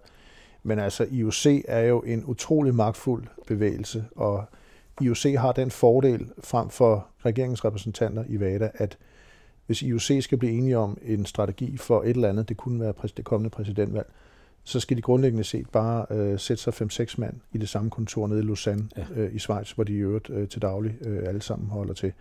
Men 0.62 0.78
altså, 0.78 1.06
IOC 1.10 1.46
er 1.68 1.80
jo 1.80 2.00
en 2.00 2.24
utrolig 2.24 2.74
magtfuld 2.74 3.24
bevægelse, 3.46 4.04
og 4.16 4.44
IOC 5.00 5.34
har 5.38 5.52
den 5.52 5.70
fordel 5.70 6.30
frem 6.44 6.70
for 6.70 7.06
regeringsrepræsentanter 7.24 8.24
i 8.28 8.40
VADA, 8.40 8.70
at 8.74 8.98
hvis 9.66 9.82
IOC 9.82 10.10
skal 10.20 10.38
blive 10.38 10.52
enige 10.52 10.78
om 10.78 10.98
en 11.02 11.26
strategi 11.26 11.76
for 11.76 12.02
et 12.02 12.10
eller 12.10 12.28
andet, 12.28 12.48
det 12.48 12.56
kunne 12.56 12.80
være 12.80 12.94
det 13.16 13.24
kommende 13.24 13.50
præsidentvalg, 13.50 14.06
så 14.64 14.80
skal 14.80 14.96
de 14.96 15.02
grundlæggende 15.02 15.44
set 15.44 15.68
bare 15.70 16.06
øh, 16.10 16.38
sætte 16.38 16.62
sig 16.62 16.72
5-6 16.82 17.14
mand 17.18 17.34
i 17.52 17.58
det 17.58 17.68
samme 17.68 17.90
kontor 17.90 18.26
nede 18.26 18.40
i 18.40 18.42
Lausanne 18.42 18.88
ja. 18.96 19.04
øh, 19.14 19.34
i 19.34 19.38
Schweiz, 19.38 19.72
hvor 19.72 19.84
de 19.84 19.92
i 19.92 19.96
øvrigt 19.96 20.30
øh, 20.30 20.48
til 20.48 20.62
daglig 20.62 20.94
øh, 21.00 21.28
alle 21.28 21.42
sammen 21.42 21.68
holder 21.68 21.94
til. 21.94 22.12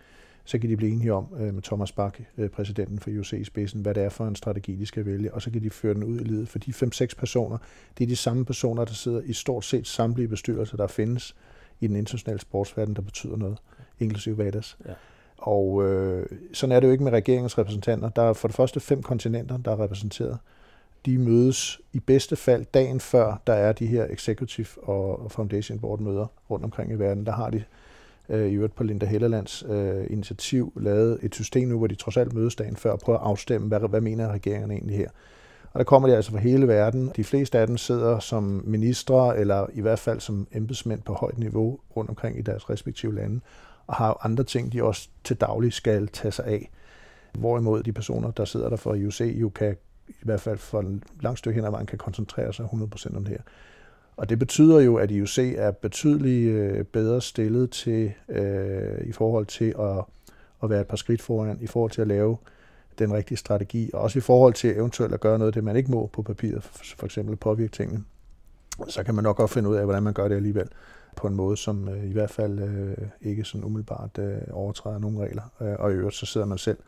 Så 0.46 0.58
kan 0.58 0.70
de 0.70 0.76
blive 0.76 0.92
enige 0.92 1.12
om 1.12 1.26
øh, 1.40 1.54
med 1.54 1.62
Thomas 1.62 1.92
Bach, 1.92 2.20
øh, 2.38 2.50
præsidenten 2.50 2.98
for 2.98 3.10
IOC 3.10 3.32
i 3.32 3.44
spidsen, 3.44 3.80
hvad 3.80 3.94
det 3.94 4.02
er 4.02 4.08
for 4.08 4.26
en 4.26 4.36
strategi, 4.36 4.76
de 4.76 4.86
skal 4.86 5.06
vælge, 5.06 5.34
og 5.34 5.42
så 5.42 5.50
kan 5.50 5.62
de 5.62 5.70
føre 5.70 5.94
den 5.94 6.04
ud 6.04 6.20
i 6.20 6.24
livet. 6.24 6.48
For 6.48 6.58
de 6.58 6.72
5-6 6.72 7.06
personer, 7.18 7.58
det 7.98 8.04
er 8.04 8.08
de 8.08 8.16
samme 8.16 8.44
personer, 8.44 8.84
der 8.84 8.92
sidder 8.92 9.20
i 9.20 9.32
stort 9.32 9.64
set 9.64 9.86
samtlige 9.86 10.28
bestyrelser, 10.28 10.76
der 10.76 10.86
findes 10.86 11.36
i 11.80 11.86
den 11.86 11.96
internationale 11.96 12.40
sportsverden, 12.40 12.96
der 12.96 13.02
betyder 13.02 13.36
noget, 13.36 13.58
inklusive 14.00 14.38
VADAS. 14.38 14.76
Ja. 14.86 14.92
Og 15.38 15.84
øh, 15.84 16.26
sådan 16.52 16.76
er 16.76 16.80
det 16.80 16.86
jo 16.86 16.92
ikke 16.92 17.04
med 17.04 17.12
regeringens 17.12 17.58
repræsentanter. 17.58 18.08
Der 18.08 18.22
er 18.22 18.32
for 18.32 18.48
det 18.48 18.56
første 18.56 18.80
fem 18.80 19.02
kontinenter, 19.02 19.56
der 19.56 19.70
er 19.70 19.80
repræsenteret. 19.80 20.38
De 21.06 21.18
mødes 21.18 21.80
i 21.92 22.00
bedste 22.00 22.36
fald 22.36 22.64
dagen 22.74 23.00
før, 23.00 23.42
der 23.46 23.52
er 23.52 23.72
de 23.72 23.86
her 23.86 24.06
executive 24.10 24.68
og 24.82 25.32
foundation 25.32 25.78
board 25.78 26.00
møder 26.00 26.26
rundt 26.50 26.64
omkring 26.64 26.92
i 26.92 26.94
verden. 26.94 27.26
Der 27.26 27.32
har 27.32 27.50
de 27.50 27.64
øh, 28.28 28.46
i 28.46 28.54
øvrigt 28.54 28.74
på 28.74 28.84
Linda 28.84 29.06
Hellerlands 29.06 29.64
øh, 29.68 30.06
initiativ 30.10 30.72
lavet 30.76 31.18
et 31.22 31.34
system 31.34 31.68
nu, 31.68 31.78
hvor 31.78 31.86
de 31.86 31.94
trods 31.94 32.16
alt 32.16 32.32
mødes 32.32 32.54
dagen 32.54 32.76
før 32.76 32.90
og 32.90 32.98
prøver 32.98 33.18
at 33.18 33.26
afstemme, 33.26 33.68
hvad, 33.68 33.80
hvad 33.80 34.00
mener 34.00 34.32
regeringen 34.32 34.70
egentlig 34.70 34.96
her. 34.96 35.08
Og 35.72 35.78
der 35.78 35.84
kommer 35.84 36.08
de 36.08 36.16
altså 36.16 36.30
fra 36.30 36.38
hele 36.38 36.68
verden. 36.68 37.12
De 37.16 37.24
fleste 37.24 37.58
af 37.58 37.66
dem 37.66 37.76
sidder 37.76 38.18
som 38.18 38.62
ministre, 38.64 39.38
eller 39.38 39.66
i 39.72 39.80
hvert 39.80 39.98
fald 39.98 40.20
som 40.20 40.46
embedsmænd 40.52 41.02
på 41.02 41.12
højt 41.12 41.38
niveau 41.38 41.78
rundt 41.96 42.10
omkring 42.10 42.38
i 42.38 42.42
deres 42.42 42.70
respektive 42.70 43.14
lande, 43.14 43.40
og 43.86 43.94
har 43.94 44.20
andre 44.24 44.44
ting, 44.44 44.72
de 44.72 44.82
også 44.82 45.08
til 45.24 45.36
daglig 45.36 45.72
skal 45.72 46.08
tage 46.08 46.32
sig 46.32 46.44
af. 46.44 46.70
Hvorimod 47.38 47.82
de 47.82 47.92
personer, 47.92 48.30
der 48.30 48.44
sidder 48.44 48.68
der 48.68 48.76
for 48.76 48.94
IOC, 48.94 49.20
jo 49.20 49.48
kan 49.48 49.76
i 50.08 50.22
hvert 50.22 50.40
fald 50.40 50.58
for 50.58 50.80
en 50.80 51.02
lang 51.20 51.38
stykke 51.38 51.54
hen 51.54 51.64
ad 51.64 51.70
vejen 51.70 51.86
kan 51.86 51.98
koncentrere 51.98 52.52
sig 52.52 52.64
100% 52.64 53.16
om 53.16 53.24
det 53.24 53.28
her. 53.28 53.42
Og 54.16 54.28
det 54.28 54.38
betyder 54.38 54.80
jo, 54.80 54.96
at 54.96 55.10
IOC 55.10 55.38
er 55.38 55.70
betydeligt 55.70 56.50
øh, 56.50 56.84
bedre 56.84 57.20
stillet 57.20 57.70
til 57.70 58.12
øh, 58.28 59.08
i 59.08 59.12
forhold 59.12 59.46
til 59.46 59.74
at, 59.78 60.04
at 60.62 60.70
være 60.70 60.80
et 60.80 60.86
par 60.86 60.96
skridt 60.96 61.22
foran, 61.22 61.58
i 61.60 61.66
forhold 61.66 61.90
til 61.90 62.00
at 62.00 62.08
lave 62.08 62.36
den 62.98 63.12
rigtige 63.12 63.38
strategi, 63.38 63.90
og 63.94 64.00
også 64.00 64.18
i 64.18 64.22
forhold 64.22 64.54
til 64.54 64.70
eventuelt 64.70 65.14
at 65.14 65.20
gøre 65.20 65.38
noget, 65.38 65.54
det 65.54 65.64
man 65.64 65.76
ikke 65.76 65.90
må 65.90 66.06
på 66.06 66.22
papiret, 66.22 66.62
for 66.98 67.04
eksempel 67.04 67.36
påvirke 67.36 67.72
tingene. 67.72 68.04
Så 68.88 69.02
kan 69.02 69.14
man 69.14 69.24
nok 69.24 69.36
godt 69.36 69.50
finde 69.50 69.68
ud 69.68 69.76
af, 69.76 69.84
hvordan 69.84 70.02
man 70.02 70.12
gør 70.12 70.28
det 70.28 70.36
alligevel 70.36 70.68
på 71.16 71.26
en 71.26 71.34
måde, 71.34 71.56
som 71.56 71.88
øh, 71.88 72.04
i 72.04 72.12
hvert 72.12 72.30
fald 72.30 72.58
øh, 72.58 73.08
ikke 73.20 73.44
sådan 73.44 73.64
umiddelbart 73.64 74.18
øh, 74.18 74.38
overtræder 74.52 74.98
nogen 74.98 75.20
regler. 75.20 75.42
Øh, 75.60 75.74
og 75.78 75.92
i 75.92 75.94
øvrigt 75.94 76.16
så 76.16 76.26
sidder 76.26 76.46
man 76.46 76.58
selv 76.58 76.78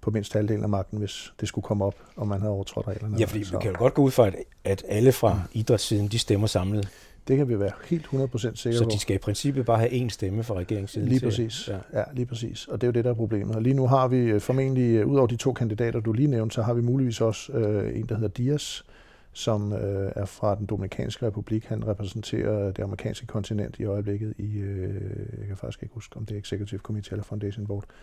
på 0.00 0.10
mindst 0.10 0.32
halvdelen 0.32 0.62
af 0.62 0.68
magten, 0.68 0.98
hvis 0.98 1.32
det 1.40 1.48
skulle 1.48 1.62
komme 1.62 1.84
op, 1.84 1.94
og 2.16 2.28
man 2.28 2.40
har 2.40 2.48
overtrådt 2.48 2.88
reglerne. 2.88 3.16
Ja, 3.18 3.24
fordi 3.24 3.44
så. 3.44 3.52
vi 3.52 3.62
kan 3.62 3.70
jo 3.70 3.78
godt 3.78 3.94
gå 3.94 4.02
ud 4.02 4.10
fra, 4.10 4.30
at 4.64 4.84
alle 4.88 5.12
fra 5.12 5.34
mm. 5.34 5.40
idrætssiden, 5.52 6.08
de 6.08 6.18
stemmer 6.18 6.46
samlet. 6.46 6.88
Det 7.28 7.36
kan 7.36 7.48
vi 7.48 7.60
være 7.60 7.70
helt 7.84 8.06
100% 8.06 8.08
sikre 8.12 8.52
på. 8.54 8.78
Så 8.78 8.88
de 8.90 8.98
skal 8.98 9.16
i 9.16 9.18
princippet 9.18 9.66
bare 9.66 9.78
have 9.78 9.90
én 9.90 10.08
stemme 10.08 10.42
fra 10.42 10.54
regeringssiden? 10.54 11.08
Lige 11.08 11.20
præcis. 11.20 11.62
Til, 11.64 11.74
ja. 11.92 11.98
ja, 11.98 12.04
lige 12.12 12.26
præcis. 12.26 12.66
Og 12.68 12.80
det 12.80 12.86
er 12.86 12.88
jo 12.88 12.92
det, 12.92 13.04
der 13.04 13.10
er 13.10 13.14
problemet. 13.14 13.56
Og 13.56 13.62
lige 13.62 13.74
nu 13.74 13.86
har 13.86 14.08
vi 14.08 14.16
øh, 14.16 14.40
formentlig, 14.40 14.96
øh, 14.96 15.06
ud 15.06 15.16
over 15.16 15.26
de 15.26 15.36
to 15.36 15.52
kandidater, 15.52 16.00
du 16.00 16.12
lige 16.12 16.28
nævnte, 16.28 16.54
så 16.54 16.62
har 16.62 16.74
vi 16.74 16.80
muligvis 16.80 17.20
også 17.20 17.52
øh, 17.52 17.98
en, 17.98 18.06
der 18.06 18.14
hedder 18.14 18.28
Dias, 18.28 18.84
som 19.32 19.72
øh, 19.72 20.12
er 20.16 20.24
fra 20.24 20.54
den 20.54 20.66
Dominikanske 20.66 21.26
Republik. 21.26 21.64
Han 21.64 21.86
repræsenterer 21.86 22.72
det 22.72 22.82
amerikanske 22.82 23.26
kontinent 23.26 23.78
i 23.78 23.84
øjeblikket 23.84 24.34
i, 24.38 24.58
øh, 24.58 24.94
jeg 25.38 25.46
kan 25.46 25.56
faktisk 25.56 25.82
ikke 25.82 25.94
huske, 25.94 26.16
om 26.16 26.26
det 26.26 26.34
er 26.34 26.38
Executive 26.38 26.80
Committee 26.80 27.12
eller 27.12 27.24
Foundation 27.24 27.66
Board. 27.66 27.84
Øh, 27.84 27.94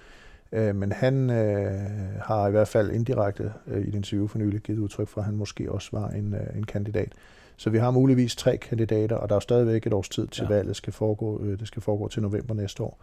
men 0.51 0.91
han 0.91 1.29
øh, 1.29 1.81
har 2.21 2.47
i 2.47 2.51
hvert 2.51 2.67
fald 2.67 2.91
indirekte 2.91 3.53
øh, 3.67 3.85
i 3.85 3.87
et 3.87 3.95
interview 3.95 4.27
for 4.27 4.37
nylig 4.37 4.61
givet 4.61 4.79
udtryk 4.79 5.07
for, 5.07 5.21
at 5.21 5.25
han 5.25 5.35
måske 5.35 5.71
også 5.71 5.89
var 5.91 6.09
en, 6.09 6.33
øh, 6.33 6.57
en 6.57 6.63
kandidat. 6.63 7.11
Så 7.57 7.69
vi 7.69 7.77
har 7.77 7.91
muligvis 7.91 8.35
tre 8.35 8.57
kandidater, 8.57 9.15
og 9.15 9.29
der 9.29 9.35
er 9.35 9.39
stadigvæk 9.39 9.87
et 9.87 9.93
års 9.93 10.09
tid 10.09 10.27
til 10.27 10.43
ja. 10.49 10.55
valget 10.55 10.75
skal 10.75 10.93
foregå. 10.93 11.43
Øh, 11.43 11.59
det 11.59 11.67
skal 11.67 11.81
foregå 11.81 12.07
til 12.07 12.21
november 12.21 12.53
næste 12.53 12.83
år 12.83 12.99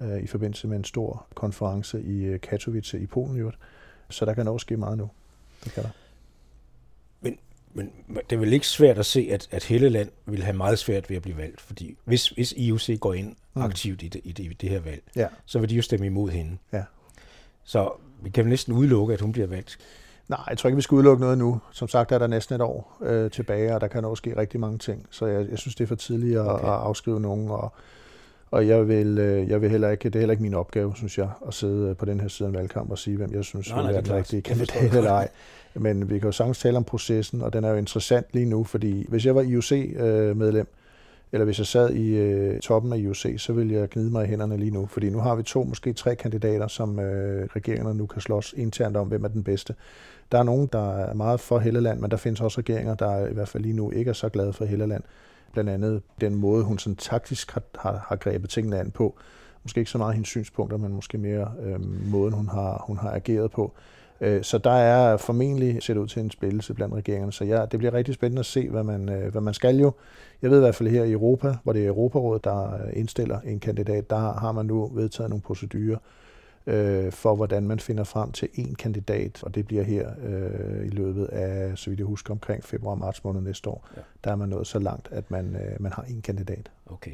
øh, 0.00 0.22
i 0.22 0.26
forbindelse 0.26 0.68
med 0.68 0.76
en 0.76 0.84
stor 0.84 1.26
konference 1.34 2.02
i 2.02 2.24
øh, 2.24 2.40
Katowice 2.40 3.00
i 3.00 3.06
Polen. 3.06 3.52
Så 4.08 4.24
der 4.24 4.34
kan 4.34 4.48
også 4.48 4.64
ske 4.64 4.76
meget 4.76 4.98
nu. 4.98 5.10
Det 5.64 5.72
kan 5.72 5.82
der. 5.82 5.90
Men 7.74 7.90
det 8.30 8.36
er 8.36 8.40
vel 8.40 8.52
ikke 8.52 8.66
svært 8.66 8.98
at 8.98 9.06
se, 9.06 9.28
at, 9.32 9.48
at 9.50 9.64
Helleland 9.64 10.08
vil 10.26 10.42
have 10.42 10.56
meget 10.56 10.78
svært 10.78 11.10
ved 11.10 11.16
at 11.16 11.22
blive 11.22 11.36
valgt, 11.36 11.60
fordi 11.60 11.96
hvis, 12.04 12.28
hvis 12.28 12.52
IOC 12.52 13.00
går 13.00 13.14
ind 13.14 13.36
mm. 13.54 13.62
aktivt 13.62 14.02
i 14.02 14.08
det, 14.08 14.20
i, 14.24 14.32
det, 14.32 14.44
i 14.44 14.48
det 14.48 14.70
her 14.70 14.80
valg, 14.80 15.02
ja. 15.16 15.26
så 15.46 15.58
vil 15.58 15.70
de 15.70 15.74
jo 15.74 15.82
stemme 15.82 16.06
imod 16.06 16.30
hende. 16.30 16.56
Ja. 16.72 16.82
Så 17.64 17.92
vi 18.22 18.30
kan 18.30 18.46
næsten 18.46 18.74
udelukke, 18.74 19.14
at 19.14 19.20
hun 19.20 19.32
bliver 19.32 19.46
valgt. 19.46 19.78
Nej, 20.28 20.40
jeg 20.48 20.58
tror 20.58 20.68
ikke, 20.68 20.76
vi 20.76 20.82
skal 20.82 20.94
udelukke 20.94 21.20
noget 21.20 21.38
nu. 21.38 21.60
Som 21.72 21.88
sagt 21.88 22.12
er 22.12 22.18
der 22.18 22.26
næsten 22.26 22.54
et 22.54 22.60
år 22.60 22.98
øh, 23.02 23.30
tilbage, 23.30 23.74
og 23.74 23.80
der 23.80 23.88
kan 23.88 24.04
også 24.04 24.20
ske 24.20 24.36
rigtig 24.36 24.60
mange 24.60 24.78
ting. 24.78 25.06
Så 25.10 25.26
jeg, 25.26 25.50
jeg 25.50 25.58
synes, 25.58 25.74
det 25.74 25.84
er 25.84 25.88
for 25.88 25.94
tidligt 25.94 26.38
at, 26.38 26.48
okay. 26.48 26.64
at 26.64 26.70
afskrive 26.70 27.20
nogen, 27.20 27.50
og, 27.50 27.72
og 28.50 28.68
jeg 28.68 28.88
vil, 28.88 29.18
øh, 29.18 29.48
jeg 29.48 29.60
vil 29.62 29.70
heller 29.70 29.90
ikke, 29.90 30.04
det 30.04 30.14
er 30.14 30.18
heller 30.18 30.32
ikke 30.32 30.42
min 30.42 30.54
opgave, 30.54 30.92
synes 30.96 31.18
jeg, 31.18 31.28
at 31.48 31.54
sidde 31.54 31.94
på 31.94 32.04
den 32.04 32.20
her 32.20 32.28
side 32.28 32.46
af 32.46 32.50
en 32.50 32.58
valgkamp 32.58 32.90
og 32.90 32.98
sige, 32.98 33.16
hvem 33.16 33.34
jeg 33.34 33.44
synes 33.44 33.70
nej, 33.70 33.82
nej, 33.82 33.92
er 33.92 34.00
den 34.00 34.14
rigtige 34.14 34.42
kandidat 34.42 34.94
eller 34.94 35.10
ej. 35.10 35.28
Men 35.74 36.10
vi 36.10 36.18
kan 36.18 36.28
jo 36.28 36.32
sagtens 36.32 36.58
tale 36.58 36.76
om 36.76 36.84
processen, 36.84 37.42
og 37.42 37.52
den 37.52 37.64
er 37.64 37.70
jo 37.70 37.76
interessant 37.76 38.26
lige 38.32 38.46
nu, 38.46 38.64
fordi 38.64 39.06
hvis 39.08 39.26
jeg 39.26 39.34
var 39.34 39.42
IOC-medlem, 39.42 40.66
eller 41.32 41.44
hvis 41.44 41.58
jeg 41.58 41.66
sad 41.66 41.90
i 41.90 42.16
øh, 42.16 42.60
toppen 42.60 42.92
af 42.92 42.98
IOC, 42.98 43.26
så 43.36 43.52
ville 43.52 43.74
jeg 43.74 43.88
gnide 43.88 44.10
mig 44.10 44.24
i 44.24 44.28
hænderne 44.28 44.56
lige 44.56 44.70
nu. 44.70 44.86
Fordi 44.86 45.10
nu 45.10 45.18
har 45.18 45.34
vi 45.34 45.42
to, 45.42 45.64
måske 45.64 45.92
tre 45.92 46.16
kandidater, 46.16 46.66
som 46.66 46.98
øh, 46.98 47.48
regeringerne 47.56 47.98
nu 47.98 48.06
kan 48.06 48.22
slås 48.22 48.54
internt 48.56 48.96
om, 48.96 49.08
hvem 49.08 49.24
er 49.24 49.28
den 49.28 49.44
bedste. 49.44 49.74
Der 50.32 50.38
er 50.38 50.42
nogen, 50.42 50.68
der 50.72 50.96
er 50.96 51.14
meget 51.14 51.40
for 51.40 51.58
Helleland, 51.58 52.00
men 52.00 52.10
der 52.10 52.16
findes 52.16 52.40
også 52.40 52.58
regeringer, 52.58 52.94
der 52.94 53.26
i 53.26 53.32
hvert 53.32 53.48
fald 53.48 53.62
lige 53.62 53.76
nu 53.76 53.90
ikke 53.90 54.08
er 54.08 54.12
så 54.12 54.28
glade 54.28 54.52
for 54.52 54.64
Helleland. 54.64 55.02
Blandt 55.52 55.70
andet 55.70 56.02
den 56.20 56.34
måde, 56.34 56.64
hun 56.64 56.78
sådan 56.78 56.96
taktisk 56.96 57.50
har, 57.50 57.62
har, 57.78 58.04
har 58.08 58.16
grebet 58.16 58.50
tingene 58.50 58.78
an 58.78 58.90
på. 58.90 59.18
Måske 59.62 59.78
ikke 59.78 59.90
så 59.90 59.98
meget 59.98 60.14
hendes 60.14 60.28
synspunkter, 60.28 60.76
men 60.76 60.92
måske 60.92 61.18
mere 61.18 61.52
øh, 61.62 62.10
måden, 62.10 62.32
hun 62.32 62.48
har, 62.48 62.84
hun 62.86 62.96
har 62.96 63.10
ageret 63.10 63.50
på. 63.50 63.72
Øh, 64.20 64.42
så 64.42 64.58
der 64.58 64.70
er 64.70 65.16
formentlig 65.16 65.82
set 65.82 65.96
ud 65.96 66.06
til 66.06 66.22
en 66.22 66.30
spillelse 66.30 66.74
blandt 66.74 66.94
regeringerne. 66.94 67.32
Så 67.32 67.44
ja, 67.44 67.66
det 67.66 67.78
bliver 67.78 67.94
rigtig 67.94 68.14
spændende 68.14 68.40
at 68.40 68.46
se, 68.46 68.68
hvad 68.68 68.82
man, 68.82 69.08
øh, 69.08 69.32
hvad 69.32 69.40
man 69.40 69.54
skal 69.54 69.76
jo. 69.76 69.92
Jeg 70.42 70.50
ved 70.50 70.58
i 70.58 70.60
hvert 70.60 70.74
fald 70.74 70.88
her 70.88 71.04
i 71.04 71.12
Europa, 71.12 71.56
hvor 71.62 71.72
det 71.72 71.82
er 71.82 71.88
Europarådet, 71.88 72.44
der 72.44 72.74
øh, 72.74 72.92
indstiller 72.92 73.40
en 73.40 73.60
kandidat, 73.60 74.10
der 74.10 74.38
har 74.38 74.52
man 74.52 74.66
nu 74.66 74.90
vedtaget 74.94 75.30
nogle 75.30 75.42
procedurer 75.42 75.98
øh, 76.70 77.12
for, 77.12 77.34
hvordan 77.34 77.66
man 77.66 77.80
finder 77.80 78.04
frem 78.04 78.32
til 78.32 78.48
en 78.54 78.74
kandidat, 78.74 79.42
og 79.42 79.54
det 79.54 79.66
bliver 79.66 79.82
her 79.82 80.10
øh, 80.22 80.86
i 80.86 80.90
løbet 80.90 81.26
af, 81.26 81.78
så 81.78 81.90
vidt 81.90 82.00
jeg 82.00 82.06
husker, 82.06 82.34
omkring 82.34 82.64
februar-marts 82.64 83.24
måned 83.24 83.40
næste 83.40 83.70
år. 83.70 83.88
Ja. 83.96 84.00
Der 84.24 84.30
er 84.30 84.36
man 84.36 84.48
nået 84.48 84.66
så 84.66 84.78
langt, 84.78 85.08
at 85.10 85.30
man, 85.30 85.56
øh, 85.56 85.82
man 85.82 85.92
har 85.92 86.02
en 86.02 86.22
kandidat. 86.22 86.70
Okay. 86.86 87.12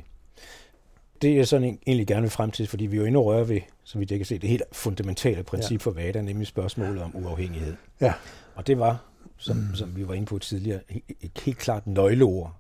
Det 1.23 1.41
er 1.41 1.45
sådan 1.45 1.79
egentlig 1.87 2.07
gerne 2.07 2.23
vil 2.23 2.31
frem 2.31 2.51
til, 2.51 2.67
fordi 2.67 2.87
vi 2.87 2.97
jo 2.97 3.05
inde 3.05 3.19
og 3.19 3.25
røre 3.25 3.49
ved, 3.49 3.61
som 3.85 4.01
vi 4.01 4.05
kan 4.05 4.25
se, 4.25 4.39
det 4.39 4.51
helt 4.51 4.63
fundamentale 4.73 5.43
princip 5.43 5.81
ja. 5.81 5.85
for 5.85 5.91
VADA, 5.91 6.23
nemlig 6.23 6.47
spørgsmålet 6.47 7.03
om 7.03 7.11
uafhængighed. 7.15 7.75
Ja. 8.01 8.13
Og 8.55 8.67
det 8.67 8.79
var, 8.79 9.05
som, 9.37 9.57
mm. 9.57 9.75
som 9.75 9.97
vi 9.97 10.09
var 10.09 10.15
inde 10.15 10.27
på 10.27 10.39
tidligere, 10.39 10.81
et 11.21 11.43
helt 11.45 11.59
klart 11.59 11.87
nøgleord. 11.87 12.55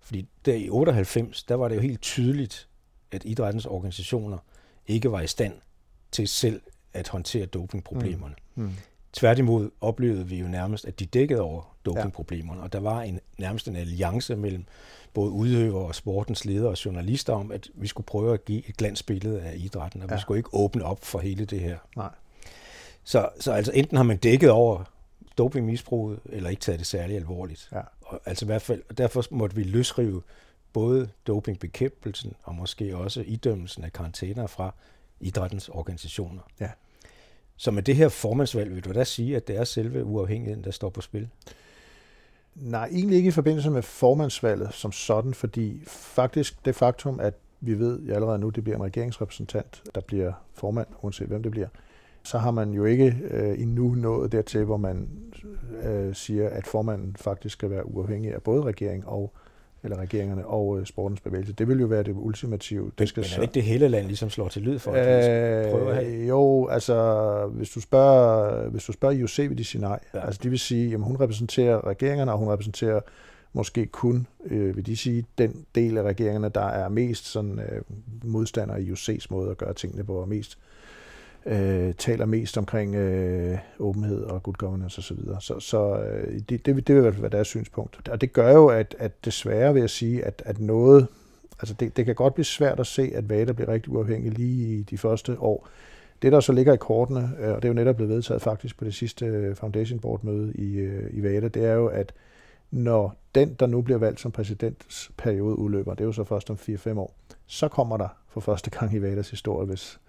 Fordi 0.00 0.28
der 0.44 0.54
i 0.54 0.68
98, 0.70 1.42
der 1.42 1.54
var 1.54 1.68
det 1.68 1.76
jo 1.76 1.80
helt 1.80 2.02
tydeligt, 2.02 2.68
at 3.12 3.22
idrættens 3.24 3.66
organisationer 3.66 4.38
ikke 4.86 5.12
var 5.12 5.20
i 5.20 5.26
stand 5.26 5.52
til 6.12 6.28
selv 6.28 6.60
at 6.92 7.08
håndtere 7.08 7.46
dopingproblemerne. 7.46 8.34
Mm. 8.54 8.62
Mm. 8.62 8.72
Tværtimod 9.12 9.70
oplevede 9.80 10.26
vi 10.26 10.36
jo 10.36 10.48
nærmest, 10.48 10.84
at 10.84 11.00
de 11.00 11.06
dækkede 11.06 11.40
over 11.40 11.76
dopingproblemerne, 11.84 12.60
ja. 12.60 12.64
og 12.64 12.72
der 12.72 12.80
var 12.80 13.02
en, 13.02 13.20
nærmest 13.38 13.68
en 13.68 13.76
alliance 13.76 14.36
mellem 14.36 14.64
både 15.14 15.30
udøvere 15.30 15.86
og 15.86 15.94
sportens 15.94 16.44
ledere 16.44 16.68
og 16.68 16.84
journalister 16.84 17.32
om, 17.32 17.52
at 17.52 17.68
vi 17.74 17.86
skulle 17.86 18.06
prøve 18.06 18.34
at 18.34 18.44
give 18.44 18.68
et 18.68 18.76
glansbillede 18.76 19.42
af 19.42 19.54
idrætten, 19.56 20.02
og 20.02 20.08
ja. 20.08 20.14
vi 20.14 20.20
skulle 20.20 20.38
ikke 20.38 20.50
åbne 20.52 20.84
op 20.84 21.04
for 21.04 21.18
hele 21.18 21.44
det 21.44 21.60
her. 21.60 21.78
Nej. 21.96 22.10
Så, 23.04 23.28
så 23.40 23.52
altså 23.52 23.72
enten 23.72 23.96
har 23.96 24.04
man 24.04 24.16
dækket 24.16 24.50
over 24.50 24.84
dopingmisbruget, 25.38 26.18
eller 26.24 26.50
ikke 26.50 26.60
taget 26.60 26.78
det 26.78 26.86
særlig 26.86 27.16
alvorligt. 27.16 27.68
Ja. 27.72 27.80
Og, 28.00 28.20
altså 28.26 28.44
i 28.44 28.46
hvert 28.46 28.62
fald, 28.62 28.82
derfor 28.96 29.24
måtte 29.30 29.56
vi 29.56 29.62
løsrive 29.62 30.22
både 30.72 31.08
dopingbekæmpelsen 31.26 32.32
og 32.42 32.54
måske 32.54 32.96
også 32.96 33.24
idømmelsen 33.26 33.84
af 33.84 33.92
karantæner 33.92 34.46
fra 34.46 34.74
idrættens 35.20 35.68
organisationer. 35.68 36.42
Ja. 36.60 36.70
Så 37.56 37.70
med 37.70 37.82
det 37.82 37.96
her 37.96 38.08
formandsvalg, 38.08 38.74
vil 38.74 38.84
du 38.84 38.92
da 38.92 39.04
sige, 39.04 39.36
at 39.36 39.48
det 39.48 39.56
er 39.56 39.64
selve 39.64 40.04
uafhængigheden, 40.04 40.64
der 40.64 40.70
står 40.70 40.90
på 40.90 41.00
spil? 41.00 41.28
Nej, 42.54 42.88
egentlig 42.92 43.16
ikke 43.16 43.28
i 43.28 43.32
forbindelse 43.32 43.70
med 43.70 43.82
formandsvalget 43.82 44.74
som 44.74 44.92
sådan, 44.92 45.34
fordi 45.34 45.82
faktisk 45.86 46.64
det 46.64 46.74
faktum, 46.74 47.20
at 47.20 47.34
vi 47.60 47.78
ved 47.78 48.08
at 48.08 48.14
allerede 48.14 48.38
nu, 48.38 48.48
det 48.48 48.64
bliver 48.64 48.76
en 48.76 48.84
regeringsrepræsentant, 48.84 49.82
der 49.94 50.00
bliver 50.00 50.32
formand, 50.54 50.86
uanset 51.02 51.28
hvem 51.28 51.42
det 51.42 51.52
bliver, 51.52 51.68
så 52.22 52.38
har 52.38 52.50
man 52.50 52.72
jo 52.72 52.84
ikke 52.84 53.16
øh, 53.30 53.60
endnu 53.60 53.88
nået 53.88 54.32
dertil, 54.32 54.64
hvor 54.64 54.76
man 54.76 55.08
øh, 55.82 56.14
siger, 56.14 56.48
at 56.48 56.66
formanden 56.66 57.16
faktisk 57.16 57.52
skal 57.52 57.70
være 57.70 57.86
uafhængig 57.86 58.34
af 58.34 58.42
både 58.42 58.62
regering 58.62 59.08
og 59.08 59.32
eller 59.84 59.96
regeringerne 59.96 60.46
og 60.46 60.80
øh, 60.80 60.86
sportens 60.86 61.20
bevægelse. 61.20 61.52
Det 61.52 61.68
vil 61.68 61.80
jo 61.80 61.86
være 61.86 62.02
det 62.02 62.12
ultimative. 62.16 62.90
Det 62.98 63.08
skal 63.08 63.20
men 63.20 63.30
er 63.32 63.34
det 63.34 63.42
ikke 63.42 63.54
det 63.54 63.62
hele 63.62 63.88
land 63.88 64.06
ligesom 64.06 64.30
slår 64.30 64.48
til 64.48 64.62
lyd 64.62 64.78
for? 64.78 64.92
At 64.92 65.66
øh, 65.66 65.70
prøve 65.70 65.90
at 65.90 66.04
have? 66.04 66.26
Jo, 66.26 66.66
altså 66.66 67.50
hvis 67.52 67.70
du 67.70 67.80
spørger, 67.80 68.68
hvis 68.68 68.84
du 68.84 68.92
spørger 68.92 69.14
IOC, 69.14 69.38
vil 69.38 69.58
de 69.58 69.64
sige 69.64 69.80
nej. 69.80 70.00
Ja. 70.14 70.26
Altså 70.26 70.40
de 70.42 70.50
vil 70.50 70.58
sige, 70.58 70.94
at 70.94 71.00
hun 71.00 71.16
repræsenterer 71.20 71.86
regeringerne, 71.86 72.32
og 72.32 72.38
hun 72.38 72.48
repræsenterer 72.48 73.00
måske 73.52 73.86
kun, 73.86 74.26
øh, 74.46 74.76
vil 74.76 74.86
de 74.86 74.96
sige, 74.96 75.24
den 75.38 75.66
del 75.74 75.98
af 75.98 76.02
regeringerne, 76.02 76.48
der 76.48 76.66
er 76.66 76.88
mest 76.88 77.26
sådan, 77.26 77.58
øh, 77.58 77.82
modstander 78.24 78.74
af 78.74 78.80
IOC's 78.80 79.26
måde 79.30 79.50
at 79.50 79.56
gøre 79.56 79.74
tingene 79.74 80.04
på, 80.04 80.14
og 80.14 80.28
mest 80.28 80.58
øh, 80.58 80.75
øh, 81.46 81.94
taler 81.94 82.26
mest 82.26 82.58
omkring 82.58 82.94
øh, 82.94 83.58
åbenhed 83.78 84.22
og 84.22 84.42
good 84.42 84.54
governance 84.54 84.98
osv. 84.98 85.16
Så, 85.16 85.40
så, 85.40 85.60
så 85.60 85.98
øh, 85.98 86.40
det, 86.48 86.66
det, 86.66 86.88
det 86.88 86.94
vil 86.96 87.22
være 87.22 87.30
deres 87.30 87.48
synspunkt. 87.48 88.08
Og 88.08 88.20
det 88.20 88.32
gør 88.32 88.52
jo, 88.52 88.66
at, 88.66 88.96
at 88.98 89.24
desværre 89.24 89.72
vil 89.72 89.80
jeg 89.80 89.90
sige, 89.90 90.24
at, 90.24 90.42
at 90.46 90.60
noget, 90.60 91.06
altså 91.60 91.74
det, 91.80 91.96
det 91.96 92.04
kan 92.04 92.14
godt 92.14 92.34
blive 92.34 92.44
svært 92.44 92.80
at 92.80 92.86
se, 92.86 93.10
at 93.14 93.30
VADA 93.30 93.52
bliver 93.52 93.68
rigtig 93.68 93.92
uafhængig 93.92 94.32
lige 94.32 94.78
i 94.78 94.82
de 94.82 94.98
første 94.98 95.36
år. 95.40 95.68
Det, 96.22 96.32
der 96.32 96.40
så 96.40 96.52
ligger 96.52 96.72
i 96.72 96.76
kortene, 96.76 97.30
øh, 97.40 97.48
og 97.48 97.56
det 97.56 97.64
er 97.64 97.68
jo 97.68 97.74
netop 97.74 97.96
blevet 97.96 98.12
vedtaget 98.14 98.42
faktisk 98.42 98.78
på 98.78 98.84
det 98.84 98.94
sidste 98.94 99.26
øh, 99.26 99.56
Foundation 99.56 99.98
Board 99.98 100.24
møde 100.24 100.52
i, 100.54 100.76
øh, 100.76 101.10
i 101.12 101.22
VADA, 101.22 101.48
det 101.48 101.64
er 101.64 101.72
jo, 101.72 101.86
at 101.86 102.12
når 102.70 103.16
den, 103.34 103.54
der 103.60 103.66
nu 103.66 103.82
bliver 103.82 103.98
valgt 103.98 104.20
som 104.20 104.32
præsidentsperiode 104.32 105.58
udløber, 105.58 105.94
det 105.94 106.00
er 106.00 106.04
jo 106.04 106.12
så 106.12 106.24
først 106.24 106.50
om 106.50 106.56
4-5 106.56 106.98
år, 106.98 107.14
så 107.46 107.68
kommer 107.68 107.96
der 107.96 108.08
for 108.28 108.40
første 108.40 108.70
gang 108.70 108.94
i 108.94 109.02
VADAs 109.02 109.30
historie, 109.30 109.66
hvis 109.66 110.00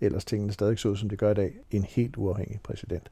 ellers 0.00 0.24
tingene 0.24 0.52
stadig 0.52 0.78
så 0.78 0.88
ud, 0.88 0.96
som 0.96 1.08
det 1.08 1.18
gør 1.18 1.30
i 1.30 1.34
dag, 1.34 1.52
en 1.70 1.84
helt 1.84 2.16
uafhængig 2.16 2.60
præsident. 2.62 3.10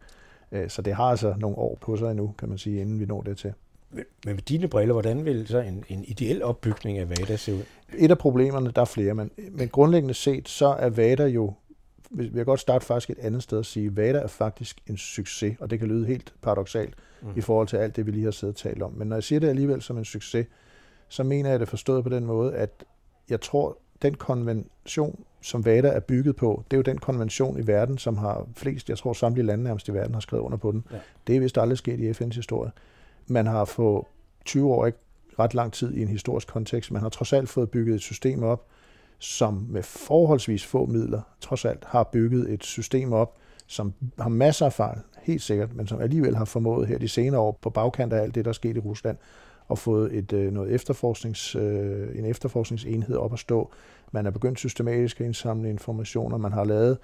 Øh, 0.53 0.68
så 0.68 0.83
det 0.83 0.94
har 0.94 1.05
altså 1.05 1.35
nogle 1.38 1.59
år 1.59 1.79
på 1.81 1.97
sig 1.97 2.11
endnu, 2.11 2.35
kan 2.38 2.49
man 2.49 2.59
sige, 2.59 2.81
inden 2.81 3.01
vi 3.01 3.07
når 3.07 3.23
det 3.23 3.37
til. 3.37 3.53
Men 3.94 4.05
med 4.25 4.42
dine 4.42 4.68
briller, 4.68 4.92
hvordan 4.92 5.25
vil 5.25 5.47
så 5.47 5.59
en, 5.59 5.85
en 5.88 6.05
ideel 6.05 6.42
opbygning 6.42 6.99
af 6.99 7.09
VADA 7.09 7.37
se 7.37 7.55
ud? 7.55 7.62
Et 7.99 8.11
af 8.11 8.18
problemerne, 8.18 8.70
der 8.70 8.81
er 8.81 8.85
flere, 8.85 9.14
men, 9.14 9.31
men 9.51 9.68
grundlæggende 9.68 10.14
set, 10.14 10.49
så 10.49 10.66
er 10.66 10.90
VADA 10.90 11.27
jo, 11.27 11.53
vi 12.11 12.29
kan 12.29 12.44
godt 12.44 12.61
starte 12.61 12.87
faktisk 12.87 13.11
et 13.11 13.18
andet 13.18 13.42
sted 13.42 13.59
og 13.59 13.64
sige, 13.64 13.97
VADA 13.97 14.18
er 14.18 14.27
faktisk 14.27 14.81
en 14.87 14.97
succes, 14.97 15.57
og 15.61 15.70
det 15.70 15.79
kan 15.79 15.88
lyde 15.88 16.07
helt 16.07 16.35
paradoxalt 16.42 16.94
mm. 17.23 17.29
i 17.37 17.40
forhold 17.40 17.68
til 17.68 17.77
alt 17.77 17.97
det, 17.97 18.07
vi 18.07 18.11
lige 18.11 18.25
har 18.25 18.31
siddet 18.31 18.55
og 18.55 18.59
talt 18.59 18.83
om. 18.83 18.92
Men 18.92 19.09
når 19.09 19.16
jeg 19.16 19.23
siger 19.23 19.40
det 19.40 19.49
alligevel 19.49 19.83
som 19.83 19.99
en 19.99 20.05
succes, 20.05 20.47
så 21.09 21.23
mener 21.23 21.51
jeg 21.51 21.61
det 21.61 21.68
forstået 21.68 22.05
på 22.05 22.11
den 22.11 22.25
måde, 22.25 22.55
at 22.55 22.85
jeg 23.29 23.40
tror, 23.40 23.79
den 24.04 24.14
konvention, 24.14 25.24
som 25.42 25.64
VADA 25.64 25.88
er 25.88 26.00
bygget 26.00 26.36
på, 26.36 26.64
det 26.70 26.76
er 26.76 26.78
jo 26.78 26.82
den 26.82 26.98
konvention 26.98 27.58
i 27.58 27.66
verden, 27.66 27.98
som 27.98 28.16
har 28.16 28.46
flest, 28.56 28.88
jeg 28.88 28.98
tror 28.98 29.12
samtlige 29.12 29.46
lande 29.46 29.64
nærmest 29.64 29.88
i 29.88 29.94
verden 29.94 30.14
har 30.14 30.20
skrevet 30.20 30.42
under 30.42 30.58
på 30.58 30.72
den. 30.72 30.84
Ja. 30.92 30.96
Det 31.26 31.36
er 31.36 31.40
vist 31.40 31.58
aldrig 31.58 31.78
sket 31.78 32.00
i 32.00 32.10
FN's 32.10 32.34
historie. 32.34 32.70
Man 33.26 33.46
har 33.46 33.64
for 33.64 34.08
20 34.44 34.72
år, 34.72 34.86
ikke 34.86 34.98
ret 35.38 35.54
lang 35.54 35.72
tid 35.72 35.94
i 35.94 36.02
en 36.02 36.08
historisk 36.08 36.48
kontekst, 36.48 36.90
man 36.90 37.02
har 37.02 37.08
trods 37.08 37.32
alt 37.32 37.48
fået 37.48 37.70
bygget 37.70 37.94
et 37.94 38.00
system 38.00 38.42
op, 38.42 38.66
som 39.18 39.66
med 39.70 39.82
forholdsvis 39.82 40.64
få 40.64 40.86
midler, 40.86 41.20
trods 41.40 41.64
alt 41.64 41.84
har 41.86 42.02
bygget 42.12 42.52
et 42.52 42.64
system 42.64 43.12
op, 43.12 43.36
som 43.66 43.94
har 44.18 44.28
masser 44.28 44.66
af 44.66 44.72
fejl, 44.72 44.98
helt 45.22 45.42
sikkert, 45.42 45.74
men 45.74 45.86
som 45.86 46.00
alligevel 46.00 46.36
har 46.36 46.44
formået 46.44 46.88
her 46.88 46.98
de 46.98 47.08
senere 47.08 47.40
år, 47.40 47.58
på 47.62 47.70
bagkant 47.70 48.12
af 48.12 48.22
alt 48.22 48.34
det, 48.34 48.44
der 48.44 48.48
er 48.48 48.52
sket 48.52 48.76
i 48.76 48.80
Rusland, 48.80 49.16
og 49.68 49.78
fået 49.78 50.14
et, 50.14 50.32
øh, 50.32 50.52
noget 50.52 50.72
efterforsknings, 50.72 51.54
øh, 51.54 52.18
en 52.18 52.24
efterforskningsenhed 52.24 53.16
op 53.16 53.32
at 53.32 53.38
stå. 53.38 53.72
Man 54.14 54.27
er 54.27 54.31
begyndt 54.31 54.59
systematisk 54.59 55.20
at 55.20 55.27
indsamle 55.27 55.70
informationer. 55.70 56.37
Man 56.37 56.53
har 56.53 56.64
lavet 56.64 56.98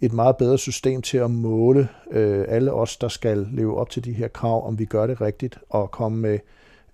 et 0.00 0.12
meget 0.12 0.36
bedre 0.36 0.58
system 0.58 1.02
til 1.02 1.18
at 1.18 1.30
måle 1.30 1.88
øh, 2.10 2.44
alle 2.48 2.72
os, 2.72 2.96
der 2.96 3.08
skal 3.08 3.48
leve 3.52 3.78
op 3.78 3.90
til 3.90 4.04
de 4.04 4.12
her 4.12 4.28
krav, 4.28 4.66
om 4.66 4.78
vi 4.78 4.84
gør 4.84 5.06
det 5.06 5.20
rigtigt, 5.20 5.58
og 5.68 5.90
komme 5.90 6.18
med 6.18 6.38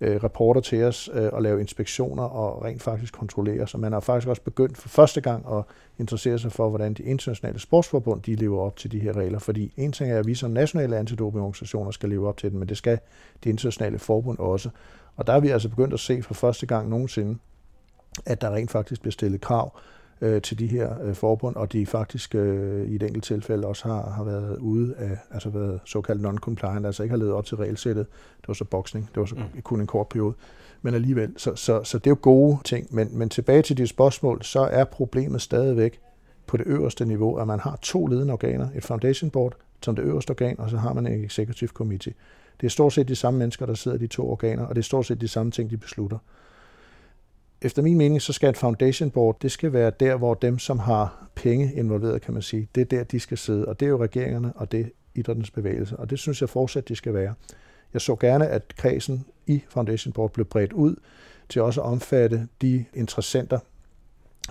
øh, 0.01 0.23
rapporter 0.23 0.61
til 0.61 0.83
os 0.83 1.09
øh, 1.13 1.29
og 1.33 1.41
lave 1.41 1.59
inspektioner 1.59 2.23
og 2.23 2.63
rent 2.65 2.81
faktisk 2.81 3.13
kontrollere. 3.13 3.67
Så 3.67 3.77
man 3.77 3.91
har 3.91 3.99
faktisk 3.99 4.27
også 4.27 4.41
begyndt 4.41 4.77
for 4.77 4.89
første 4.89 5.21
gang 5.21 5.45
at 5.51 5.63
interessere 5.99 6.39
sig 6.39 6.51
for, 6.51 6.69
hvordan 6.69 6.93
de 6.93 7.03
internationale 7.03 7.59
sportsforbund 7.59 8.21
de 8.21 8.35
lever 8.35 8.59
op 8.59 8.75
til 8.75 8.91
de 8.91 8.99
her 8.99 9.17
regler. 9.17 9.39
Fordi 9.39 9.73
en 9.77 9.91
ting 9.91 10.11
er, 10.11 10.19
at 10.19 10.27
vi 10.27 10.35
som 10.35 10.51
nationale 10.51 10.97
antidopingorganisationer 10.97 11.91
skal 11.91 12.09
leve 12.09 12.27
op 12.27 12.37
til 12.37 12.51
dem, 12.51 12.59
men 12.59 12.69
det 12.69 12.77
skal 12.77 12.99
de 13.43 13.49
internationale 13.49 13.99
forbund 13.99 14.39
også. 14.39 14.69
Og 15.15 15.27
der 15.27 15.33
er 15.33 15.39
vi 15.39 15.49
altså 15.49 15.69
begyndt 15.69 15.93
at 15.93 15.99
se 15.99 16.21
for 16.21 16.33
første 16.33 16.65
gang 16.65 16.89
nogensinde, 16.89 17.37
at 18.25 18.41
der 18.41 18.53
rent 18.53 18.71
faktisk 18.71 19.01
bliver 19.01 19.11
stillet 19.11 19.41
krav 19.41 19.79
øh, 20.21 20.41
til 20.41 20.59
de 20.59 20.67
her 20.67 21.03
øh, 21.03 21.15
forbund, 21.15 21.55
og 21.55 21.73
de 21.73 21.85
faktisk 21.85 22.35
øh, 22.35 22.87
i 22.87 22.95
et 22.95 23.03
enkelt 23.03 23.23
tilfælde 23.23 23.67
også 23.67 23.87
har, 23.87 24.09
har 24.09 24.23
været 24.23 24.57
ude 24.57 24.95
af, 24.97 25.17
altså 25.31 25.49
været 25.49 25.79
såkaldt 25.85 26.21
non-compliant, 26.21 26.85
altså 26.85 27.03
ikke 27.03 27.13
har 27.13 27.17
levet 27.17 27.33
op 27.33 27.45
til 27.45 27.57
regelsættet. 27.57 28.07
Det 28.41 28.47
var 28.47 28.53
så 28.53 28.65
boksning, 28.65 29.09
det 29.15 29.19
var 29.19 29.25
så 29.25 29.35
mm. 29.35 29.61
kun 29.61 29.81
en 29.81 29.87
kort 29.87 30.07
periode. 30.07 30.33
Men 30.81 30.93
alligevel, 30.93 31.33
så, 31.37 31.55
så, 31.55 31.83
så 31.83 31.97
det 31.97 32.07
er 32.07 32.11
jo 32.11 32.17
gode 32.21 32.57
ting. 32.63 32.95
Men, 32.95 33.09
men 33.11 33.29
tilbage 33.29 33.61
til 33.61 33.77
de 33.77 33.87
spørgsmål, 33.87 34.43
så 34.43 34.59
er 34.59 34.83
problemet 34.83 35.41
stadigvæk 35.41 35.99
på 36.47 36.57
det 36.57 36.67
øverste 36.67 37.05
niveau, 37.05 37.35
at 37.35 37.47
man 37.47 37.59
har 37.59 37.79
to 37.81 38.05
ledende 38.05 38.33
organer, 38.33 38.67
et 38.75 38.83
foundation 38.83 39.29
board 39.29 39.55
som 39.83 39.95
det 39.95 40.03
øverste 40.03 40.31
organ, 40.31 40.59
og 40.59 40.69
så 40.69 40.77
har 40.77 40.93
man 40.93 41.07
en 41.07 41.23
executive 41.23 41.67
committee. 41.67 42.13
Det 42.61 42.67
er 42.67 42.69
stort 42.69 42.93
set 42.93 43.07
de 43.07 43.15
samme 43.15 43.37
mennesker, 43.37 43.65
der 43.65 43.73
sidder 43.73 43.97
i 43.97 43.99
de 43.99 44.07
to 44.07 44.31
organer, 44.31 44.65
og 44.65 44.75
det 44.75 44.81
er 44.81 44.83
stort 44.83 45.05
set 45.05 45.21
de 45.21 45.27
samme 45.27 45.51
ting, 45.51 45.69
de 45.69 45.77
beslutter 45.77 46.17
efter 47.61 47.81
min 47.81 47.97
mening, 47.97 48.21
så 48.21 48.33
skal 48.33 48.49
et 48.49 48.57
foundation 48.57 49.11
board, 49.11 49.39
det 49.41 49.51
skal 49.51 49.73
være 49.73 49.91
der, 49.99 50.15
hvor 50.15 50.33
dem, 50.33 50.59
som 50.59 50.79
har 50.79 51.27
penge 51.35 51.73
involveret, 51.73 52.21
kan 52.21 52.33
man 52.33 52.41
sige, 52.41 52.67
det 52.75 52.81
er 52.81 52.85
der, 52.85 53.03
de 53.03 53.19
skal 53.19 53.37
sidde. 53.37 53.65
Og 53.65 53.79
det 53.79 53.85
er 53.85 53.89
jo 53.89 54.03
regeringerne, 54.03 54.53
og 54.55 54.71
det 54.71 54.79
er 54.79 54.85
idrættens 55.15 55.51
bevægelse. 55.51 55.97
Og 55.97 56.09
det 56.09 56.19
synes 56.19 56.41
jeg 56.41 56.49
fortsat, 56.49 56.87
de 56.87 56.95
skal 56.95 57.13
være. 57.13 57.33
Jeg 57.93 58.01
så 58.01 58.15
gerne, 58.15 58.47
at 58.47 58.73
kredsen 58.77 59.25
i 59.47 59.63
foundation 59.69 60.13
board 60.13 60.33
blev 60.33 60.45
bredt 60.45 60.73
ud 60.73 60.95
til 61.49 61.61
også 61.61 61.81
at 61.81 61.87
omfatte 61.87 62.47
de 62.61 62.85
interessenter, 62.93 63.59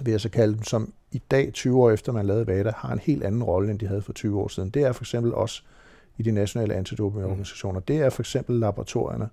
vil 0.03 0.11
jeg 0.11 0.21
så 0.21 0.29
kalde 0.29 0.55
dem, 0.55 0.63
som 0.63 0.93
i 1.13 1.23
dag, 1.31 1.53
20 1.53 1.83
år 1.83 1.91
efter 1.91 2.13
man 2.13 2.27
lavede 2.27 2.47
VADA, 2.47 2.73
har 2.77 2.93
en 2.93 2.99
helt 2.99 3.25
anden 3.25 3.43
rolle, 3.43 3.71
end 3.71 3.79
de 3.79 3.87
havde 3.87 4.03
for 4.03 4.13
20 4.13 4.41
år 4.41 4.49
siden. 4.49 4.71
Det 4.71 4.83
er 4.83 4.93
for 4.93 5.03
eksempel 5.03 5.35
også 5.35 5.63
i 6.19 6.23
de 6.23 6.31
nationale 6.31 6.75
antidopingorganisationer. 6.75 7.81
Det 7.81 7.97
er 7.97 8.11
for 8.11 8.23
eksempel 8.23 8.61
laboratorierne 8.61 9.29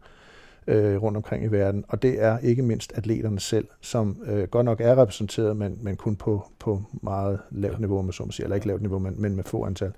øh, 0.67 1.03
rundt 1.03 1.17
omkring 1.17 1.43
i 1.43 1.47
verden, 1.47 1.85
og 1.87 2.01
det 2.01 2.23
er 2.23 2.37
ikke 2.37 2.61
mindst 2.61 2.91
atleterne 2.95 3.39
selv, 3.39 3.67
som 3.81 4.17
øh, 4.25 4.47
godt 4.47 4.65
nok 4.65 4.81
er 4.81 5.01
repræsenteret, 5.01 5.57
men, 5.57 5.77
men 5.81 5.95
kun 5.95 6.15
på, 6.15 6.47
på 6.59 6.81
meget 7.01 7.39
lavt 7.51 7.79
niveau, 7.79 8.01
med 8.01 8.13
så 8.13 8.23
man 8.23 8.31
siger, 8.31 8.45
eller 8.45 8.55
ikke 8.55 8.67
lavt 8.67 8.81
niveau, 8.81 8.99
men, 8.99 9.21
men 9.21 9.35
med 9.35 9.43
få 9.43 9.65
antal. 9.65 9.91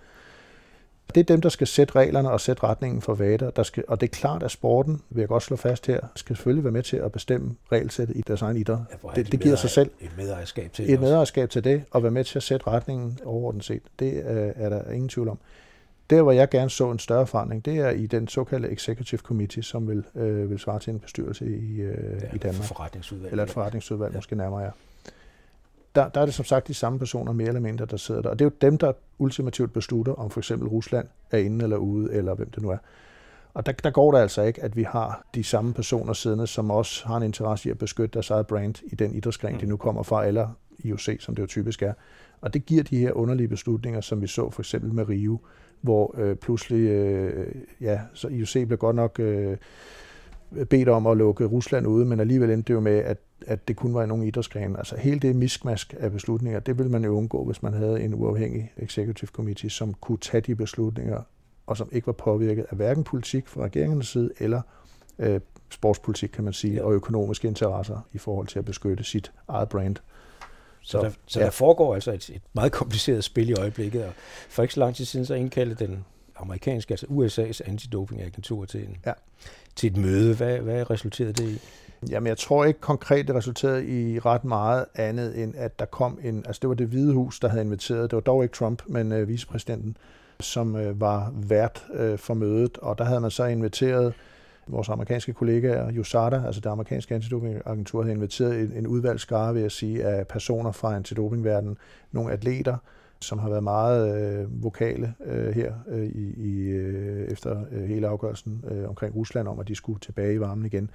Det 1.15 1.21
er 1.21 1.25
dem, 1.33 1.41
der 1.41 1.49
skal 1.49 1.67
sætte 1.67 1.95
reglerne 1.95 2.31
og 2.31 2.41
sætte 2.41 2.63
retningen 2.63 3.01
for 3.01 3.13
vader. 3.13 3.49
Der 3.49 3.63
skal, 3.63 3.83
og 3.87 4.01
det 4.01 4.07
er 4.07 4.11
klart, 4.11 4.43
at 4.43 4.51
sporten, 4.51 5.01
vil 5.09 5.21
jeg 5.21 5.27
godt 5.27 5.43
slå 5.43 5.55
fast 5.55 5.87
her, 5.87 5.99
skal 6.15 6.35
selvfølgelig 6.35 6.63
være 6.63 6.71
med 6.71 6.83
til 6.83 6.97
at 6.97 7.11
bestemme 7.11 7.55
regelsættet 7.71 8.17
i 8.17 8.21
deres 8.21 8.41
egen 8.41 8.57
idræt. 8.57 8.79
Ja, 9.05 9.21
det, 9.21 9.31
det 9.31 9.39
giver 9.39 9.55
sig 9.55 9.69
selv. 9.69 9.91
Et 9.99 10.11
medejerskab 10.17 10.71
til 10.71 10.87
det. 10.87 10.93
Et 10.93 10.99
medejerskab 10.99 11.49
til 11.49 11.63
det, 11.63 11.83
og 11.91 12.03
være 12.03 12.11
med 12.11 12.23
til 12.23 12.39
at 12.39 12.43
sætte 12.43 12.67
retningen 12.67 13.19
overordnet 13.25 13.65
set. 13.65 13.81
Det 13.99 14.13
øh, 14.13 14.51
er 14.55 14.69
der 14.69 14.91
ingen 14.91 15.09
tvivl 15.09 15.27
om. 15.27 15.39
Der, 16.09 16.21
hvor 16.21 16.31
jeg 16.31 16.49
gerne 16.49 16.69
så 16.69 16.91
en 16.91 16.99
større 16.99 17.27
forandring, 17.27 17.65
det 17.65 17.79
er 17.79 17.89
i 17.89 18.05
den 18.05 18.27
såkaldte 18.27 18.69
Executive 18.69 19.19
Committee, 19.19 19.63
som 19.63 19.87
vil, 19.87 20.03
øh, 20.15 20.49
vil 20.49 20.59
svare 20.59 20.79
til 20.79 20.93
en 20.93 20.99
bestyrelse 20.99 21.45
i, 21.45 21.81
øh, 21.81 22.21
ja, 22.21 22.35
i 22.35 22.37
Danmark. 22.37 22.63
Forretningsudvalg. 22.65 23.31
Eller 23.31 23.43
et 23.43 23.49
forretningsudvalg, 23.49 24.11
ja. 24.11 24.17
måske 24.17 24.35
nærmere, 24.35 24.61
ja. 24.61 24.69
Der, 25.95 26.09
der 26.09 26.21
er 26.21 26.25
det 26.25 26.33
som 26.33 26.45
sagt 26.45 26.67
de 26.67 26.73
samme 26.73 26.99
personer, 26.99 27.33
mere 27.33 27.47
eller 27.47 27.61
mindre, 27.61 27.85
der 27.85 27.97
sidder 27.97 28.21
der. 28.21 28.29
Og 28.29 28.39
det 28.39 28.45
er 28.45 28.49
jo 28.49 28.55
dem, 28.61 28.77
der 28.77 28.91
ultimativt 29.17 29.73
beslutter, 29.73 30.13
om 30.13 30.29
for 30.29 30.39
eksempel 30.39 30.67
Rusland 30.67 31.07
er 31.31 31.37
inde 31.37 31.63
eller 31.63 31.77
ude, 31.77 32.13
eller 32.13 32.35
hvem 32.35 32.49
det 32.49 32.63
nu 32.63 32.69
er. 32.69 32.77
Og 33.53 33.65
der, 33.65 33.71
der 33.71 33.89
går 33.89 34.11
det 34.11 34.19
altså 34.19 34.41
ikke, 34.41 34.63
at 34.63 34.75
vi 34.75 34.83
har 34.83 35.25
de 35.35 35.43
samme 35.43 35.73
personer 35.73 36.13
siddende, 36.13 36.47
som 36.47 36.71
også 36.71 37.07
har 37.07 37.17
en 37.17 37.23
interesse 37.23 37.69
i 37.69 37.71
at 37.71 37.77
beskytte 37.77 38.13
deres 38.13 38.29
eget 38.29 38.47
brand 38.47 38.75
i 38.83 38.95
den 38.95 39.15
idrætsgren, 39.15 39.53
mm. 39.53 39.59
de 39.59 39.65
nu 39.65 39.77
kommer 39.77 40.03
fra, 40.03 40.25
eller 40.25 40.49
IOC, 40.79 41.09
som 41.19 41.35
det 41.35 41.41
jo 41.41 41.47
typisk 41.47 41.81
er. 41.81 41.93
Og 42.41 42.53
det 42.53 42.65
giver 42.65 42.83
de 42.83 42.97
her 42.97 43.11
underlige 43.11 43.47
beslutninger, 43.47 44.01
som 44.01 44.21
vi 44.21 44.27
så 44.27 44.49
for 44.49 44.61
eksempel 44.61 44.93
med 44.93 45.09
Rio, 45.09 45.39
hvor 45.85 46.15
øh, 46.17 46.35
pludselig, 46.35 46.89
øh, 46.89 47.55
ja, 47.81 47.99
så 48.13 48.27
IOC 48.27 48.67
blev 48.67 48.77
godt 48.77 48.95
nok 48.95 49.19
øh, 49.19 49.57
bedt 50.69 50.89
om 50.89 51.07
at 51.07 51.17
lukke 51.17 51.45
Rusland 51.45 51.87
ude, 51.87 52.05
men 52.05 52.19
alligevel 52.19 52.49
endte 52.49 52.67
det 52.67 52.73
jo 52.73 52.79
med, 52.79 52.97
at, 52.97 53.17
at 53.47 53.67
det 53.67 53.75
kun 53.75 53.93
var 53.93 54.03
i 54.03 54.07
nogle 54.07 54.27
idrætsgrene. 54.27 54.77
Altså 54.77 54.97
hele 54.97 55.19
det 55.19 55.35
miskmask 55.35 55.95
af 55.99 56.11
beslutninger, 56.11 56.59
det 56.59 56.77
ville 56.77 56.91
man 56.91 57.03
jo 57.03 57.17
undgå, 57.17 57.45
hvis 57.45 57.63
man 57.63 57.73
havde 57.73 58.01
en 58.01 58.13
uafhængig 58.13 58.71
executive 58.77 59.27
committee, 59.27 59.69
som 59.69 59.93
kunne 59.93 60.17
tage 60.17 60.41
de 60.41 60.55
beslutninger, 60.55 61.21
og 61.67 61.77
som 61.77 61.89
ikke 61.91 62.07
var 62.07 62.13
påvirket 62.13 62.65
af 62.69 62.77
hverken 62.77 63.03
politik 63.03 63.47
fra 63.47 63.63
regeringens 63.63 64.07
side, 64.07 64.29
eller 64.39 64.61
øh, 65.19 65.39
sportspolitik, 65.69 66.29
kan 66.29 66.43
man 66.43 66.53
sige, 66.53 66.73
ja. 66.73 66.83
og 66.83 66.93
økonomiske 66.93 67.47
interesser 67.47 68.07
i 68.13 68.17
forhold 68.17 68.47
til 68.47 68.59
at 68.59 68.65
beskytte 68.65 69.03
sit 69.03 69.31
eget 69.47 69.69
brand. 69.69 69.95
Så, 70.85 71.01
der, 71.01 71.11
så 71.27 71.39
ja. 71.39 71.45
der 71.45 71.51
foregår 71.51 71.95
altså 71.95 72.11
et, 72.11 72.29
et 72.29 72.41
meget 72.53 72.71
kompliceret 72.71 73.23
spil 73.23 73.49
i 73.49 73.53
øjeblikket, 73.53 74.05
og 74.05 74.11
for 74.49 74.61
ikke 74.61 74.73
så 74.73 74.79
lang 74.79 74.95
tid 74.95 75.05
siden 75.05 75.25
så 75.25 75.33
indkaldte 75.33 75.85
den 75.85 76.05
amerikanske, 76.37 76.91
altså 76.91 77.05
USA's 77.05 77.69
antidopingagentur 77.69 78.65
til, 78.65 78.79
en, 78.79 78.97
ja. 79.05 79.11
til 79.75 79.91
et 79.91 79.97
møde. 79.97 80.35
Hvad, 80.35 80.59
hvad 80.59 80.89
resulterede 80.89 81.33
det 81.33 81.49
i? 81.49 81.59
Jamen, 82.09 82.27
jeg 82.27 82.37
tror 82.37 82.65
ikke 82.65 82.79
konkret, 82.79 83.27
det 83.27 83.35
resulterede 83.35 83.87
i 83.87 84.19
ret 84.19 84.45
meget 84.45 84.85
andet, 84.95 85.43
end 85.43 85.53
at 85.57 85.79
der 85.79 85.85
kom 85.85 86.19
en... 86.23 86.43
Altså, 86.45 86.59
det 86.59 86.69
var 86.69 86.75
det 86.75 86.87
hvide 86.87 87.13
hus, 87.13 87.39
der 87.39 87.47
havde 87.47 87.63
inviteret. 87.63 88.11
Det 88.11 88.15
var 88.15 88.21
dog 88.21 88.43
ikke 88.43 88.53
Trump, 88.53 88.81
men 88.87 89.11
øh, 89.11 89.27
vicepræsidenten, 89.27 89.97
som 90.39 90.75
øh, 90.75 91.01
var 91.01 91.31
vært 91.35 91.85
øh, 91.93 92.17
for 92.17 92.33
mødet. 92.33 92.77
Og 92.77 92.97
der 92.97 93.03
havde 93.03 93.19
man 93.19 93.31
så 93.31 93.45
inviteret 93.45 94.13
Vores 94.67 94.89
amerikanske 94.89 95.33
kollegaer, 95.33 95.99
USADA, 95.99 96.43
altså 96.45 96.61
det 96.61 96.69
amerikanske 96.69 97.15
antidopingagentur, 97.15 98.01
havde 98.01 98.15
inviteret 98.15 98.59
en, 98.59 98.71
en 98.77 98.87
udvalgsskare, 98.87 99.53
vil 99.53 99.61
jeg 99.61 99.71
sige, 99.71 100.05
af 100.05 100.27
personer 100.27 100.71
fra 100.71 100.95
antidopingverdenen, 100.95 101.77
nogle 102.11 102.31
atleter, 102.31 102.77
som 103.21 103.39
har 103.39 103.49
været 103.49 103.63
meget 103.63 104.21
øh, 104.21 104.63
vokale 104.63 105.13
øh, 105.25 105.55
her 105.55 105.73
øh, 105.87 106.05
i, 106.05 106.33
i, 106.37 106.67
øh, 106.67 107.27
efter 107.31 107.65
øh, 107.71 107.83
hele 107.83 108.07
afgørelsen 108.07 108.63
øh, 108.71 108.89
omkring 108.89 109.15
Rusland 109.15 109.47
om, 109.47 109.59
at 109.59 109.67
de 109.67 109.75
skulle 109.75 109.99
tilbage 109.99 110.33
i 110.33 110.39
varmen 110.39 110.65
igen. 110.65 110.89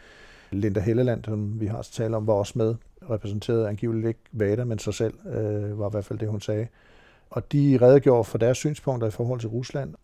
Linda 0.51 0.81
Helleland, 0.81 1.25
som 1.25 1.61
vi 1.61 1.67
har 1.67 1.83
talt 1.83 2.15
om, 2.15 2.27
var 2.27 2.33
også 2.33 2.53
med, 2.57 2.75
repræsenterede 3.11 3.69
angiveligt 3.69 4.09
ikke 4.09 4.21
VADA, 4.33 4.65
men 4.65 4.79
sig 4.79 4.95
selv, 4.95 5.15
øh, 5.27 5.79
var 5.79 5.89
i 5.89 5.91
hvert 5.91 6.05
fald 6.05 6.19
det, 6.19 6.29
hun 6.29 6.41
sagde. 6.41 6.67
Og 7.31 7.53
de 7.53 7.79
redegjorde 7.83 8.25
for 8.25 8.39
deres 8.39 8.59
synspunkter 8.59 9.09
i 9.09 9.11
forhold 9.11 9.41
til 9.41 9.49
Rusland, 9.49 9.95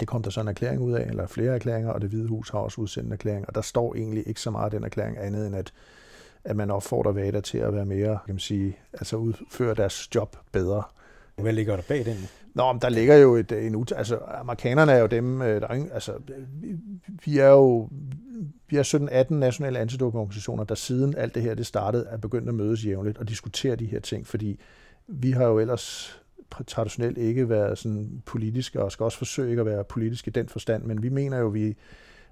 det 0.00 0.08
kom 0.08 0.22
der 0.22 0.30
så 0.30 0.40
en 0.40 0.48
erklæring 0.48 0.80
ud 0.80 0.92
af, 0.92 1.06
eller 1.06 1.26
flere 1.26 1.54
erklæringer, 1.54 1.90
og 1.90 2.00
det 2.00 2.10
Hvide 2.10 2.28
Hus 2.28 2.50
har 2.50 2.58
også 2.58 2.80
udsendt 2.80 3.06
en 3.06 3.12
erklæring, 3.12 3.44
og 3.48 3.54
der 3.54 3.60
står 3.60 3.94
egentlig 3.94 4.28
ikke 4.28 4.40
så 4.40 4.50
meget 4.50 4.64
af 4.64 4.70
den 4.70 4.84
erklæring 4.84 5.18
andet 5.18 5.46
end, 5.46 5.56
at, 5.56 5.72
at 6.44 6.56
man 6.56 6.70
opfordrer 6.70 7.12
VADA 7.12 7.40
til 7.40 7.58
at 7.58 7.74
være 7.74 7.86
mere, 7.86 8.18
kan 8.26 8.34
man 8.34 8.38
sige, 8.38 8.76
altså 8.92 9.16
udføre 9.16 9.74
deres 9.74 10.08
job 10.14 10.36
bedre. 10.52 10.82
Hvad 11.36 11.52
ligger 11.52 11.76
der 11.76 11.82
bag 11.88 12.04
den? 12.04 12.16
Nå, 12.54 12.72
men 12.72 12.82
der 12.82 12.88
ligger 12.88 13.16
jo 13.16 13.34
et, 13.34 13.52
en 13.52 13.86
altså 13.96 14.18
amerikanerne 14.28 14.92
er 14.92 14.98
jo 14.98 15.06
dem, 15.06 15.42
øh, 15.42 15.60
der 15.60 15.68
er 15.68 15.74
ingen, 15.74 15.92
altså 15.92 16.12
vi 17.24 17.38
er 17.38 17.48
jo 17.48 17.88
vi 18.68 18.76
er 18.76 19.26
17-18 19.30 19.34
nationale 19.34 19.78
antidopingorganisationer, 19.78 20.64
der 20.64 20.74
siden 20.74 21.14
alt 21.16 21.34
det 21.34 21.42
her 21.42 21.54
det 21.54 21.66
startede, 21.66 22.06
er 22.10 22.16
begyndt 22.16 22.48
at 22.48 22.54
mødes 22.54 22.86
jævnligt 22.86 23.18
og 23.18 23.28
diskutere 23.28 23.76
de 23.76 23.86
her 23.86 24.00
ting, 24.00 24.26
fordi 24.26 24.60
vi 25.06 25.30
har 25.30 25.44
jo 25.44 25.58
ellers 25.58 26.18
traditionelt 26.66 27.18
ikke 27.18 27.48
været 27.48 27.78
sådan 27.78 28.22
politiske, 28.26 28.82
og 28.82 28.92
skal 28.92 29.04
også 29.04 29.18
forsøge 29.18 29.50
ikke 29.50 29.60
at 29.60 29.66
være 29.66 29.84
politisk 29.84 30.26
i 30.26 30.30
den 30.30 30.48
forstand, 30.48 30.84
men 30.84 31.02
vi 31.02 31.08
mener 31.08 31.38
jo, 31.38 31.46
at 31.46 31.54
vi 31.54 31.76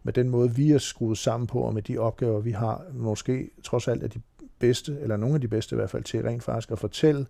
med 0.02 0.12
den 0.12 0.28
måde, 0.28 0.54
vi 0.54 0.72
er 0.72 0.78
skruet 0.78 1.18
sammen 1.18 1.46
på, 1.46 1.60
og 1.60 1.74
med 1.74 1.82
de 1.82 1.98
opgaver, 1.98 2.40
vi 2.40 2.50
har, 2.50 2.82
måske 2.94 3.50
trods 3.62 3.88
alt 3.88 4.02
er 4.02 4.08
de 4.08 4.20
bedste, 4.58 4.98
eller 5.00 5.16
nogle 5.16 5.34
af 5.34 5.40
de 5.40 5.48
bedste 5.48 5.74
i 5.74 5.76
hvert 5.76 5.90
fald, 5.90 6.04
til 6.04 6.22
rent 6.22 6.42
faktisk 6.42 6.70
at 6.70 6.78
fortælle 6.78 7.26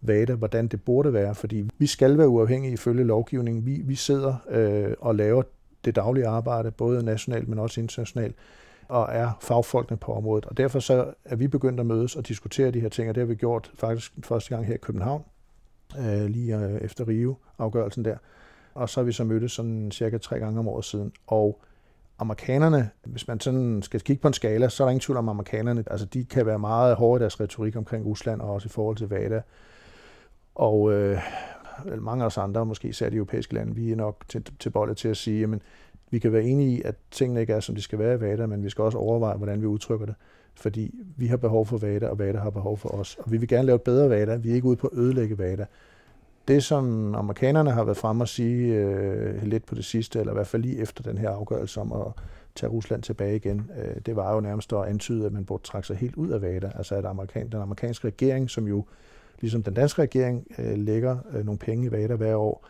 VADA, 0.00 0.34
hvordan 0.34 0.68
det 0.68 0.82
burde 0.82 1.12
være, 1.12 1.34
fordi 1.34 1.68
vi 1.78 1.86
skal 1.86 2.18
være 2.18 2.28
uafhængige 2.28 2.72
ifølge 2.72 3.04
lovgivningen. 3.04 3.66
Vi, 3.66 3.82
vi 3.84 3.94
sidder 3.94 4.34
øh, 4.50 4.94
og 4.98 5.14
laver 5.14 5.42
det 5.84 5.96
daglige 5.96 6.26
arbejde, 6.26 6.70
både 6.70 7.04
nationalt, 7.04 7.48
men 7.48 7.58
også 7.58 7.80
internationalt, 7.80 8.36
og 8.88 9.08
er 9.10 9.30
fagfolkene 9.40 9.96
på 9.96 10.12
området. 10.12 10.44
Og 10.44 10.56
derfor 10.56 10.78
så 10.78 11.14
er 11.24 11.36
vi 11.36 11.48
begyndt 11.48 11.80
at 11.80 11.86
mødes 11.86 12.16
og 12.16 12.28
diskutere 12.28 12.70
de 12.70 12.80
her 12.80 12.88
ting, 12.88 13.08
og 13.08 13.14
det 13.14 13.20
har 13.20 13.26
vi 13.26 13.34
gjort 13.34 13.70
faktisk 13.74 14.12
første 14.24 14.54
gang 14.54 14.66
her 14.66 14.74
i 14.74 14.78
København, 14.78 15.24
øh, 15.98 16.24
lige 16.24 16.56
øh, 16.56 16.80
efter 16.80 17.08
Rio-afgørelsen 17.08 18.04
der. 18.04 18.16
Og 18.74 18.88
så 18.88 19.00
har 19.00 19.04
vi 19.04 19.12
så 19.12 19.24
mødtes 19.24 19.52
sådan 19.52 19.90
cirka 19.90 20.18
tre 20.18 20.38
gange 20.38 20.58
om 20.58 20.68
året 20.68 20.84
siden. 20.84 21.12
Og 21.26 21.60
amerikanerne, 22.18 22.90
hvis 23.04 23.28
man 23.28 23.40
sådan 23.40 23.82
skal 23.82 24.00
kigge 24.00 24.22
på 24.22 24.28
en 24.28 24.34
skala, 24.34 24.68
så 24.68 24.82
er 24.82 24.86
der 24.86 24.90
ingen 24.90 25.00
tvivl 25.00 25.18
om 25.18 25.28
amerikanerne. 25.28 25.84
Altså 25.86 26.06
de 26.06 26.24
kan 26.24 26.46
være 26.46 26.58
meget 26.58 26.96
hårde 26.96 27.18
i 27.18 27.22
deres 27.22 27.40
retorik 27.40 27.76
omkring 27.76 28.06
Rusland, 28.06 28.40
og 28.40 28.50
også 28.50 28.66
i 28.66 28.70
forhold 28.70 28.96
til 28.96 29.08
VADA. 29.08 29.42
Og 30.54 30.92
øh, 30.92 31.18
mange 31.98 32.22
af 32.22 32.26
os 32.26 32.38
andre, 32.38 32.66
måske 32.66 32.88
især 32.88 33.10
de 33.10 33.16
europæiske 33.16 33.54
lande, 33.54 33.74
vi 33.74 33.92
er 33.92 33.96
nok 33.96 34.24
til, 34.28 34.44
til 34.58 34.70
bollet 34.70 34.96
til 34.96 35.08
at 35.08 35.16
sige, 35.16 35.40
jamen, 35.40 35.62
vi 36.10 36.18
kan 36.18 36.32
være 36.32 36.42
enige 36.42 36.76
i, 36.78 36.82
at 36.82 36.94
tingene 37.10 37.40
ikke 37.40 37.52
er, 37.52 37.60
som 37.60 37.74
de 37.74 37.82
skal 37.82 37.98
være 37.98 38.14
i 38.14 38.20
VADA, 38.20 38.46
men 38.46 38.64
vi 38.64 38.70
skal 38.70 38.84
også 38.84 38.98
overveje, 38.98 39.36
hvordan 39.36 39.60
vi 39.60 39.66
udtrykker 39.66 40.06
det 40.06 40.14
fordi 40.56 40.94
vi 41.16 41.26
har 41.26 41.36
behov 41.36 41.66
for 41.66 41.78
VADA, 41.78 42.08
og 42.08 42.18
VADA 42.18 42.38
har 42.38 42.50
behov 42.50 42.76
for 42.76 42.88
os. 42.88 43.16
Og 43.18 43.32
vi 43.32 43.36
vil 43.36 43.48
gerne 43.48 43.66
lave 43.66 43.76
et 43.76 43.82
bedre 43.82 44.10
VADA. 44.10 44.36
Vi 44.36 44.50
er 44.50 44.54
ikke 44.54 44.66
ude 44.66 44.76
på 44.76 44.86
at 44.86 44.98
ødelægge 44.98 45.38
VADA. 45.38 45.66
Det, 46.48 46.64
som 46.64 47.14
amerikanerne 47.14 47.70
har 47.70 47.84
været 47.84 47.96
fremme 47.96 48.22
at 48.22 48.28
sige 48.28 48.74
øh, 48.74 49.42
lidt 49.42 49.66
på 49.66 49.74
det 49.74 49.84
sidste, 49.84 50.20
eller 50.20 50.32
i 50.32 50.34
hvert 50.34 50.46
fald 50.46 50.62
lige 50.62 50.78
efter 50.78 51.02
den 51.02 51.18
her 51.18 51.30
afgørelse 51.30 51.80
om 51.80 51.92
at 51.92 52.06
tage 52.54 52.70
Rusland 52.70 53.02
tilbage 53.02 53.36
igen, 53.36 53.70
øh, 53.78 53.96
det 54.06 54.16
var 54.16 54.34
jo 54.34 54.40
nærmest 54.40 54.72
at 54.72 54.84
antyde, 54.84 55.26
at 55.26 55.32
man 55.32 55.44
burde 55.44 55.62
trække 55.62 55.86
sig 55.86 55.96
helt 55.96 56.16
ud 56.16 56.28
af 56.28 56.42
VADA. 56.42 56.72
Altså 56.74 56.94
at 56.94 57.04
amerikan, 57.04 57.48
den 57.48 57.60
amerikanske 57.60 58.06
regering, 58.06 58.50
som 58.50 58.66
jo 58.68 58.84
ligesom 59.40 59.62
den 59.62 59.74
danske 59.74 60.02
regering 60.02 60.46
øh, 60.58 60.78
lægger 60.78 61.16
øh, 61.32 61.44
nogle 61.44 61.58
penge 61.58 61.86
i 61.86 61.90
VADA 61.90 62.14
hver 62.14 62.36
år, 62.36 62.66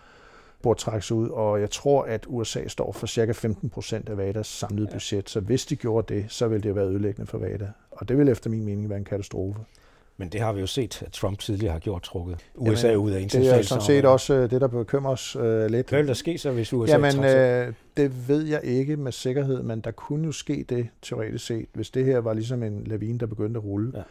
burde 0.63 0.81
trække 0.81 1.07
sig 1.07 1.17
ud, 1.17 1.29
og 1.29 1.61
jeg 1.61 1.71
tror, 1.71 2.03
at 2.03 2.25
USA 2.29 2.69
står 2.69 2.93
for 2.93 3.07
cirka 3.07 3.33
15 3.33 3.71
procent 3.71 4.09
af 4.09 4.17
VADAs 4.17 4.47
samlede 4.47 4.89
budget, 4.93 5.31
så 5.31 5.41
hvis 5.41 5.67
de 5.67 5.77
gjorde 5.77 6.15
det, 6.15 6.25
så 6.29 6.49
ville 6.49 6.63
det 6.63 6.75
være 6.75 6.87
ødelæggende 6.87 7.31
for 7.31 7.39
VADA, 7.39 7.69
og 7.91 8.09
det 8.09 8.19
vil 8.19 8.29
efter 8.29 8.51
min 8.51 8.65
mening 8.65 8.89
være 8.89 8.99
en 8.99 9.05
katastrofe. 9.05 9.61
Men 10.19 10.29
det 10.29 10.41
har 10.41 10.53
vi 10.53 10.61
jo 10.61 10.67
set, 10.67 11.03
at 11.03 11.13
Trump 11.13 11.39
tidligere 11.39 11.73
har 11.73 11.79
gjort 11.79 12.03
trukket 12.03 12.37
USA 12.55 12.89
Jamen, 12.89 13.01
ud 13.01 13.11
af 13.11 13.21
internationalt 13.21 13.59
Det 13.59 13.65
er 13.65 13.69
sådan 13.69 13.85
set 13.85 14.05
også 14.05 14.35
øh, 14.35 14.51
det, 14.51 14.61
der 14.61 14.67
bekymrer 14.67 15.13
os 15.13 15.37
uh, 15.37 15.67
lidt. 15.67 15.89
Hvad 15.89 15.99
vil 15.99 16.09
der 16.09 16.15
ske 16.15 16.39
så, 16.39 16.51
hvis 16.51 16.73
USA 16.73 16.93
Jamen, 16.93 17.19
uh, 17.19 17.75
det 17.97 18.29
ved 18.29 18.47
jeg 18.47 18.61
ikke 18.65 18.97
med 18.97 19.13
sikkerhed, 19.13 19.63
men 19.63 19.81
der 19.81 19.91
kunne 19.91 20.27
jo 20.27 20.33
ske 20.33 20.65
det, 20.69 20.89
teoretisk 21.03 21.47
set, 21.47 21.67
hvis 21.73 21.91
det 21.91 22.05
her 22.05 22.19
var 22.19 22.35
ligesom 22.35 22.63
en 22.63 22.85
lavine, 22.87 23.19
der 23.19 23.27
begyndte 23.27 23.59
at 23.59 23.65
rulle. 23.65 23.93
Ja. 23.95 24.03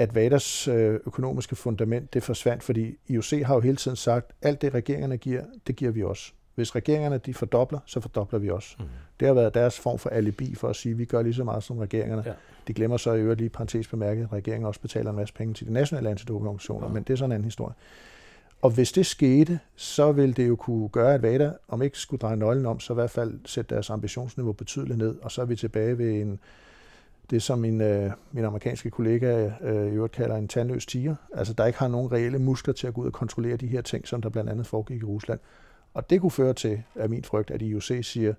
At 0.00 0.14
Vaders 0.14 0.68
økonomiske 1.06 1.56
fundament, 1.56 2.14
det 2.14 2.22
forsvandt, 2.22 2.62
fordi 2.62 2.96
IOC 3.08 3.42
har 3.44 3.54
jo 3.54 3.60
hele 3.60 3.76
tiden 3.76 3.96
sagt, 3.96 4.32
alt 4.42 4.62
det 4.62 4.74
regeringerne 4.74 5.16
giver, 5.16 5.42
det 5.66 5.76
giver 5.76 5.90
vi 5.90 6.02
også. 6.02 6.32
Hvis 6.54 6.76
regeringerne 6.76 7.18
de 7.18 7.34
fordobler, 7.34 7.78
så 7.86 8.00
fordobler 8.00 8.38
vi 8.38 8.50
også. 8.50 8.76
Mm. 8.78 8.84
Det 9.20 9.28
har 9.28 9.34
været 9.34 9.54
deres 9.54 9.80
form 9.80 9.98
for 9.98 10.10
alibi 10.10 10.54
for 10.54 10.68
at 10.68 10.76
sige, 10.76 10.92
at 10.92 10.98
vi 10.98 11.04
gør 11.04 11.22
lige 11.22 11.34
så 11.34 11.44
meget 11.44 11.62
som 11.62 11.78
regeringerne. 11.78 12.22
Ja. 12.26 12.32
De 12.68 12.72
glemmer 12.72 12.96
så 12.96 13.12
i 13.12 13.20
øvrigt 13.20 13.40
lige 13.40 13.50
parentes 13.50 13.88
bemærket, 13.88 14.24
at 14.24 14.32
regeringen 14.32 14.66
også 14.66 14.80
betaler 14.80 15.10
en 15.10 15.16
masse 15.16 15.34
penge 15.34 15.54
til 15.54 15.66
de 15.66 15.72
nationale 15.72 16.10
antidopingorganisationer, 16.10 16.86
ja. 16.86 16.92
men 16.92 17.02
det 17.02 17.12
er 17.12 17.16
sådan 17.16 17.30
en 17.30 17.34
anden 17.34 17.44
historie. 17.44 17.74
Og 18.62 18.70
hvis 18.70 18.92
det 18.92 19.06
skete, 19.06 19.60
så 19.76 20.12
ville 20.12 20.34
det 20.34 20.48
jo 20.48 20.56
kunne 20.56 20.88
gøre, 20.88 21.14
at 21.14 21.22
VADA, 21.22 21.52
om 21.68 21.82
ikke 21.82 21.98
skulle 21.98 22.20
dreje 22.20 22.36
nøglen 22.36 22.66
om, 22.66 22.80
så 22.80 22.92
i 22.92 22.94
hvert 22.94 23.10
fald 23.10 23.40
sætte 23.46 23.74
deres 23.74 23.90
ambitionsniveau 23.90 24.52
betydeligt 24.52 24.98
ned, 24.98 25.16
og 25.22 25.30
så 25.30 25.42
er 25.42 25.46
vi 25.46 25.56
tilbage 25.56 25.98
ved 25.98 26.20
en, 26.20 26.40
det, 27.30 27.42
som 27.42 27.58
min, 27.58 27.80
øh, 27.80 28.10
min 28.32 28.44
amerikanske 28.44 28.90
kollega 28.90 29.50
øh, 29.62 29.92
i 29.92 29.94
øvrigt 29.94 30.12
kalder 30.12 30.36
en 30.36 30.48
tandløs 30.48 30.86
tiger. 30.86 31.14
Altså, 31.34 31.54
der 31.54 31.66
ikke 31.66 31.78
har 31.78 31.88
nogen 31.88 32.12
reelle 32.12 32.38
muskler 32.38 32.74
til 32.74 32.86
at 32.86 32.94
gå 32.94 33.00
ud 33.00 33.06
og 33.06 33.12
kontrollere 33.12 33.56
de 33.56 33.66
her 33.66 33.80
ting, 33.82 34.08
som 34.08 34.22
der 34.22 34.28
blandt 34.28 34.50
andet 34.50 34.66
foregik 34.66 35.02
i 35.02 35.04
Rusland. 35.04 35.40
Og 35.94 36.10
det 36.10 36.20
kunne 36.20 36.30
føre 36.30 36.52
til, 36.52 36.82
af 36.94 37.08
min 37.08 37.24
frygt, 37.24 37.50
at 37.50 37.62
IOC 37.62 37.90
siger, 38.02 38.34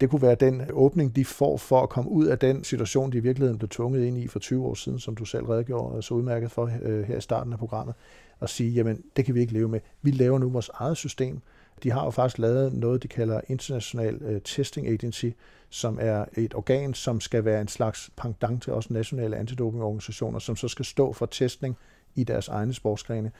det 0.00 0.10
kunne 0.10 0.22
være 0.22 0.34
den 0.34 0.62
åbning, 0.72 1.16
de 1.16 1.24
får 1.24 1.56
for 1.56 1.82
at 1.82 1.88
komme 1.88 2.10
ud 2.10 2.26
af 2.26 2.38
den 2.38 2.64
situation, 2.64 3.12
de 3.12 3.16
i 3.16 3.20
virkeligheden 3.20 3.58
blev 3.58 3.68
tvunget 3.68 4.04
ind 4.04 4.18
i 4.18 4.28
for 4.28 4.38
20 4.38 4.64
år 4.64 4.74
siden, 4.74 4.98
som 4.98 5.16
du 5.16 5.24
selv 5.24 5.44
redegjorde 5.44 5.96
øh, 5.96 6.02
så 6.02 6.14
udmærket 6.14 6.50
for 6.50 6.70
øh, 6.82 7.04
her 7.04 7.16
i 7.16 7.20
starten 7.20 7.52
af 7.52 7.58
programmet, 7.58 7.94
og 8.40 8.48
sige, 8.48 8.70
jamen 8.70 9.02
det 9.16 9.24
kan 9.24 9.34
vi 9.34 9.40
ikke 9.40 9.52
leve 9.52 9.68
med. 9.68 9.80
Vi 10.02 10.10
laver 10.10 10.38
nu 10.38 10.50
vores 10.50 10.70
eget 10.74 10.96
system. 10.96 11.40
De 11.82 11.90
har 11.90 12.04
jo 12.04 12.10
faktisk 12.10 12.38
lavet 12.38 12.72
noget, 12.72 13.02
de 13.02 13.08
kalder 13.08 13.40
International 13.48 14.14
øh, 14.22 14.40
Testing 14.40 14.88
Agency, 14.88 15.26
som 15.70 15.98
er 16.00 16.24
et 16.36 16.54
organ, 16.54 16.94
som 16.94 17.20
skal 17.20 17.44
være 17.44 17.60
en 17.60 17.68
slags 17.68 18.10
pendant 18.16 18.62
til 18.62 18.72
også 18.72 18.92
nationale 18.92 19.36
antidopingorganisationer, 19.36 20.38
som 20.38 20.56
så 20.56 20.68
skal 20.68 20.84
stå 20.84 21.12
for 21.12 21.26
testning 21.26 21.76
i 22.14 22.24
deres 22.24 22.48
egne 22.48 22.74
sportsgrene. 22.74 23.30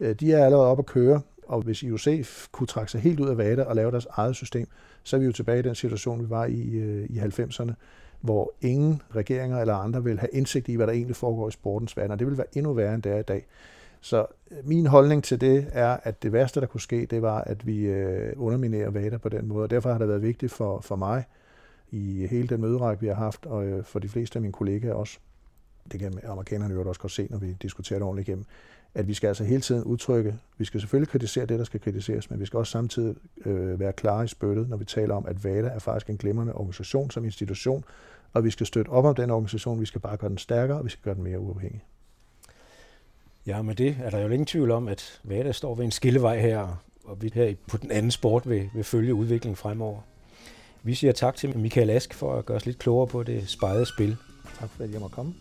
Øh, 0.00 0.14
de 0.14 0.32
er 0.32 0.44
allerede 0.44 0.66
op 0.66 0.78
at 0.78 0.86
køre, 0.86 1.20
og 1.48 1.62
hvis 1.62 1.82
IOC 1.82 2.26
kunne 2.52 2.66
trække 2.66 2.92
sig 2.92 3.00
helt 3.00 3.20
ud 3.20 3.28
af 3.28 3.38
VADA 3.38 3.62
og 3.62 3.76
lave 3.76 3.90
deres 3.90 4.06
eget 4.10 4.36
system, 4.36 4.66
så 5.02 5.16
er 5.16 5.20
vi 5.20 5.26
jo 5.26 5.32
tilbage 5.32 5.58
i 5.58 5.62
den 5.62 5.74
situation, 5.74 6.24
vi 6.24 6.30
var 6.30 6.44
i 6.44 6.70
øh, 6.70 7.06
i 7.10 7.18
90'erne, 7.18 7.72
hvor 8.20 8.52
ingen 8.60 9.02
regeringer 9.16 9.60
eller 9.60 9.74
andre 9.74 10.04
vil 10.04 10.18
have 10.18 10.30
indsigt 10.32 10.68
i, 10.68 10.74
hvad 10.74 10.86
der 10.86 10.92
egentlig 10.92 11.16
foregår 11.16 11.48
i 11.48 11.52
sportens 11.52 11.96
verden, 11.96 12.10
og 12.10 12.18
det 12.18 12.26
vil 12.26 12.38
være 12.38 12.56
endnu 12.56 12.72
værre, 12.72 12.94
end 12.94 13.02
det 13.02 13.12
er 13.12 13.18
i 13.18 13.22
dag. 13.22 13.46
Så 14.00 14.26
øh, 14.50 14.56
min 14.64 14.86
holdning 14.86 15.24
til 15.24 15.40
det 15.40 15.66
er, 15.72 15.96
at 16.02 16.22
det 16.22 16.32
værste, 16.32 16.60
der 16.60 16.66
kunne 16.66 16.80
ske, 16.80 17.06
det 17.06 17.22
var, 17.22 17.40
at 17.40 17.66
vi 17.66 17.78
øh, 17.80 18.32
underminerer 18.36 18.90
VADA 18.90 19.18
på 19.18 19.28
den 19.28 19.48
måde, 19.48 19.62
og 19.62 19.70
derfor 19.70 19.92
har 19.92 19.98
det 19.98 20.08
været 20.08 20.22
vigtigt 20.22 20.52
for, 20.52 20.80
for 20.80 20.96
mig 20.96 21.24
i 21.90 22.26
hele 22.26 22.48
den 22.48 22.60
møderække, 22.60 23.00
vi 23.00 23.06
har 23.06 23.14
haft, 23.14 23.46
og 23.46 23.66
øh, 23.66 23.84
for 23.84 23.98
de 23.98 24.08
fleste 24.08 24.36
af 24.36 24.40
mine 24.40 24.52
kollegaer 24.52 24.94
også, 24.94 25.18
det 25.92 26.00
kan 26.00 26.20
amerikanerne 26.24 26.74
jo 26.74 26.88
også 26.88 27.00
godt 27.00 27.12
se, 27.12 27.26
når 27.30 27.38
vi 27.38 27.56
diskuterer 27.62 27.98
det 27.98 28.06
ordentligt 28.06 28.28
igennem, 28.28 28.44
at 28.94 29.08
vi 29.08 29.14
skal 29.14 29.28
altså 29.28 29.44
hele 29.44 29.60
tiden 29.60 29.84
udtrykke, 29.84 30.34
vi 30.58 30.64
skal 30.64 30.80
selvfølgelig 30.80 31.08
kritisere 31.08 31.46
det, 31.46 31.58
der 31.58 31.64
skal 31.64 31.80
kritiseres, 31.80 32.30
men 32.30 32.40
vi 32.40 32.46
skal 32.46 32.56
også 32.58 32.70
samtidig 32.70 33.16
øh, 33.44 33.80
være 33.80 33.92
klare 33.92 34.24
i 34.24 34.28
spyttet, 34.28 34.68
når 34.68 34.76
vi 34.76 34.84
taler 34.84 35.14
om, 35.14 35.26
at 35.26 35.44
VADA 35.44 35.68
er 35.68 35.78
faktisk 35.78 36.10
en 36.10 36.16
glimrende 36.16 36.54
organisation 36.54 37.10
som 37.10 37.24
institution, 37.24 37.84
og 38.32 38.44
vi 38.44 38.50
skal 38.50 38.66
støtte 38.66 38.88
op 38.88 39.04
om 39.04 39.14
den 39.14 39.30
organisation, 39.30 39.80
vi 39.80 39.86
skal 39.86 40.00
bare 40.00 40.16
gøre 40.16 40.30
den 40.30 40.38
stærkere, 40.38 40.78
og 40.78 40.84
vi 40.84 40.90
skal 40.90 41.02
gøre 41.02 41.14
den 41.14 41.24
mere 41.24 41.40
uafhængig. 41.40 41.84
Ja, 43.50 43.62
med 43.62 43.74
det 43.74 43.96
er 44.02 44.10
der 44.10 44.18
jo 44.18 44.28
ingen 44.28 44.46
tvivl 44.46 44.70
om, 44.70 44.88
at 44.88 45.20
VADA 45.24 45.52
står 45.52 45.74
ved 45.74 45.84
en 45.84 45.90
skillevej 45.90 46.40
her, 46.40 46.82
og 47.04 47.22
vi 47.22 47.30
her 47.34 47.54
på 47.68 47.76
den 47.76 47.90
anden 47.90 48.10
sport 48.10 48.48
vil, 48.48 48.70
vil 48.74 48.84
følge 48.84 49.14
udviklingen 49.14 49.56
fremover. 49.56 50.00
Vi 50.82 50.94
siger 50.94 51.12
tak 51.12 51.36
til 51.36 51.58
Michael 51.58 51.90
Ask 51.90 52.14
for 52.14 52.34
at 52.34 52.46
gøre 52.46 52.56
os 52.56 52.66
lidt 52.66 52.78
klogere 52.78 53.06
på 53.06 53.22
det 53.22 53.48
spejede 53.48 53.86
spil. 53.86 54.16
Tak 54.58 54.70
for, 54.70 54.84
at 54.84 54.92
jeg 54.92 55.00
måtte 55.00 55.14
komme. 55.14 55.34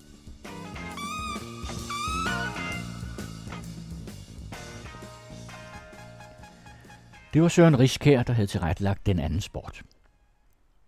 Det 7.34 7.42
var 7.42 7.48
Søren 7.48 7.80
Riskær, 7.80 8.24
der 8.24 8.34
havde 8.34 8.48
tilrettelagt 8.48 9.06
den 9.06 9.20
anden 9.20 9.42
sport. 9.42 9.82